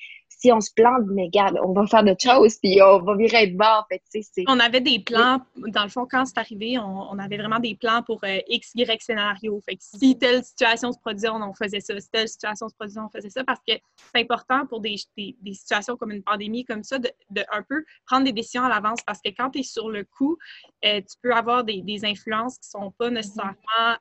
si 0.44 0.52
on 0.52 0.60
se 0.60 0.72
plante, 0.76 1.06
mais 1.08 1.24
regarde, 1.24 1.58
on 1.64 1.72
va 1.72 1.88
faire 1.88 2.04
d'autres 2.04 2.22
choses, 2.22 2.58
puis 2.58 2.82
on 2.82 3.00
va 3.00 3.16
virer 3.16 3.48
de 3.48 3.58
bord. 3.58 3.88
Fait, 3.90 4.02
on 4.48 4.60
avait 4.60 4.82
des 4.82 5.00
plans, 5.00 5.40
dans 5.56 5.84
le 5.84 5.90
fond, 5.90 6.06
quand 6.06 6.26
c'est 6.26 6.38
arrivé, 6.38 6.78
on, 6.78 7.18
avait 7.18 7.38
vraiment 7.38 7.60
des 7.60 7.76
plans 7.76 8.04
pour 8.04 8.22
euh, 8.26 8.40
X, 8.50 8.72
Y 8.76 9.02
scénario. 9.02 9.62
Fait 9.66 9.78
que 9.78 9.84
si 9.84 10.18
telle 10.18 10.44
situation 10.44 10.92
se 10.92 11.00
produisait, 11.00 11.30
on, 11.30 11.54
faisait 11.54 11.80
ça. 11.80 11.98
Si 11.98 12.10
telle 12.10 12.28
situation 12.28 12.68
se 12.68 12.76
produisait, 12.76 13.00
on 13.00 13.10
faisait 13.10 13.30
ça. 13.30 13.46
Parce 13.46 13.62
que 13.66 13.74
c'est 13.96 14.22
important 14.22 14.66
pour 14.66 14.82
des, 14.82 14.96
des, 15.18 15.54
situations 15.54 15.96
comme 15.96 16.12
une 16.12 16.24
pandémie 16.24 16.66
comme 16.66 16.84
ça, 16.84 17.00
de, 17.00 17.10
de 17.30 17.44
un 17.54 17.64
peu 17.64 17.86
prendre 18.06 18.26
des 18.26 18.34
décisions 18.34 18.64
à 18.64 18.70
l'avance. 18.70 19.00
Parce 19.06 19.22
que 19.22 19.30
quand 19.30 19.52
tu 19.52 19.60
es 19.60 19.64
sur 19.64 19.90
le 19.90 20.04
coup, 20.04 20.38
euh, 20.84 21.00
tu 21.00 21.16
peux 21.22 21.34
avoir 21.34 21.64
des, 21.64 21.82
des, 21.82 22.04
influences 22.04 22.58
qui 22.58 22.68
ne 22.76 22.82
sont 22.82 22.92
pas 22.92 23.10
nécessairement 23.10 23.54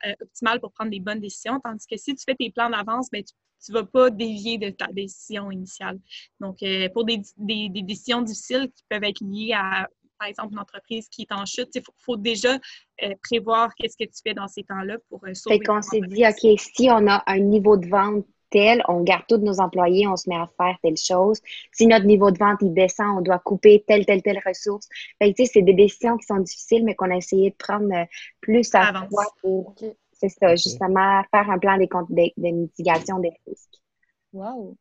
euh, 0.06 0.12
optimales 0.20 0.58
pour 0.58 0.72
prendre 0.72 0.90
des 0.90 0.98
bonnes 0.98 1.20
décisions. 1.20 1.60
Tandis 1.60 1.86
que 1.86 1.96
si 1.96 2.16
tu 2.16 2.24
fais 2.24 2.34
tes 2.34 2.50
plans 2.50 2.68
d'avance, 2.68 3.08
ben, 3.12 3.22
tu 3.22 3.32
tu 3.64 3.72
ne 3.72 3.78
vas 3.78 3.84
pas 3.84 4.10
dévier 4.10 4.58
de 4.58 4.70
ta 4.70 4.86
décision 4.88 5.50
initiale. 5.50 5.98
Donc, 6.40 6.62
euh, 6.62 6.88
pour 6.90 7.04
des, 7.04 7.22
décisions 7.38 8.22
difficiles 8.22 8.70
qui 8.74 8.84
peuvent 8.88 9.04
être 9.04 9.20
liées 9.20 9.52
à, 9.54 9.88
par 10.18 10.28
exemple, 10.28 10.52
une 10.52 10.58
entreprise 10.58 11.08
qui 11.08 11.22
est 11.22 11.32
en 11.32 11.44
chute, 11.44 11.70
il 11.74 11.82
faut, 11.98 12.16
déjà 12.16 12.54
euh, 13.02 13.14
prévoir 13.22 13.74
qu'est-ce 13.74 13.96
que 13.96 14.04
tu 14.04 14.20
fais 14.24 14.34
dans 14.34 14.48
ces 14.48 14.62
temps-là 14.64 14.96
pour 15.08 15.24
euh, 15.24 15.34
sauver. 15.34 15.58
Fait 15.58 15.64
qu'on 15.64 15.82
s'est 15.82 16.00
dit, 16.00 16.24
OK, 16.26 16.58
si 16.58 16.88
on 16.90 17.08
a 17.08 17.22
un 17.26 17.38
niveau 17.38 17.76
de 17.76 17.88
vente 17.88 18.24
tel, 18.50 18.82
on 18.86 19.02
garde 19.02 19.24
tous 19.28 19.38
nos 19.38 19.60
employés, 19.60 20.06
on 20.06 20.16
se 20.16 20.28
met 20.28 20.36
à 20.36 20.48
faire 20.56 20.76
telle 20.82 20.96
chose. 20.96 21.40
Si 21.72 21.86
notre 21.86 22.04
niveau 22.04 22.30
de 22.30 22.38
vente, 22.38 22.58
il 22.60 22.74
descend, 22.74 23.18
on 23.18 23.20
doit 23.22 23.38
couper 23.38 23.82
telle, 23.86 24.04
telle, 24.06 24.22
telle 24.22 24.40
ressource. 24.46 24.86
Fait 25.18 25.32
tu 25.32 25.44
sais, 25.44 25.50
c'est 25.54 25.62
des 25.62 25.72
décisions 25.72 26.16
qui 26.18 26.26
sont 26.26 26.38
difficiles, 26.38 26.84
mais 26.84 26.94
qu'on 26.94 27.10
a 27.10 27.16
essayé 27.16 27.50
de 27.50 27.56
prendre 27.56 27.88
plus 28.40 28.72
à 28.74 28.92
fois 29.08 29.26
pour 29.40 29.74
c'est 30.22 30.28
ça, 30.28 30.54
justement, 30.54 31.22
faire 31.30 31.50
un 31.50 31.58
plan 31.58 31.76
de, 31.76 31.84
de, 31.84 32.50
mitigation 32.50 33.18
des 33.18 33.32
risques. 33.46 33.80
Wow! 34.32 34.76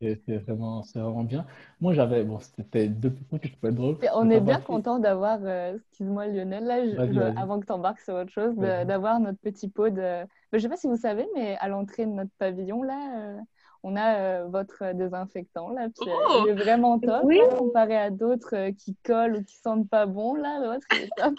C'est 0.00 0.36
vraiment, 0.38 0.82
vraiment 0.94 1.24
bien. 1.24 1.46
Moi, 1.80 1.94
j'avais, 1.94 2.24
bon, 2.24 2.38
c'était 2.40 2.88
deux 2.88 3.10
points 3.10 3.38
que 3.38 3.48
je 3.48 3.54
trouvais 3.54 3.72
drôle. 3.72 3.96
on 4.14 4.28
est 4.28 4.40
bien 4.40 4.60
content 4.60 4.98
d'avoir, 4.98 5.38
euh, 5.42 5.76
excuse-moi 5.76 6.26
Lionel, 6.26 6.64
là, 6.64 7.32
avant 7.40 7.58
que 7.58 7.66
tu 7.66 7.72
embarques 7.72 8.00
sur 8.00 8.14
autre 8.14 8.30
chose, 8.30 8.54
d'avoir 8.56 9.20
notre 9.20 9.38
petit 9.38 9.68
pot 9.68 9.88
de. 9.88 10.24
Je 10.52 10.56
ne 10.56 10.62
sais 10.62 10.68
pas 10.68 10.76
si 10.76 10.88
vous 10.88 10.96
savez, 10.96 11.26
mais 11.34 11.56
à 11.60 11.68
l'entrée 11.68 12.04
de 12.04 12.10
notre 12.10 12.32
pavillon, 12.38 12.82
là, 12.82 13.18
euh, 13.18 13.40
on 13.82 13.96
a 13.96 14.16
euh, 14.18 14.46
votre 14.48 14.92
désinfectant, 14.92 15.70
là. 15.70 15.88
Puis, 15.88 16.10
oh! 16.10 16.44
il 16.44 16.50
est 16.50 16.54
vraiment 16.54 16.98
top, 16.98 17.22
oui. 17.24 17.40
comparé 17.56 17.96
à 17.96 18.10
d'autres 18.10 18.70
qui 18.70 18.96
collent 19.04 19.36
ou 19.36 19.44
qui 19.44 19.56
sentent 19.56 19.88
pas 19.88 20.06
bon, 20.06 20.34
là. 20.34 20.58
L'autre, 20.60 20.86
il 20.92 21.04
est 21.04 21.10
top. 21.16 21.34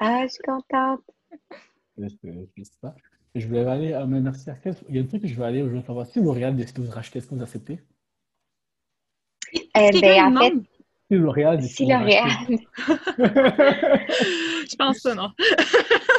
ah, 0.00 0.22
je 0.24 0.32
suis 0.32 0.42
contente. 0.42 1.00
Je 3.34 3.46
voulais 3.46 3.64
aller, 3.64 3.92
à 3.92 4.02
à 4.02 4.06
Il 4.88 4.96
y 4.96 4.98
a 4.98 5.02
un 5.02 5.06
truc 5.06 5.22
que 5.22 5.28
je 5.28 5.34
vais 5.34 5.44
aller 5.44 5.62
aujourd'hui 5.62 5.86
savoir. 5.86 6.06
Si 6.06 6.18
vous 6.18 6.32
regardez, 6.32 6.62
est-ce 6.64 6.72
que 6.72 6.80
vous 6.80 6.90
rachetez, 6.90 7.18
est-ce 7.18 7.28
que 7.28 7.34
vous 7.34 7.42
acceptez? 7.42 7.80
Eh 9.52 9.90
bien, 9.92 10.36
en 10.36 10.40
fait, 10.40 10.54
si 11.10 11.16
L'Oréal. 11.16 11.62
Si 11.62 11.86
L'Oréal. 11.86 12.28
je 13.18 14.76
pense 14.76 14.98
ça, 14.98 15.14
non. 15.14 15.30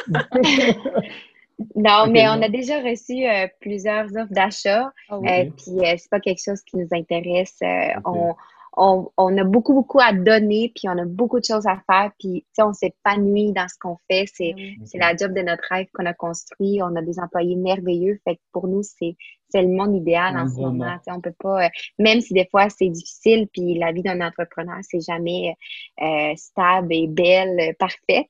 non, 1.76 2.06
mais 2.10 2.28
on 2.28 2.42
a 2.42 2.48
déjà 2.48 2.80
reçu 2.80 3.26
euh, 3.26 3.46
plusieurs 3.60 4.06
offres 4.16 4.32
d'achat. 4.32 4.92
Oh, 5.10 5.20
oui. 5.22 5.30
euh, 5.30 5.50
puis 5.56 5.86
euh, 5.86 5.94
c'est 5.96 6.10
pas 6.10 6.20
quelque 6.20 6.42
chose 6.44 6.60
qui 6.62 6.76
nous 6.76 6.88
intéresse. 6.92 7.56
Euh, 7.62 7.92
on, 8.04 8.34
on, 8.76 9.10
on, 9.16 9.36
a 9.36 9.44
beaucoup, 9.44 9.74
beaucoup 9.74 10.00
à 10.00 10.12
donner, 10.12 10.72
puis 10.74 10.88
on 10.88 10.98
a 10.98 11.04
beaucoup 11.04 11.38
de 11.40 11.44
choses 11.44 11.66
à 11.66 11.80
faire, 11.90 12.10
puis 12.18 12.44
on 12.58 12.72
s'épanouit 12.72 13.52
dans 13.52 13.68
ce 13.68 13.74
qu'on 13.78 13.98
fait. 14.10 14.24
C'est 14.32 14.54
c'est 14.84 14.98
la 14.98 15.14
job 15.16 15.34
de 15.34 15.42
notre 15.42 15.62
rêve 15.70 15.86
qu'on 15.92 16.06
a 16.06 16.14
construit. 16.14 16.80
On 16.82 16.96
a 16.96 17.02
des 17.02 17.18
employés 17.18 17.56
merveilleux. 17.56 18.18
Fait 18.24 18.36
que 18.36 18.40
pour 18.52 18.68
nous, 18.68 18.82
c'est 18.82 19.16
le 19.54 19.68
monde 19.68 19.94
idéal 19.94 20.36
en 20.36 20.48
ce 20.48 20.60
moment. 20.60 20.96
on 21.08 21.20
peut 21.20 21.34
pas, 21.38 21.66
euh, 21.66 21.68
même 21.98 22.20
si 22.20 22.32
des 22.32 22.48
fois 22.50 22.68
c'est 22.70 22.88
difficile, 22.88 23.48
puis 23.52 23.74
la 23.78 23.92
vie 23.92 24.02
d'un 24.02 24.20
entrepreneur, 24.20 24.78
c'est 24.82 25.00
jamais 25.00 25.54
euh, 26.00 26.32
stable 26.36 26.92
et 26.92 27.06
belle, 27.06 27.74
parfaite 27.78 28.28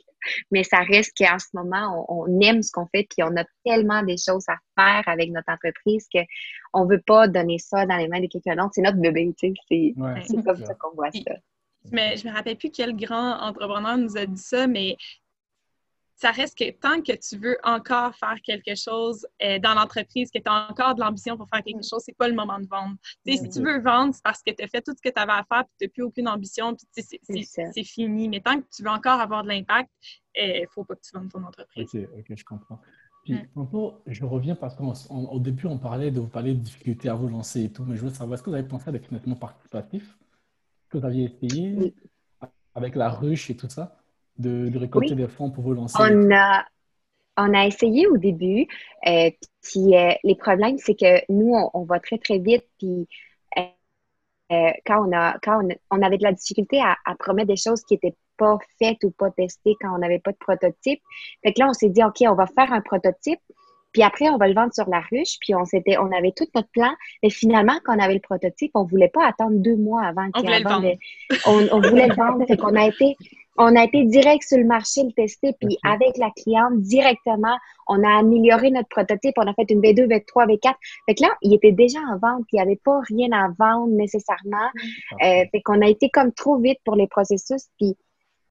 mais 0.50 0.64
ça 0.64 0.78
reste 0.80 1.12
qu'en 1.16 1.38
ce 1.38 1.48
moment, 1.54 2.06
on, 2.08 2.40
aime 2.40 2.62
ce 2.62 2.70
qu'on 2.72 2.86
fait, 2.86 3.06
puis 3.08 3.22
on 3.22 3.36
a 3.36 3.44
tellement 3.64 4.02
des 4.02 4.16
choses 4.16 4.44
à 4.48 4.56
faire 4.78 5.02
avec 5.06 5.30
notre 5.30 5.50
entreprise 5.50 6.06
qu'on 6.12 6.84
ne 6.84 6.90
veut 6.90 7.02
pas 7.06 7.28
donner 7.28 7.58
ça 7.58 7.86
dans 7.86 7.96
les 7.96 8.08
mains 8.08 8.20
de 8.20 8.26
quelqu'un 8.26 8.56
d'autre. 8.56 8.72
C'est 8.74 8.82
notre 8.82 8.98
bébé, 8.98 9.32
tu 9.38 9.48
sais. 9.48 9.94
C'est 10.26 10.44
comme 10.44 10.64
ça 10.64 10.74
qu'on 10.74 10.94
voit 10.94 11.10
ça. 11.10 11.34
Mais 11.90 12.16
je 12.16 12.28
me 12.28 12.32
rappelle 12.32 12.56
plus 12.56 12.70
quel 12.70 12.94
grand 12.94 13.40
entrepreneur 13.40 13.98
nous 13.98 14.16
a 14.16 14.24
dit 14.24 14.40
ça, 14.40 14.66
mais 14.66 14.96
ça 16.22 16.30
reste 16.30 16.56
que 16.56 16.70
tant 16.70 17.02
que 17.02 17.12
tu 17.16 17.36
veux 17.36 17.58
encore 17.64 18.14
faire 18.14 18.36
quelque 18.44 18.76
chose 18.76 19.26
euh, 19.42 19.58
dans 19.58 19.74
l'entreprise, 19.74 20.30
que 20.30 20.38
tu 20.38 20.48
as 20.48 20.70
encore 20.70 20.94
de 20.94 21.00
l'ambition 21.00 21.36
pour 21.36 21.48
faire 21.48 21.64
quelque 21.64 21.82
chose, 21.82 22.00
c'est 22.06 22.16
pas 22.16 22.28
le 22.28 22.34
moment 22.34 22.60
de 22.60 22.66
vendre. 22.68 22.94
si 23.26 23.48
tu 23.48 23.60
veux 23.60 23.80
vendre, 23.80 24.14
c'est 24.14 24.22
parce 24.22 24.40
que 24.40 24.52
tu 24.52 24.62
as 24.62 24.68
fait 24.68 24.82
tout 24.82 24.92
ce 24.96 25.02
que 25.02 25.12
tu 25.12 25.20
avais 25.20 25.32
à 25.32 25.44
faire, 25.44 25.64
puis 25.64 25.74
tu 25.80 25.84
n'as 25.84 25.90
plus 25.90 26.02
aucune 26.04 26.28
ambition, 26.28 26.76
puis 26.76 26.86
c'est 27.02 27.82
fini. 27.82 28.28
Mais 28.28 28.40
tant 28.40 28.60
que 28.60 28.66
tu 28.72 28.84
veux 28.84 28.90
encore 28.90 29.20
avoir 29.20 29.42
de 29.42 29.48
l'impact, 29.48 29.90
il 30.36 30.42
euh, 30.42 30.60
ne 30.60 30.66
faut 30.68 30.84
pas 30.84 30.94
que 30.94 31.00
tu 31.00 31.10
vendes 31.12 31.28
ton 31.28 31.42
entreprise. 31.42 31.90
OK, 31.92 32.08
ok, 32.16 32.36
je 32.36 32.44
comprends. 32.44 32.80
Puis, 33.24 33.34
mm. 33.34 33.66
je 34.06 34.24
reviens 34.24 34.54
parce 34.54 34.76
qu'au 34.76 35.40
début, 35.40 35.66
on 35.66 35.78
parlait 35.78 36.12
de 36.12 36.20
vous 36.20 36.28
parler 36.28 36.54
de 36.54 36.60
difficultés 36.60 37.08
à 37.08 37.14
vous 37.14 37.28
lancer 37.28 37.64
et 37.64 37.72
tout, 37.72 37.82
mais 37.84 37.96
je 37.96 38.02
veux 38.02 38.10
savoir, 38.10 38.34
est-ce 38.34 38.44
que 38.44 38.50
vous 38.50 38.56
avez 38.56 38.68
pensé 38.68 38.90
à 38.90 38.92
des 38.92 39.00
financements 39.00 39.34
participatifs 39.34 40.16
que 40.88 40.98
vous 40.98 41.04
aviez 41.04 41.24
essayé 41.24 41.94
avec 42.76 42.94
la 42.94 43.10
ruche 43.10 43.50
et 43.50 43.56
tout 43.56 43.68
ça? 43.68 44.01
De, 44.38 44.78
récolter 44.78 45.14
des 45.14 45.28
fonds 45.28 45.50
pour 45.50 45.64
vous 45.64 45.74
lancer? 45.74 45.96
On 45.98 46.30
a, 46.34 46.64
on 47.36 47.54
a 47.54 47.66
essayé 47.66 48.06
au 48.06 48.16
début. 48.16 48.66
Euh, 49.06 49.30
puis 49.62 49.96
euh, 49.96 50.12
les 50.24 50.34
problèmes, 50.34 50.78
c'est 50.78 50.94
que 50.94 51.20
nous, 51.32 51.54
on, 51.74 51.84
va 51.84 52.00
très, 52.00 52.18
très 52.18 52.38
vite. 52.38 52.64
Puis 52.78 53.08
euh, 54.52 54.70
quand, 54.84 55.08
on, 55.08 55.16
a, 55.16 55.38
quand 55.42 55.62
on, 55.90 56.02
avait 56.02 56.18
de 56.18 56.24
la 56.24 56.32
difficulté 56.32 56.80
à, 56.80 56.96
promettre 57.18 57.48
des 57.48 57.56
choses 57.56 57.82
qui 57.82 57.94
n'étaient 57.94 58.16
pas 58.36 58.58
faites 58.78 59.02
ou 59.04 59.10
pas 59.10 59.30
testées 59.30 59.76
quand 59.80 59.94
on 59.94 59.98
n'avait 59.98 60.18
pas 60.18 60.32
de 60.32 60.36
prototype. 60.36 61.00
Fait 61.42 61.52
que 61.52 61.60
là, 61.60 61.68
on 61.70 61.72
s'est 61.72 61.88
dit, 61.88 62.02
OK, 62.04 62.16
on 62.22 62.34
va 62.34 62.46
faire 62.46 62.72
un 62.72 62.80
prototype. 62.80 63.40
Puis 63.92 64.02
après, 64.02 64.28
on 64.30 64.38
va 64.38 64.48
le 64.48 64.54
vendre 64.54 64.72
sur 64.72 64.88
la 64.88 65.00
ruche. 65.00 65.36
Puis 65.40 65.54
on 65.54 65.64
s'était, 65.64 65.96
on 65.98 66.10
avait 66.12 66.32
tout 66.32 66.46
notre 66.54 66.68
plan. 66.68 66.92
Mais 67.22 67.30
finalement, 67.30 67.78
quand 67.84 67.96
on 67.96 68.02
avait 68.02 68.14
le 68.14 68.20
prototype, 68.20 68.72
on 68.74 68.84
voulait 68.84 69.08
pas 69.08 69.26
attendre 69.26 69.56
deux 69.56 69.76
mois 69.76 70.02
avant. 70.02 70.28
On 70.34 70.40
voulait 70.40 70.60
le 70.60 70.68
vendre. 70.68 70.88
on, 71.46 71.80
voulait 71.80 72.08
le 72.08 72.14
vendre. 72.14 72.44
Fait 72.46 72.56
qu'on 72.56 72.74
a 72.74 72.86
été, 72.86 73.16
on 73.56 73.76
a 73.76 73.84
été 73.84 74.04
direct 74.04 74.42
sur 74.42 74.58
le 74.58 74.64
marché 74.64 75.02
le 75.04 75.12
tester. 75.12 75.54
Puis 75.60 75.78
avec 75.84 76.16
la 76.16 76.30
cliente, 76.30 76.80
directement, 76.80 77.56
on 77.86 78.02
a 78.02 78.18
amélioré 78.18 78.70
notre 78.70 78.88
prototype. 78.88 79.34
On 79.36 79.46
a 79.46 79.54
fait 79.54 79.70
une 79.70 79.80
V2, 79.80 80.06
V3, 80.06 80.46
V4. 80.48 80.74
Fait 81.06 81.14
que 81.14 81.22
là, 81.22 81.28
il 81.42 81.54
était 81.54 81.72
déjà 81.72 81.98
en 82.00 82.18
vente. 82.18 82.44
Il 82.52 82.56
n'y 82.56 82.62
avait 82.62 82.80
pas 82.82 83.00
rien 83.08 83.30
à 83.32 83.48
vendre 83.58 83.92
nécessairement. 83.92 84.70
Euh, 85.22 85.44
fait 85.50 85.60
qu'on 85.64 85.80
a 85.82 85.88
été 85.88 86.08
comme 86.10 86.32
trop 86.32 86.58
vite 86.58 86.78
pour 86.84 86.96
les 86.96 87.06
processus. 87.06 87.68
Puis 87.78 87.96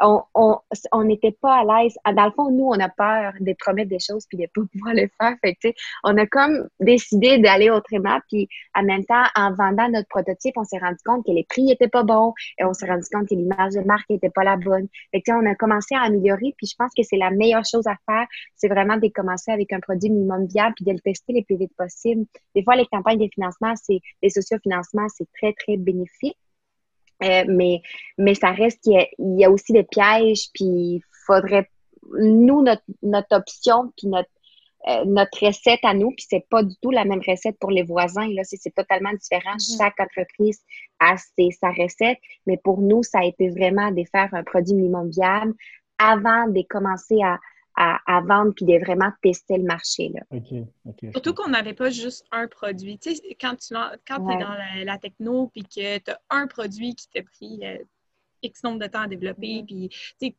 on 0.01 1.03
n'était 1.03 1.35
pas 1.41 1.59
à 1.59 1.63
l'aise. 1.63 1.95
Ah, 2.03 2.13
dans 2.13 2.25
le 2.25 2.31
fond, 2.31 2.51
nous, 2.51 2.65
on 2.65 2.79
a 2.79 2.89
peur 2.89 3.33
de 3.39 3.53
promettre 3.59 3.89
des 3.89 3.99
choses 3.99 4.25
puis 4.27 4.37
de 4.37 4.45
pas 4.53 4.61
pouvoir 4.71 4.93
le 4.93 5.09
faire. 5.19 5.35
Fait 5.43 5.55
que, 5.55 5.67
on 6.03 6.17
a 6.17 6.25
comme 6.25 6.67
décidé 6.79 7.37
d'aller 7.37 7.69
autrement. 7.69 8.19
Puis 8.29 8.47
en 8.75 8.83
même 8.83 9.05
temps, 9.05 9.23
en 9.35 9.53
vendant 9.53 9.89
notre 9.89 10.07
prototype, 10.07 10.55
on 10.57 10.63
s'est 10.63 10.79
rendu 10.79 10.97
compte 11.05 11.25
que 11.25 11.31
les 11.31 11.45
prix 11.47 11.63
n'étaient 11.63 11.87
pas 11.87 12.03
bons 12.03 12.33
et 12.59 12.65
on 12.65 12.73
s'est 12.73 12.87
rendu 12.87 13.05
compte 13.11 13.27
que 13.27 13.35
l'image 13.35 13.73
de 13.73 13.81
marque 13.81 14.09
n'était 14.09 14.29
pas 14.29 14.43
la 14.43 14.57
bonne. 14.57 14.87
Fait 15.11 15.21
que, 15.21 15.31
on 15.31 15.45
a 15.49 15.55
commencé 15.55 15.95
à 15.95 16.01
améliorer. 16.01 16.53
Puis 16.57 16.67
je 16.67 16.75
pense 16.77 16.91
que 16.95 17.03
c'est 17.03 17.17
la 17.17 17.31
meilleure 17.31 17.65
chose 17.65 17.87
à 17.87 17.95
faire. 18.05 18.27
C'est 18.55 18.67
vraiment 18.67 18.97
de 18.97 19.07
commencer 19.07 19.51
avec 19.51 19.71
un 19.73 19.79
produit 19.79 20.09
minimum 20.09 20.45
viable 20.45 20.73
puis 20.75 20.85
de 20.85 20.91
le 20.91 20.99
tester 20.99 21.33
le 21.33 21.43
plus 21.43 21.57
vite 21.57 21.75
possible. 21.77 22.25
Des 22.55 22.63
fois, 22.63 22.75
les 22.75 22.85
campagnes 22.91 23.19
de 23.19 23.29
financement, 23.33 23.73
c'est 23.75 23.99
les 24.21 24.29
sociofinancements, 24.29 25.07
c'est 25.09 25.27
très, 25.33 25.53
très 25.53 25.77
bénéfique. 25.77 26.37
Euh, 27.23 27.43
mais, 27.47 27.81
mais 28.17 28.33
ça 28.33 28.51
reste 28.51 28.81
qu'il 28.81 29.07
y, 29.19 29.45
a 29.45 29.51
aussi 29.51 29.73
des 29.73 29.83
pièges, 29.83 30.49
puis 30.53 30.65
il 30.65 31.01
faudrait, 31.25 31.69
nous, 32.19 32.63
notre, 32.63 32.83
notre 33.03 33.35
option, 33.35 33.91
puis 33.95 34.07
notre, 34.07 34.29
euh, 34.87 35.05
notre 35.05 35.45
recette 35.45 35.79
à 35.83 35.93
nous, 35.93 36.09
puis 36.11 36.25
c'est 36.27 36.47
pas 36.49 36.63
du 36.63 36.75
tout 36.81 36.89
la 36.89 37.05
même 37.05 37.21
recette 37.25 37.57
pour 37.59 37.69
les 37.69 37.83
voisins, 37.83 38.27
là, 38.29 38.41
c'est 38.43 38.73
totalement 38.73 39.13
différent. 39.13 39.55
Mm-hmm. 39.55 39.77
Chaque 39.77 39.99
entreprise 39.99 40.59
a 40.99 41.15
ses, 41.17 41.51
sa 41.51 41.69
recette, 41.69 42.17
mais 42.47 42.57
pour 42.57 42.81
nous, 42.81 43.03
ça 43.03 43.19
a 43.19 43.25
été 43.25 43.49
vraiment 43.49 43.91
de 43.91 44.03
faire 44.11 44.29
un 44.33 44.43
produit 44.43 44.73
minimum 44.73 45.09
viable 45.11 45.53
avant 45.99 46.47
de 46.47 46.63
commencer 46.67 47.21
à, 47.23 47.37
à, 47.75 48.21
vendre 48.21 48.53
puis 48.53 48.65
de 48.65 48.77
vraiment 48.79 49.11
tester 49.21 49.57
le 49.57 49.63
marché. 49.63 50.09
Là. 50.13 50.39
Surtout 51.11 51.33
qu'on 51.33 51.49
n'avait 51.49 51.73
pas 51.73 51.89
juste 51.89 52.25
un 52.31 52.47
produit. 52.47 52.99
Tu 52.99 53.15
sais, 53.15 53.37
quand 53.39 53.55
tu 53.55 53.73
quand 54.07 54.29
es 54.29 54.37
dans 54.37 54.55
la, 54.85 54.97
techno 54.97 55.47
puis 55.47 55.63
que 55.63 55.97
tu 55.97 56.11
as 56.11 56.19
un 56.29 56.47
produit 56.47 56.95
qui 56.95 57.09
t'a 57.09 57.23
pris 57.23 57.59
euh, 57.63 57.77
X 58.43 58.63
nombre 58.63 58.79
de 58.79 58.87
temps 58.87 59.01
à 59.01 59.07
développer, 59.07 59.63
puis 59.65 59.89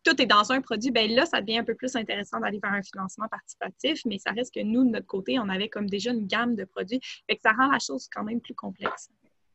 tout 0.05 0.21
est 0.21 0.27
dans 0.27 0.53
un 0.53 0.61
produit, 0.61 0.91
ben 0.91 1.11
là, 1.11 1.27
ça 1.27 1.41
devient 1.41 1.59
un 1.59 1.65
peu 1.65 1.75
plus 1.75 1.97
intéressant 1.97 2.41
d'aller 2.41 2.61
vers 2.63 2.73
un 2.73 2.83
financement 2.83 3.29
participatif, 3.29 4.01
mais 4.07 4.19
ça 4.19 4.31
reste 4.33 4.55
que 4.55 4.63
nous, 4.63 4.85
de 4.85 4.91
notre 4.91 5.07
côté, 5.07 5.39
on 5.39 5.49
avait 5.49 5.69
comme 5.69 5.89
déjà 5.89 6.11
une 6.11 6.27
gamme 6.27 6.55
de 6.55 6.65
produits. 6.65 7.01
Fait 7.29 7.37
que 7.37 7.43
ça 7.43 7.53
rend 7.53 7.71
la 7.71 7.79
chose 7.79 8.09
quand 8.13 8.25
même 8.25 8.41
plus 8.41 8.55
complexe. 8.55 9.11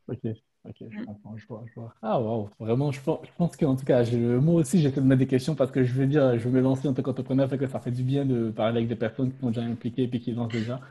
OK. 0.08 0.34
Ok, 0.68 0.76
je 0.90 1.00
mm. 1.00 1.06
comprends, 1.06 1.38
je 1.38 1.48
vois, 1.48 1.64
je 1.68 1.80
vois. 1.80 1.94
Ah, 2.02 2.20
wow, 2.20 2.50
vraiment, 2.60 2.92
je 2.92 3.02
pense, 3.02 3.20
je 3.24 3.32
pense 3.38 3.56
qu'en 3.56 3.76
tout 3.76 3.86
cas, 3.86 4.04
je, 4.04 4.18
moi 4.18 4.56
aussi, 4.56 4.82
j'essaie 4.82 5.02
de 5.02 5.06
mettre 5.06 5.20
des 5.20 5.28
questions 5.28 5.56
parce 5.56 5.72
que 5.72 5.84
je 5.84 5.94
veux 5.94 6.08
dire, 6.08 6.38
je 6.38 6.48
veux 6.48 6.52
me 6.52 6.62
lancer 6.62 6.88
en 6.88 6.94
tant 6.94 7.04
qu'entrepreneur, 7.04 7.50
fait 7.50 7.58
que 7.58 7.68
ça 7.68 7.80
fait 7.80 7.92
du 7.92 8.04
bien 8.04 8.26
de 8.26 8.50
parler 8.52 8.78
avec 8.78 8.90
des 8.90 8.96
personnes 8.96 9.32
qui 9.32 9.40
sont 9.40 9.48
déjà 9.48 9.62
impliquées 9.62 10.10
et 10.12 10.20
qui 10.20 10.32
lancent 10.34 10.52
déjà. 10.52 10.82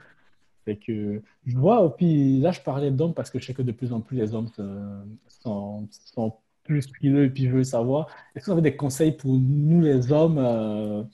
Fait 0.64 0.76
que 0.76 1.22
je 1.46 1.56
vois, 1.56 1.96
puis 1.96 2.40
là, 2.40 2.52
je 2.52 2.60
parlais 2.60 2.90
d'hommes 2.90 3.14
parce 3.14 3.30
que 3.30 3.38
je 3.38 3.46
sais 3.46 3.54
que 3.54 3.62
de 3.62 3.72
plus 3.72 3.92
en 3.92 4.00
plus 4.00 4.16
les 4.16 4.34
hommes 4.34 4.48
sont, 5.28 5.88
sont 5.90 6.32
plus 6.64 6.82
frileux 6.88 7.24
et 7.24 7.30
puis 7.30 7.48
veulent 7.48 7.64
savoir. 7.64 8.08
Est-ce 8.34 8.46
que 8.46 8.50
vous 8.50 8.58
avez 8.58 8.70
des 8.70 8.76
conseils 8.76 9.12
pour 9.12 9.32
nous, 9.32 9.80
les 9.80 10.12
hommes, 10.12 10.38
euh, 10.38 11.04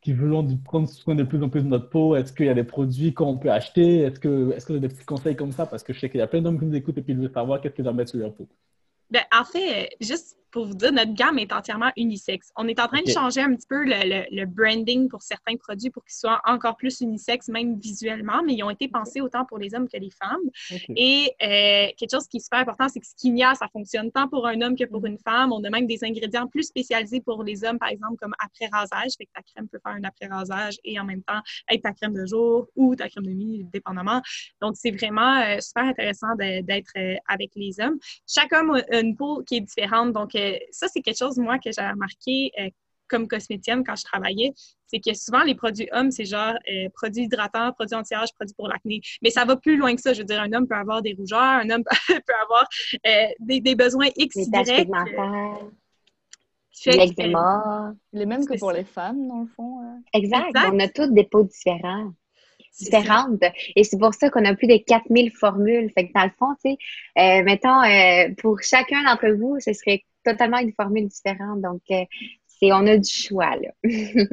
qui 0.00 0.12
voulons 0.12 0.46
prendre 0.64 0.88
soin 0.88 1.14
de 1.14 1.22
plus 1.22 1.42
en 1.42 1.48
plus 1.48 1.62
de 1.62 1.68
notre 1.68 1.90
peau? 1.90 2.16
Est-ce 2.16 2.32
qu'il 2.32 2.46
y 2.46 2.48
a 2.48 2.54
des 2.54 2.64
produits 2.64 3.12
qu'on 3.12 3.36
peut 3.36 3.50
acheter? 3.50 3.98
Est-ce 4.00 4.18
que, 4.18 4.52
est-ce 4.52 4.66
que 4.66 4.72
vous 4.72 4.78
avez 4.78 4.88
des 4.88 4.94
petits 4.94 5.04
conseils 5.04 5.36
comme 5.36 5.52
ça? 5.52 5.66
Parce 5.66 5.82
que 5.82 5.92
je 5.92 6.00
sais 6.00 6.08
qu'il 6.08 6.18
y 6.20 6.22
a 6.22 6.26
plein 6.26 6.40
d'hommes 6.40 6.58
qui 6.58 6.64
nous 6.64 6.74
écoutent 6.74 6.98
et 6.98 7.02
qui 7.02 7.12
veulent 7.12 7.30
savoir 7.32 7.60
qu'est-ce 7.60 7.74
qu'ils 7.74 7.84
doivent 7.84 7.96
mettre 7.96 8.10
sur 8.10 8.18
leur 8.18 8.34
peau. 8.34 8.48
Ben, 9.10 9.22
en 9.32 9.44
fait, 9.44 9.90
juste 10.00 10.39
pour 10.50 10.66
vous 10.66 10.74
dire, 10.74 10.92
notre 10.92 11.14
gamme 11.14 11.38
est 11.38 11.52
entièrement 11.52 11.90
unisexe. 11.96 12.50
On 12.56 12.66
est 12.68 12.80
en 12.80 12.86
train 12.88 13.02
de 13.02 13.10
changer 13.10 13.40
un 13.40 13.54
petit 13.54 13.66
peu 13.66 13.84
le, 13.84 14.44
branding 14.46 15.08
pour 15.08 15.22
certains 15.22 15.56
produits 15.56 15.90
pour 15.90 16.04
qu'ils 16.04 16.16
soient 16.16 16.40
encore 16.44 16.76
plus 16.76 17.00
unisexes, 17.00 17.48
même 17.48 17.78
visuellement, 17.78 18.42
mais 18.44 18.54
ils 18.54 18.62
ont 18.62 18.70
été 18.70 18.88
pensés 18.88 19.20
autant 19.20 19.44
pour 19.44 19.58
les 19.58 19.74
hommes 19.74 19.88
que 19.88 19.96
les 19.96 20.10
femmes. 20.10 20.88
Et 20.96 21.32
euh, 21.42 21.92
quelque 21.96 22.10
chose 22.10 22.26
qui 22.26 22.38
est 22.38 22.40
super 22.40 22.60
important, 22.60 22.88
c'est 22.88 23.00
que 23.00 23.06
ce 23.06 23.14
qu'il 23.14 23.36
y 23.38 23.44
a, 23.44 23.54
ça 23.54 23.68
fonctionne 23.72 24.10
tant 24.10 24.28
pour 24.28 24.46
un 24.46 24.60
homme 24.60 24.76
que 24.76 24.84
pour 24.84 25.02
mm. 25.02 25.06
une 25.06 25.18
femme. 25.18 25.52
On 25.52 25.62
a 25.64 25.70
même 25.70 25.86
des 25.86 26.02
ingrédients 26.04 26.46
plus 26.46 26.64
spécialisés 26.64 27.20
pour 27.20 27.42
les 27.44 27.64
hommes, 27.64 27.78
par 27.78 27.90
exemple, 27.90 28.16
comme 28.20 28.34
après-rasage. 28.44 29.12
Fait 29.16 29.26
que 29.26 29.32
ta 29.34 29.42
crème 29.42 29.68
peut 29.68 29.78
faire 29.84 29.94
un 29.94 30.04
après-rasage 30.04 30.76
et 30.84 30.98
en 30.98 31.04
même 31.04 31.22
temps 31.22 31.40
être 31.70 31.82
ta 31.82 31.92
crème 31.92 32.14
de 32.14 32.26
jour 32.26 32.68
ou 32.76 32.96
ta 32.96 33.08
crème 33.08 33.26
de 33.26 33.32
nuit, 33.32 33.66
dépendamment. 33.72 34.20
Donc, 34.60 34.74
c'est 34.76 34.90
vraiment 34.90 35.40
euh, 35.40 35.60
super 35.60 35.84
intéressant 35.84 36.34
d'être 36.36 36.92
euh, 36.96 37.14
avec 37.28 37.50
les 37.56 37.80
hommes. 37.80 37.98
Chaque 38.26 38.52
homme 38.52 38.70
a 38.70 39.00
une 39.00 39.16
peau 39.16 39.42
qui 39.46 39.56
est 39.56 39.60
différente, 39.60 40.12
donc 40.12 40.34
ça, 40.70 40.88
c'est 40.88 41.00
quelque 41.00 41.18
chose, 41.18 41.38
moi, 41.38 41.58
que 41.58 41.70
j'ai 41.70 41.86
remarqué 41.86 42.52
euh, 42.58 42.68
comme 43.08 43.26
cosmétienne 43.26 43.82
quand 43.84 43.96
je 43.96 44.04
travaillais, 44.04 44.52
c'est 44.86 45.00
que 45.00 45.12
souvent, 45.14 45.42
les 45.42 45.54
produits 45.54 45.88
hommes, 45.92 46.10
c'est 46.10 46.24
genre 46.24 46.54
euh, 46.70 46.88
produits 46.94 47.24
hydratants, 47.24 47.72
produits 47.72 47.96
anti-âge, 47.96 48.28
produits 48.36 48.54
pour 48.54 48.68
l'acné. 48.68 49.00
Mais 49.22 49.30
ça 49.30 49.44
va 49.44 49.56
plus 49.56 49.76
loin 49.76 49.94
que 49.94 50.00
ça. 50.00 50.12
Je 50.12 50.20
veux 50.20 50.24
dire, 50.24 50.40
un 50.40 50.52
homme 50.52 50.68
peut 50.68 50.76
avoir 50.76 51.02
des 51.02 51.14
rougeurs, 51.14 51.40
un 51.40 51.68
homme 51.70 51.82
peut 52.08 52.34
avoir 52.42 52.68
euh, 53.06 53.26
des, 53.40 53.74
besoins 53.74 54.08
X, 54.16 54.36
Y. 54.36 54.88
L'eczéma. 56.86 57.92
Les 58.12 58.26
mêmes 58.26 58.46
que 58.46 58.58
pour 58.58 58.72
les 58.72 58.84
femmes, 58.84 59.26
dans 59.26 59.40
le 59.40 59.48
fond. 59.48 60.02
Exact. 60.14 60.56
On 60.72 60.78
a 60.78 60.88
toutes 60.88 61.12
des 61.12 61.24
peaux 61.24 61.44
différentes 61.44 62.14
différentes. 62.78 63.42
Et 63.76 63.84
c'est 63.84 63.98
pour 63.98 64.14
ça 64.14 64.30
qu'on 64.30 64.44
a 64.44 64.54
plus 64.54 64.66
de 64.66 64.76
4000 64.76 65.32
formules. 65.32 65.90
Fait 65.92 66.08
que 66.08 66.12
dans 66.14 66.24
le 66.24 66.30
fond, 66.38 66.54
tu 66.64 66.76
sais, 67.16 67.42
mettons, 67.42 67.82
pour 68.38 68.60
chacun 68.62 69.02
d'entre 69.04 69.28
vous, 69.38 69.58
ce 69.60 69.72
serait 69.72 70.04
totalement 70.24 70.58
une 70.58 70.72
formule 70.72 71.08
différente. 71.08 71.60
Donc, 71.60 71.82
euh, 71.90 72.04
c'est, 72.46 72.72
on 72.72 72.86
a 72.86 72.96
du 72.96 73.08
choix, 73.08 73.56
là. 73.56 73.72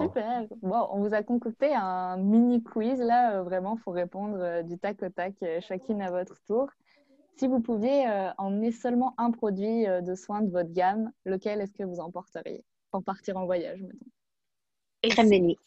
Super. 0.00 0.46
Bon, 0.60 0.88
on 0.90 1.00
vous 1.00 1.14
a 1.14 1.22
concocté 1.22 1.72
un 1.72 2.16
mini 2.16 2.62
quiz, 2.62 2.98
là. 3.00 3.36
Euh, 3.38 3.42
vraiment, 3.42 3.76
il 3.76 3.82
faut 3.82 3.92
répondre 3.92 4.38
euh, 4.40 4.62
du 4.62 4.76
tac 4.78 5.02
au 5.02 5.08
tac, 5.08 5.34
chacune 5.60 6.02
à 6.02 6.10
votre 6.10 6.40
tour. 6.46 6.68
Si 7.36 7.46
vous 7.46 7.60
pouviez 7.60 8.04
emmener 8.36 8.72
seulement 8.72 9.14
un 9.16 9.30
produit 9.30 9.86
de 9.86 10.14
soins 10.16 10.42
de 10.42 10.50
votre 10.50 10.72
gamme, 10.72 11.12
lequel 11.24 11.60
est-ce 11.60 11.72
que 11.72 11.84
vous 11.84 12.00
emporteriez 12.00 12.64
pour 12.90 13.04
partir 13.04 13.36
en 13.36 13.46
voyage, 13.46 13.80
mettons? 13.80 14.06
Crème 15.04 15.30
de 15.30 15.36
nuit. 15.36 15.58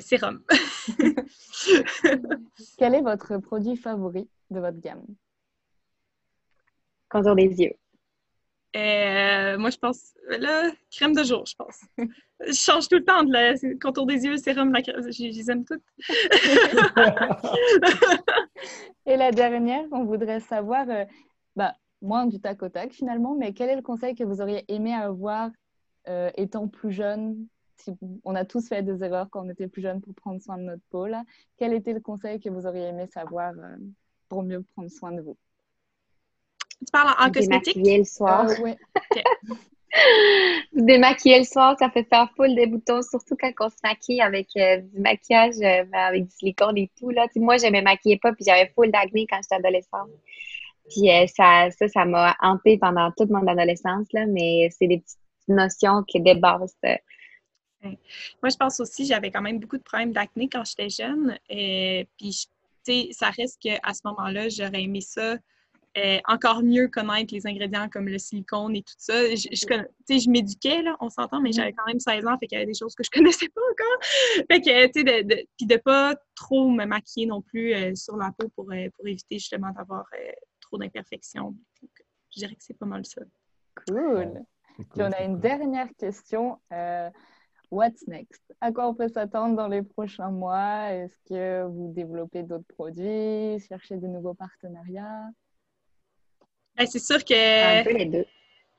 sérum. 0.00 0.44
Quel 2.78 2.94
est 2.94 3.02
votre 3.02 3.38
produit 3.38 3.76
favori 3.76 4.30
de 4.50 4.60
votre 4.60 4.78
gamme? 4.78 5.04
Contour 7.08 7.34
des 7.34 7.48
yeux. 7.48 7.72
Euh, 8.76 9.56
moi, 9.58 9.70
je 9.70 9.78
pense, 9.78 10.12
là, 10.28 10.70
crème 10.90 11.14
de 11.14 11.24
jour, 11.24 11.46
je 11.46 11.54
pense. 11.56 11.80
je 12.46 12.52
change 12.52 12.88
tout 12.88 12.96
le 12.96 13.04
temps 13.04 13.24
de 13.24 13.32
la 13.32 13.54
contour 13.80 14.04
des 14.06 14.24
yeux, 14.24 14.36
sérum, 14.36 14.72
la 14.72 14.82
crème, 14.82 15.10
je, 15.10 15.22
les 15.22 15.50
aime 15.50 15.64
toutes. 15.64 15.82
Et 19.06 19.16
la 19.16 19.30
dernière, 19.32 19.84
on 19.90 20.04
voudrait 20.04 20.40
savoir, 20.40 20.88
euh, 20.90 21.06
bah, 21.56 21.74
moins 22.02 22.26
du 22.26 22.40
tac 22.40 22.62
au 22.62 22.68
tac 22.68 22.92
finalement, 22.92 23.34
mais 23.34 23.54
quel 23.54 23.70
est 23.70 23.76
le 23.76 23.82
conseil 23.82 24.14
que 24.14 24.22
vous 24.22 24.40
auriez 24.42 24.64
aimé 24.68 24.94
avoir 24.94 25.50
euh, 26.08 26.30
étant 26.36 26.68
plus 26.68 26.92
jeune? 26.92 27.46
Si 27.76 27.92
On 28.24 28.34
a 28.34 28.44
tous 28.44 28.68
fait 28.68 28.82
des 28.82 29.02
erreurs 29.02 29.30
quand 29.30 29.46
on 29.46 29.50
était 29.50 29.68
plus 29.68 29.82
jeune 29.82 30.00
pour 30.02 30.14
prendre 30.14 30.42
soin 30.42 30.58
de 30.58 30.64
notre 30.64 30.82
peau. 30.90 31.06
Là. 31.06 31.24
Quel 31.56 31.72
était 31.72 31.94
le 31.94 32.00
conseil 32.00 32.38
que 32.38 32.50
vous 32.50 32.66
auriez 32.66 32.88
aimé 32.88 33.06
savoir 33.06 33.54
pour 34.28 34.42
mieux 34.42 34.62
prendre 34.62 34.90
soin 34.90 35.12
de 35.12 35.22
vous? 35.22 35.36
Tu 36.86 36.90
parles 36.92 37.14
en, 37.18 37.30
cosmétique? 37.30 37.74
Démaquiller 37.74 37.98
le 37.98 38.04
soir. 38.04 38.48
Euh, 38.48 38.54
oui. 38.62 38.72
Démaquiller 40.72 41.38
le 41.38 41.44
soir, 41.44 41.76
ça 41.78 41.90
fait 41.90 42.04
faire 42.04 42.30
full 42.36 42.54
des 42.54 42.66
boutons, 42.66 43.02
surtout 43.02 43.36
quand 43.40 43.50
on 43.60 43.68
se 43.68 43.76
maquille 43.82 44.20
avec 44.20 44.48
euh, 44.56 44.78
du 44.78 45.00
maquillage, 45.00 45.56
euh, 45.56 45.84
ben, 45.84 45.98
avec 45.98 46.24
du 46.24 46.30
silicone 46.30 46.78
et 46.78 46.90
tout. 46.98 47.10
Là. 47.10 47.26
moi, 47.36 47.56
je 47.56 47.66
me 47.66 47.80
maquillais 47.82 48.18
pas, 48.18 48.32
puis 48.32 48.44
j'avais 48.46 48.70
full 48.74 48.90
d'acné 48.90 49.26
quand 49.28 49.40
j'étais 49.42 49.56
adolescente. 49.56 50.10
Puis 50.90 51.10
ça, 51.36 51.68
ça, 51.70 51.88
ça 51.88 52.04
m'a 52.06 52.34
hanté 52.40 52.78
pendant 52.78 53.10
toute 53.12 53.28
mon 53.28 53.46
adolescence, 53.46 54.06
là, 54.14 54.24
mais 54.26 54.70
c'est 54.70 54.86
des 54.86 54.98
petites 54.98 55.18
notions 55.46 56.02
qui 56.04 56.20
dépassent. 56.20 56.78
Moi, 57.82 58.50
je 58.50 58.56
pense 58.56 58.80
aussi, 58.80 59.06
j'avais 59.06 59.30
quand 59.30 59.42
même 59.42 59.58
beaucoup 59.58 59.76
de 59.76 59.82
problèmes 59.82 60.12
d'acné 60.12 60.48
quand 60.48 60.64
j'étais 60.64 60.88
jeune. 60.88 61.38
Et, 61.48 62.08
puis, 62.18 62.46
tu 62.86 62.92
sais, 62.92 63.08
ça 63.12 63.30
reste 63.30 63.60
qu'à 63.60 63.92
ce 63.92 64.00
moment-là, 64.04 64.48
j'aurais 64.48 64.82
aimé 64.82 65.00
ça 65.00 65.36
euh, 65.96 66.18
encore 66.26 66.62
mieux 66.62 66.88
connaître 66.88 67.34
les 67.34 67.46
ingrédients 67.46 67.88
comme 67.88 68.08
le 68.08 68.18
silicone 68.18 68.76
et 68.76 68.82
tout 68.82 68.94
ça. 68.98 69.34
Je, 69.34 69.48
je, 69.50 70.18
je 70.18 70.30
m'éduquais, 70.30 70.82
là, 70.82 70.96
on 71.00 71.08
s'entend, 71.08 71.40
mais 71.40 71.50
j'avais 71.50 71.72
quand 71.72 71.86
même 71.86 71.98
16 71.98 72.26
ans, 72.26 72.36
fait 72.38 72.46
qu'il 72.46 72.56
y 72.56 72.60
avait 72.60 72.70
des 72.70 72.78
choses 72.78 72.94
que 72.94 73.02
je 73.02 73.10
connaissais 73.12 73.48
pas 73.48 73.60
encore. 73.60 74.06
Fait 74.50 74.60
que, 74.60 74.86
tu 74.86 74.92
sais, 74.94 75.04
de, 75.04 75.28
de, 75.28 75.46
puis 75.56 75.66
de 75.66 75.76
pas 75.76 76.14
trop 76.34 76.68
me 76.68 76.84
maquiller 76.84 77.26
non 77.26 77.40
plus 77.40 77.74
euh, 77.74 77.94
sur 77.94 78.16
la 78.16 78.32
peau 78.38 78.48
pour, 78.54 78.70
euh, 78.72 78.88
pour 78.96 79.06
éviter 79.06 79.38
justement 79.38 79.70
d'avoir 79.70 80.04
trop 80.60 80.78
d'imperfections. 80.78 81.54
Je 82.34 82.40
dirais 82.40 82.54
que 82.54 82.62
c'est 82.62 82.78
pas 82.78 82.86
mal 82.86 83.04
ça. 83.06 83.22
Cool. 83.86 84.44
Puis 84.76 85.02
on 85.02 85.10
a 85.10 85.22
une 85.22 85.40
dernière 85.40 85.88
question. 85.96 86.60
what's 87.70 88.06
next? 88.06 88.42
À 88.60 88.72
quoi 88.72 88.88
on 88.88 88.94
peut 88.94 89.08
s'attendre 89.08 89.56
dans 89.56 89.68
les 89.68 89.82
prochains 89.82 90.30
mois? 90.30 90.92
Est-ce 90.92 91.18
que 91.28 91.64
vous 91.66 91.92
développez 91.92 92.42
d'autres 92.42 92.68
produits 92.68 93.58
Cherchez 93.66 93.96
de 93.96 94.06
nouveaux 94.06 94.34
partenariats? 94.34 95.28
Ben, 96.78 96.86
C'est 96.86 96.98
sûr 96.98 97.24
que... 97.24 97.80
Un 97.80 97.84
peu 97.84 97.92
les 97.92 98.06
deux. 98.06 98.24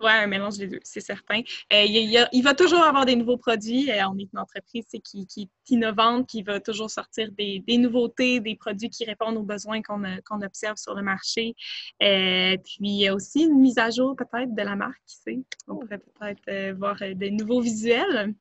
Oui, 0.01 0.11
un 0.11 0.27
mélange 0.27 0.57
des 0.57 0.67
deux, 0.67 0.79
c'est 0.81 1.01
certain. 1.01 1.41
Euh, 1.73 1.83
il, 1.83 2.41
va 2.41 2.53
toujours 2.53 2.79
avoir 2.79 3.05
des 3.05 3.17
nouveaux 3.17 3.35
produits. 3.35 3.91
Euh, 3.91 4.07
on 4.09 4.17
est 4.17 4.29
une 4.31 4.39
entreprise 4.39 4.85
qui, 5.03 5.27
qui, 5.27 5.41
est 5.41 5.71
innovante, 5.73 6.25
qui 6.25 6.41
va 6.41 6.61
toujours 6.61 6.89
sortir 6.89 7.29
des, 7.33 7.61
nouveautés, 7.77 8.39
des 8.39 8.55
produits 8.55 8.89
qui 8.89 9.03
répondent 9.03 9.35
aux 9.35 9.43
besoins 9.43 9.81
qu'on 9.81 10.41
observe 10.41 10.77
sur 10.77 10.95
le 10.95 11.01
marché. 11.01 11.53
Euh, 12.01 12.55
puis 12.63 12.77
il 12.79 13.01
y 13.01 13.07
a 13.09 13.13
aussi 13.13 13.43
une 13.43 13.59
mise 13.59 13.77
à 13.77 13.89
jour 13.89 14.15
peut-être 14.15 14.55
de 14.55 14.61
la 14.61 14.77
marque, 14.77 15.01
qui 15.05 15.17
sait. 15.17 15.39
On 15.67 15.75
pourrait 15.75 15.99
peut-être 15.99 16.77
voir 16.77 16.95
des 17.15 17.31
nouveaux 17.31 17.59
visuels. 17.59 18.33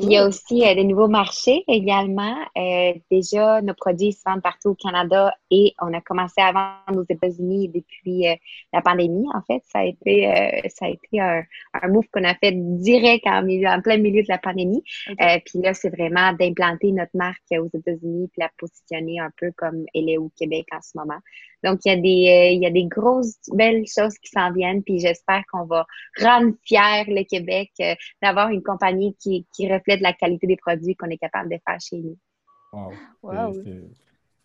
Il 0.00 0.10
y 0.10 0.16
a 0.16 0.26
aussi 0.26 0.66
euh, 0.66 0.74
des 0.74 0.82
nouveaux 0.82 1.06
marchés 1.06 1.62
également. 1.68 2.36
Euh, 2.56 2.94
déjà, 3.12 3.62
nos 3.62 3.74
produits 3.74 4.12
se 4.12 4.22
vendent 4.26 4.42
partout 4.42 4.70
au 4.70 4.74
Canada 4.74 5.32
et 5.52 5.72
on 5.80 5.92
a 5.94 6.00
commencé 6.00 6.40
à 6.40 6.50
vendre 6.50 7.00
aux 7.00 7.06
États-Unis 7.08 7.68
depuis 7.68 8.26
euh, 8.26 8.34
la 8.72 8.82
pandémie. 8.82 9.26
En 9.34 9.42
fait, 9.42 9.62
ça 9.72 9.80
a 9.80 9.84
été, 9.84 10.64
ça 10.74 10.86
a 10.86 10.88
été 10.88 11.20
un, 11.20 11.42
un 11.74 11.88
move 11.88 12.06
qu'on 12.12 12.24
a 12.24 12.34
fait 12.34 12.52
direct 12.54 13.24
en, 13.26 13.42
milieu, 13.42 13.68
en 13.68 13.80
plein 13.80 13.98
milieu 13.98 14.22
de 14.22 14.28
la 14.28 14.38
pandémie. 14.38 14.82
puis 15.16 15.60
là, 15.62 15.74
c'est 15.74 15.90
vraiment 15.90 16.32
d'implanter 16.32 16.90
notre 16.90 17.14
marque 17.14 17.42
aux 17.52 17.68
États-Unis 17.72 18.28
puis 18.32 18.40
la 18.40 18.50
positionner 18.58 19.20
un 19.20 19.30
peu 19.36 19.52
comme 19.56 19.84
elle 19.94 20.10
est 20.10 20.18
au 20.18 20.30
Québec 20.36 20.66
en 20.72 20.80
ce 20.82 20.98
moment. 20.98 21.20
Donc, 21.62 21.80
il 21.84 21.88
y 21.88 21.92
a 21.92 21.96
des, 21.96 22.54
il 22.54 22.62
y 22.62 22.66
a 22.66 22.70
des 22.70 22.84
grosses, 22.84 23.36
belles 23.54 23.84
choses 23.86 24.18
qui 24.18 24.30
s'en 24.30 24.52
viennent. 24.52 24.82
Puis 24.82 24.98
j'espère 24.98 25.42
qu'on 25.50 25.64
va 25.64 25.86
rendre 26.20 26.52
fier 26.64 27.04
le 27.06 27.24
Québec 27.24 27.70
d'avoir 28.20 28.50
une 28.50 28.62
compagnie 28.62 29.16
qui, 29.18 29.46
qui 29.54 29.72
reflète 29.72 29.83
la 29.86 30.12
qualité 30.12 30.46
des 30.46 30.56
produits 30.56 30.94
qu'on 30.94 31.08
est 31.08 31.18
capable 31.18 31.50
de 31.50 31.58
faire 31.66 31.80
chez 31.80 31.98
nous. 31.98 32.16
Wow. 33.22 33.52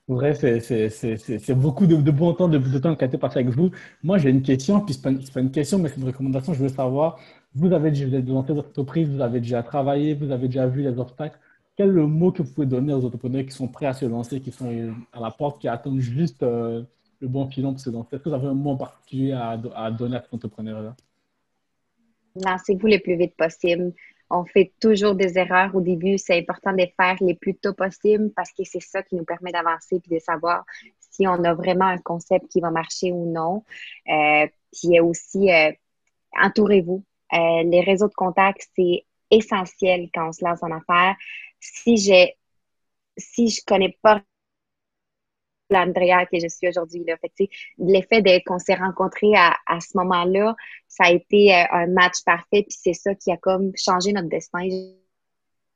C'est 0.07 0.15
vrai, 0.15 0.33
c'est 0.33 1.53
beaucoup 1.53 1.85
de, 1.85 1.95
de, 1.95 2.11
bon 2.11 2.33
temps, 2.33 2.47
de, 2.47 2.57
de 2.57 2.79
temps 2.79 2.95
qualité 2.95 3.17
passé 3.17 3.39
avec 3.39 3.53
vous. 3.53 3.69
Moi, 4.01 4.17
j'ai 4.17 4.29
une 4.31 4.41
question, 4.41 4.81
puis 4.81 4.95
ce 4.95 5.07
n'est 5.07 5.19
pas, 5.31 5.39
une 5.39 5.51
question, 5.51 5.77
mais 5.77 5.89
c'est 5.89 5.97
une 5.97 6.07
recommandation. 6.07 6.53
Je 6.53 6.63
veux 6.63 6.69
savoir, 6.69 7.19
vous 7.53 7.71
avez 7.71 7.91
déjà 7.91 8.07
lancé 8.19 8.53
votre 8.53 8.69
entreprise, 8.69 9.07
vous 9.07 9.21
avez 9.21 9.39
déjà 9.39 9.61
travaillé, 9.61 10.15
vous 10.15 10.31
avez 10.31 10.47
déjà 10.47 10.65
vu 10.65 10.81
les 10.81 10.97
obstacles. 10.97 11.37
Quel 11.75 11.89
est 11.89 11.93
le 11.93 12.07
mot 12.07 12.31
que 12.31 12.41
vous 12.41 12.51
pouvez 12.51 12.67
donner 12.67 12.91
aux 12.93 13.05
entrepreneurs 13.05 13.45
qui 13.45 13.51
sont 13.51 13.67
prêts 13.67 13.85
à 13.85 13.93
se 13.93 14.05
lancer, 14.05 14.41
qui 14.41 14.51
sont 14.51 14.93
à 15.13 15.19
la 15.19 15.31
porte, 15.31 15.61
qui 15.61 15.67
attendent 15.67 15.99
juste 15.99 16.41
euh, 16.43 16.83
le 17.21 17.27
bon 17.27 17.47
filon 17.47 17.71
pour 17.71 17.79
se 17.79 17.89
lancer? 17.91 18.15
Est-ce 18.15 18.23
que 18.23 18.29
vous 18.29 18.35
avez 18.35 18.47
un 18.47 18.53
mot 18.55 18.71
en 18.71 18.77
particulier 18.77 19.31
à, 19.31 19.61
à 19.75 19.91
donner 19.91 20.17
à 20.17 20.21
cet 20.21 20.33
entrepreneur-là? 20.33 20.95
Lancez-vous 22.35 22.87
le 22.87 22.99
plus 22.99 23.15
vite 23.15 23.35
possible 23.37 23.93
on 24.29 24.45
fait 24.45 24.73
toujours 24.79 25.15
des 25.15 25.37
erreurs 25.37 25.75
au 25.75 25.81
début. 25.81 26.17
C'est 26.17 26.37
important 26.37 26.71
de 26.71 26.77
les 26.77 26.93
faire 26.99 27.17
les 27.21 27.35
plus 27.35 27.55
tôt 27.55 27.73
possible 27.73 28.31
parce 28.35 28.51
que 28.51 28.63
c'est 28.63 28.81
ça 28.81 29.01
qui 29.03 29.15
nous 29.15 29.25
permet 29.25 29.51
d'avancer 29.51 29.99
puis 29.99 30.15
de 30.15 30.19
savoir 30.19 30.65
si 30.99 31.27
on 31.27 31.43
a 31.43 31.53
vraiment 31.53 31.85
un 31.85 31.97
concept 31.97 32.47
qui 32.47 32.61
va 32.61 32.69
marcher 32.69 33.11
ou 33.11 33.31
non. 33.31 33.63
Euh, 34.07 34.47
puis 34.71 34.99
aussi, 34.99 35.51
euh, 35.51 35.71
entourez-vous. 36.39 37.03
Euh, 37.33 37.63
les 37.63 37.81
réseaux 37.81 38.07
de 38.07 38.13
contacts, 38.13 38.67
c'est 38.75 39.05
essentiel 39.31 40.09
quand 40.13 40.29
on 40.29 40.31
se 40.31 40.43
lance 40.43 40.63
en 40.63 40.71
affaires. 40.71 41.15
Si 41.59 41.97
si 43.17 43.49
je 43.49 43.61
connais 43.65 43.97
pas 44.01 44.21
l'Andrea 45.69 46.25
que 46.25 46.39
je 46.39 46.47
suis 46.47 46.67
aujourd'hui. 46.67 47.05
L'effet 47.77 48.43
qu'on 48.45 48.59
s'est 48.59 48.75
rencontrés 48.75 49.35
à, 49.35 49.55
à 49.67 49.79
ce 49.79 49.97
moment-là, 49.97 50.55
ça 50.87 51.05
a 51.05 51.11
été 51.11 51.53
euh, 51.53 51.63
un 51.71 51.87
match 51.87 52.23
parfait, 52.25 52.63
puis 52.63 52.77
c'est 52.77 52.93
ça 52.93 53.13
qui 53.15 53.31
a 53.31 53.37
comme 53.37 53.71
changé 53.75 54.11
notre 54.11 54.29
destin. 54.29 54.67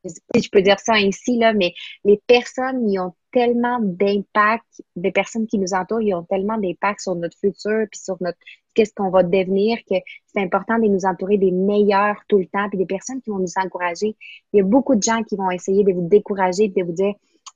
Je, 0.06 0.10
je 0.36 0.50
peux 0.50 0.62
dire 0.62 0.80
ça 0.80 1.00
ici, 1.00 1.38
là, 1.38 1.54
mais 1.54 1.74
les 2.04 2.20
personnes, 2.28 2.90
ils 2.90 3.00
ont 3.00 3.14
tellement 3.32 3.80
d'impact, 3.82 4.84
des 4.96 5.12
personnes 5.12 5.48
qui 5.48 5.58
nous 5.58 5.74
entourent, 5.74 6.02
ils 6.02 6.14
ont 6.14 6.24
tellement 6.24 6.58
d'impact 6.58 7.02
sur 7.02 7.16
notre 7.16 7.38
futur, 7.40 7.86
puis 7.90 8.00
sur 8.00 8.18
notre 8.22 8.38
qu'est-ce 8.74 8.94
qu'on 8.94 9.10
va 9.10 9.24
devenir, 9.24 9.78
que 9.90 9.96
c'est 10.26 10.42
important 10.42 10.78
de 10.80 10.88
nous 10.88 11.06
entourer 11.06 11.38
des 11.38 11.52
meilleurs 11.52 12.18
tout 12.28 12.40
le 12.40 12.48
temps, 12.48 12.68
puis 12.70 12.78
des 12.78 12.86
personnes 12.86 13.22
qui 13.22 13.30
vont 13.30 13.40
nous 13.40 13.54
encourager. 13.64 14.16
Il 14.52 14.58
y 14.58 14.62
a 14.62 14.64
beaucoup 14.64 14.96
de 14.96 15.04
gens 15.04 15.24
qui 15.24 15.36
vont 15.36 15.52
essayer 15.52 15.84
de 15.84 15.94
vous 15.94 16.08
décourager, 16.08 16.68
de 16.68 16.84
vous 16.84 16.92
dire 16.92 17.14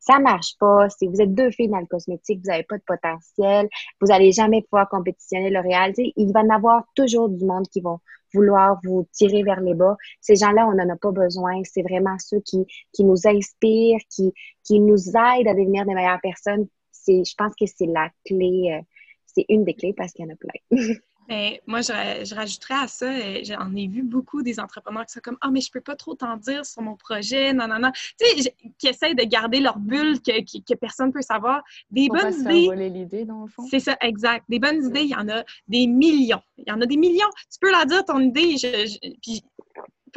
ça 0.08 0.20
marche 0.20 0.58
pas. 0.60 0.90
Si 0.90 1.08
vous 1.08 1.22
êtes 1.22 1.34
deux 1.34 1.52
filles 1.52 1.70
dans 1.70 1.80
le 1.80 1.86
cosmétique, 1.86 2.40
vous 2.44 2.50
n'avez 2.50 2.64
pas 2.64 2.78
de 2.78 2.84
potentiel, 2.84 3.68
vous 4.02 4.08
n'allez 4.08 4.32
jamais 4.32 4.62
pouvoir 4.62 4.88
compétitionner 4.90 5.50
L'Oréal. 5.50 5.94
Il 5.98 6.32
va 6.34 6.42
y 6.42 6.46
en 6.46 6.50
avoir 6.50 6.84
toujours 6.96 7.30
du 7.30 7.46
monde 7.46 7.68
qui 7.68 7.82
vont 7.82 8.00
vouloir 8.34 8.80
vous 8.84 9.08
tirer 9.12 9.44
vers 9.44 9.62
les 9.62 9.74
bas. 9.74 9.96
Ces 10.22 10.36
gens-là, 10.36 10.68
on 10.68 10.76
n'en 10.76 10.90
a 10.94 10.98
pas 10.98 11.12
besoin. 11.12 11.62
C'est 11.64 11.84
vraiment 11.84 12.18
ceux 12.20 12.40
qui, 12.40 12.66
qui 12.94 13.04
nous 13.04 13.28
inspirent, 13.28 14.00
qui, 14.10 14.34
qui 14.64 14.80
nous 14.80 15.10
aident 15.10 15.48
à 15.48 15.54
devenir 15.54 15.86
des 15.86 15.94
meilleures 15.94 16.22
personnes. 16.22 16.68
C'est, 16.92 17.24
je 17.24 17.36
pense 17.38 17.54
que 17.60 17.66
c'est 17.66 17.86
la 17.86 18.10
clé, 18.26 18.78
euh, 18.78 18.82
c'est 19.26 19.46
une 19.50 19.64
des 19.64 19.74
clés 19.74 19.94
parce 19.94 20.14
qu'il 20.14 20.26
y 20.26 20.30
en 20.30 20.34
a 20.34 20.38
plein. 20.38 20.96
Mais 21.28 21.62
moi, 21.68 21.82
je, 21.82 21.92
je, 22.24 22.36
rajouterais 22.36 22.76
à 22.76 22.88
ça, 22.88 23.06
euh, 23.06 23.40
j'en 23.44 23.76
ai 23.76 23.88
vu 23.88 24.04
beaucoup 24.04 24.42
des 24.42 24.60
entrepreneurs 24.60 25.06
qui 25.06 25.14
sont 25.14 25.20
comme 25.22 25.38
Ah, 25.42 25.50
mais 25.52 25.62
je 25.62 25.72
peux 25.72 25.82
pas 25.82 25.96
trop 25.96 26.16
t'en 26.16 26.38
dire 26.38 26.66
sur 26.66 26.82
mon 26.82 26.96
projet, 26.96 27.54
non, 27.54 27.68
non, 27.68 27.80
non. 27.80 27.92
Tu 28.20 28.42
sais, 28.42 28.56
qui 28.78 28.88
essayent 28.88 29.16
de 29.16 29.24
garder 29.24 29.60
leur 29.60 29.78
bulle 29.78 30.22
que, 30.22 30.42
que, 30.42 30.74
personne 30.76 31.08
ne 31.08 31.12
peut 31.12 31.22
savoir. 31.22 31.64
Des 31.92 32.08
bonnes 32.08 32.34
idées. 32.34 32.90
l'idée, 32.90 33.26
dans 33.26 33.42
le 33.42 33.48
fond. 33.48 33.66
C'est 33.70 33.80
ça, 33.80 33.98
exact. 34.02 34.46
Des 34.48 34.60
bonnes 34.60 34.86
idées, 34.86 35.02
il 35.02 35.10
y 35.10 35.16
en 35.16 35.28
a 35.28 35.44
des 35.68 35.88
millions. 35.88 36.42
Il 36.58 36.66
y 36.68 36.72
en 36.72 36.82
a 36.82 36.86
des 36.86 36.98
millions. 36.98 37.30
Tu 37.52 37.60
peux 37.60 37.72
la 37.72 37.86
dire, 37.86 38.06
ton 38.06 38.20
idée, 38.20 38.58
je, 38.58 38.98
puis 39.22 39.44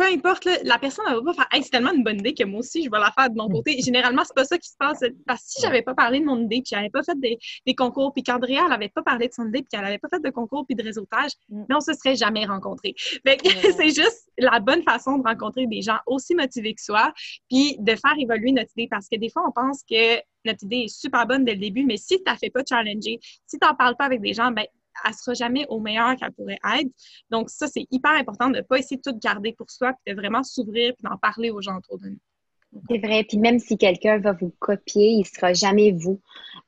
peu 0.00 0.06
importe, 0.06 0.48
la 0.64 0.78
personne 0.78 1.04
ne 1.10 1.16
va 1.16 1.22
pas 1.22 1.34
faire 1.34 1.48
hey, 1.52 1.62
c'est 1.62 1.68
tellement 1.68 1.92
une 1.92 2.02
bonne 2.02 2.20
idée 2.20 2.32
que 2.32 2.44
moi 2.44 2.60
aussi, 2.60 2.82
je 2.82 2.90
vais 2.90 2.98
la 2.98 3.12
faire 3.12 3.28
de 3.28 3.36
mon 3.36 3.50
mm. 3.50 3.52
côté. 3.52 3.82
Généralement, 3.82 4.22
c'est 4.24 4.34
pas 4.34 4.46
ça 4.46 4.56
qui 4.56 4.70
se 4.70 4.76
passe. 4.78 5.00
Parce 5.26 5.42
que 5.42 5.50
si 5.50 5.60
j'avais 5.60 5.82
pas 5.82 5.94
parlé 5.94 6.20
de 6.20 6.24
mon 6.24 6.38
idée, 6.40 6.62
puis 6.62 6.70
j'avais 6.70 6.88
pas 6.88 7.02
fait 7.02 7.20
des, 7.20 7.38
des 7.66 7.74
concours, 7.74 8.14
puis 8.14 8.22
qu'Andrea 8.22 8.66
n'avait 8.68 8.88
pas 8.88 9.02
parlé 9.02 9.28
de 9.28 9.34
son 9.34 9.46
idée, 9.48 9.58
puis 9.58 9.68
qu'elle 9.70 9.82
n'avait 9.82 9.98
pas 9.98 10.08
fait 10.08 10.22
de 10.22 10.30
concours 10.30 10.64
puis 10.66 10.74
de 10.74 10.82
réseautage, 10.82 11.32
mm. 11.50 11.64
mais 11.68 11.74
on 11.74 11.80
se 11.80 11.92
serait 11.92 12.16
jamais 12.16 12.46
rencontrés. 12.46 12.94
c'est 13.76 13.90
juste 13.90 14.30
la 14.38 14.58
bonne 14.58 14.82
façon 14.84 15.18
de 15.18 15.28
rencontrer 15.28 15.66
des 15.66 15.82
gens 15.82 15.98
aussi 16.06 16.34
motivés 16.34 16.74
que 16.74 16.80
soi, 16.80 17.12
puis 17.50 17.76
de 17.78 17.94
faire 17.94 18.14
évoluer 18.18 18.52
notre 18.52 18.70
idée. 18.76 18.88
Parce 18.90 19.06
que 19.06 19.18
des 19.18 19.28
fois, 19.28 19.42
on 19.46 19.52
pense 19.52 19.82
que 19.82 20.16
notre 20.46 20.64
idée 20.64 20.84
est 20.84 20.88
super 20.88 21.26
bonne 21.26 21.44
dès 21.44 21.54
le 21.54 21.60
début, 21.60 21.84
mais 21.84 21.98
si 21.98 22.16
tu 22.16 22.22
n'as 22.26 22.36
fait 22.36 22.48
pas 22.48 22.62
challenger, 22.66 23.18
si 23.20 23.58
tu 23.58 23.66
n'en 23.66 23.74
parles 23.74 23.96
pas 23.96 24.06
avec 24.06 24.22
des 24.22 24.32
gens, 24.32 24.50
ben 24.50 24.64
elle 25.06 25.14
sera 25.14 25.34
jamais 25.34 25.66
au 25.68 25.80
meilleur 25.80 26.16
qu'elle 26.16 26.32
pourrait 26.32 26.58
être. 26.78 26.90
Donc, 27.30 27.50
ça, 27.50 27.68
c'est 27.68 27.86
hyper 27.90 28.12
important 28.12 28.48
de 28.48 28.56
ne 28.56 28.62
pas 28.62 28.78
essayer 28.78 28.96
de 28.96 29.02
tout 29.02 29.18
garder 29.18 29.52
pour 29.52 29.70
soi, 29.70 29.92
puis 30.04 30.14
de 30.14 30.20
vraiment 30.20 30.42
s'ouvrir, 30.42 30.94
puis 30.94 31.08
d'en 31.08 31.16
parler 31.16 31.50
aux 31.50 31.60
gens 31.60 31.78
autour 31.78 31.98
de 31.98 32.08
nous. 32.08 32.18
C'est 32.88 32.98
vrai. 32.98 33.24
Puis 33.24 33.38
même 33.38 33.58
si 33.58 33.76
quelqu'un 33.76 34.18
va 34.18 34.32
vous 34.32 34.54
copier, 34.58 35.08
il 35.08 35.20
ne 35.20 35.24
sera 35.24 35.52
jamais 35.52 35.92
vous. 35.92 36.20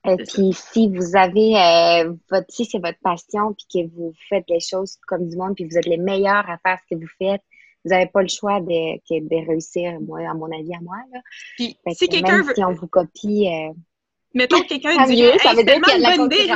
Euh, 0.07 0.17
puis 0.17 0.53
si 0.53 0.89
vous 0.89 1.17
avez 1.17 1.57
euh, 1.57 2.13
votre, 2.31 2.47
si 2.49 2.65
c'est 2.65 2.81
votre 2.81 2.99
passion, 3.03 3.55
puis 3.55 3.67
que 3.73 3.95
vous 3.95 4.13
faites 4.29 4.45
les 4.49 4.61
choses 4.61 4.97
comme 5.07 5.29
du 5.29 5.37
monde, 5.37 5.55
puis 5.55 5.65
vous 5.65 5.77
êtes 5.77 5.87
les 5.87 5.99
meilleurs 5.99 6.49
à 6.51 6.59
faire 6.59 6.79
ce 6.81 6.95
que 6.95 7.01
vous 7.01 7.11
faites, 7.19 7.43
vous 7.85 7.91
n'avez 7.91 8.07
pas 8.07 8.23
le 8.23 8.29
choix 8.29 8.61
de, 8.61 8.67
de 8.67 9.49
réussir, 9.49 10.01
moi, 10.01 10.21
à 10.29 10.35
mon 10.35 10.51
avis, 10.53 10.75
à 10.75 10.81
moi. 10.81 10.97
Là. 11.13 11.21
Puis 11.57 11.77
si 11.95 12.09
quelqu'un 12.09 12.43
veut... 12.43 12.55
si 12.55 12.65
on 12.65 12.73
vous 12.73 12.87
copie. 12.89 13.49
Euh... 13.49 13.73
Mettons 14.35 14.61
que 14.63 14.69
quelqu'un 14.69 15.07
dit 15.07 15.23
ça 15.39 15.55
veut 15.55 15.65
dire 15.65 15.81
qu'il 15.81 16.01
y 16.01 16.05
a 16.05 16.17
bonne 16.17 16.27
idée. 16.27 16.53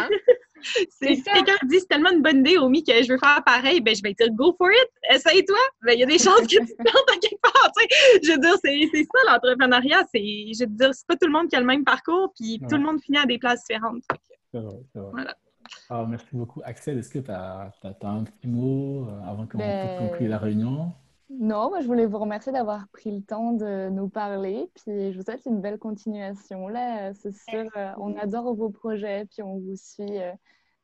Si 0.90 1.22
quelqu'un 1.22 1.57
dit 1.64 1.80
c'est 1.80 1.88
tellement 1.88 2.11
une 2.11 2.22
bonne 2.22 2.38
idée, 2.38 2.59
Omi, 2.59 2.82
que 2.82 2.92
je 3.02 3.12
veux 3.12 3.18
faire 3.18 3.42
pareil, 3.44 3.80
ben 3.80 3.94
je 3.94 4.02
vais 4.02 4.14
dire 4.14 4.30
go 4.32 4.54
for 4.57 4.70
it, 4.70 4.88
essaye-toi. 5.14 5.59
Ben, 5.82 5.92
il 5.92 6.00
y 6.00 6.02
a 6.02 6.07
des 6.07 6.18
chances 6.18 6.40
que 6.40 6.46
tu 6.46 6.59
te 6.59 6.74
plantes 6.76 7.11
à 7.11 7.18
quelque 7.18 7.40
part. 7.40 7.72
Tu 7.76 7.82
sais. 7.82 8.20
Je 8.22 8.32
veux 8.32 8.38
dire, 8.38 8.54
c'est 8.62 9.04
ça 9.04 9.32
l'entrepreneuriat. 9.32 10.07
Je 10.14 10.64
veux 10.64 10.70
dire, 10.70 10.94
c'est 10.94 11.07
pas 11.07 11.16
tout 11.16 11.26
le 11.26 11.32
monde 11.32 11.48
qui 11.48 11.57
a 11.57 11.61
le 11.61 11.66
même 11.66 11.84
parcours, 11.84 12.32
puis 12.38 12.61
tout 12.68 12.76
le 12.76 12.82
monde 12.82 13.00
finit 13.00 13.18
à 13.18 13.26
des 13.26 13.38
places 13.38 13.64
différentes. 13.66 14.02
C'est 14.52 14.61
vrai, 14.61 14.76
c'est 14.92 14.98
vrai. 14.98 15.11
Voilà. 15.12 15.36
Ah, 15.90 16.07
merci 16.09 16.28
beaucoup. 16.32 16.62
Axel, 16.64 16.98
est-ce 16.98 17.11
que 17.11 17.18
tu 17.18 17.30
as, 17.30 17.72
as, 17.82 18.09
un 18.09 18.24
petit 18.24 18.46
mot 18.46 19.09
euh, 19.09 19.30
avant 19.30 19.46
qu'on 19.46 19.59
ben... 19.59 19.98
conclue 19.98 20.28
la 20.28 20.38
réunion? 20.38 20.92
Non, 21.29 21.70
moi, 21.70 21.81
je 21.81 21.87
voulais 21.87 22.07
vous 22.07 22.18
remercier 22.18 22.53
d'avoir 22.53 22.87
pris 22.89 23.11
le 23.11 23.20
temps 23.20 23.53
de 23.53 23.89
nous 23.91 24.09
parler. 24.09 24.68
Puis 24.74 25.12
je 25.12 25.16
vous 25.16 25.24
souhaite 25.24 25.45
une 25.47 25.61
belle 25.61 25.79
continuation. 25.79 26.68
Là, 26.68 27.12
c'est 27.14 27.35
sûr, 27.35 27.64
euh, 27.77 27.91
on 27.99 28.16
adore 28.16 28.55
vos 28.55 28.70
projets. 28.70 29.24
Puis 29.27 29.43
on 29.43 29.59
vous 29.59 29.74
suit 29.77 30.18
euh, 30.18 30.31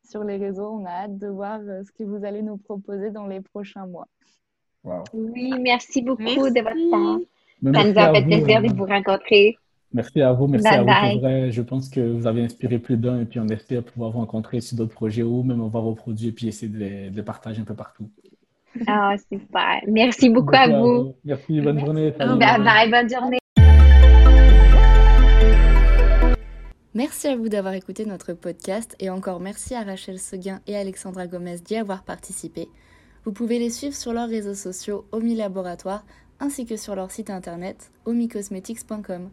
sur 0.08 0.24
les 0.24 0.36
réseaux. 0.36 0.68
On 0.68 0.84
a 0.84 0.90
hâte 0.90 1.16
de 1.16 1.28
voir 1.28 1.60
euh, 1.60 1.82
ce 1.84 1.92
que 1.92 2.02
vous 2.02 2.24
allez 2.24 2.42
nous 2.42 2.56
proposer 2.56 3.10
dans 3.10 3.26
les 3.26 3.40
prochains 3.40 3.86
mois. 3.86 4.08
Oui, 5.14 5.52
merci 5.60 6.02
beaucoup 6.02 6.24
de 6.24 6.60
votre 6.60 6.90
temps. 6.90 7.20
Ça 7.72 7.84
nous 7.84 7.98
a 7.98 8.12
fait 8.12 8.24
plaisir 8.24 8.62
de 8.62 8.76
vous 8.76 8.86
rencontrer. 8.86 9.56
Merci 9.92 10.22
à 10.22 10.32
vous, 10.32 10.48
merci 10.48 10.66
à 10.66 10.80
vous. 10.80 11.20
vrai, 11.20 11.52
je 11.52 11.62
pense 11.62 11.88
que 11.88 12.00
vous 12.00 12.26
avez 12.26 12.42
inspiré 12.42 12.78
plus 12.78 12.96
d'un 12.96 13.20
et 13.20 13.24
puis 13.26 13.38
on 13.38 13.46
espère 13.48 13.84
pouvoir 13.84 14.10
vous 14.10 14.18
rencontrer 14.18 14.60
sur 14.60 14.76
d'autres 14.76 14.94
projets 14.94 15.22
ou 15.22 15.42
même 15.42 15.60
voir 15.60 15.84
vos 15.84 15.94
produits 15.94 16.28
et 16.28 16.32
puis 16.32 16.48
essayer 16.48 16.72
de 16.72 17.14
les 17.14 17.22
partager 17.22 17.60
un 17.60 17.64
peu 17.64 17.74
partout. 17.74 18.08
Ah, 18.86 19.14
super. 19.30 19.80
Merci 19.86 20.30
beaucoup, 20.30 20.54
à, 20.54 20.68
vous. 20.68 21.14
Merci, 21.24 21.60
bonne 21.60 21.78
journée. 21.78 22.10
Bye 22.12 22.38
bye, 22.38 22.90
bonne 22.90 23.10
journée. 23.10 23.38
Merci 26.94 27.28
à 27.28 27.36
vous 27.36 27.48
d'avoir 27.48 27.72
écouté 27.72 28.04
notre 28.04 28.34
podcast 28.34 28.94
et 29.00 29.08
encore 29.08 29.40
merci 29.40 29.74
à 29.74 29.82
Rachel 29.82 30.18
Seguin 30.18 30.60
et 30.66 30.76
Alexandra 30.76 31.26
Gomez 31.26 31.56
d'y 31.64 31.76
avoir 31.76 32.04
participé. 32.04 32.68
Vous 33.24 33.32
pouvez 33.32 33.58
les 33.58 33.70
suivre 33.70 33.94
sur 33.94 34.12
leurs 34.12 34.28
réseaux 34.28 34.54
sociaux 34.54 35.06
Omi 35.10 35.34
Laboratoire, 35.34 36.04
ainsi 36.38 36.66
que 36.66 36.76
sur 36.76 36.94
leur 36.94 37.10
site 37.10 37.30
internet 37.30 37.90
omicosmetics.com. 38.04 39.30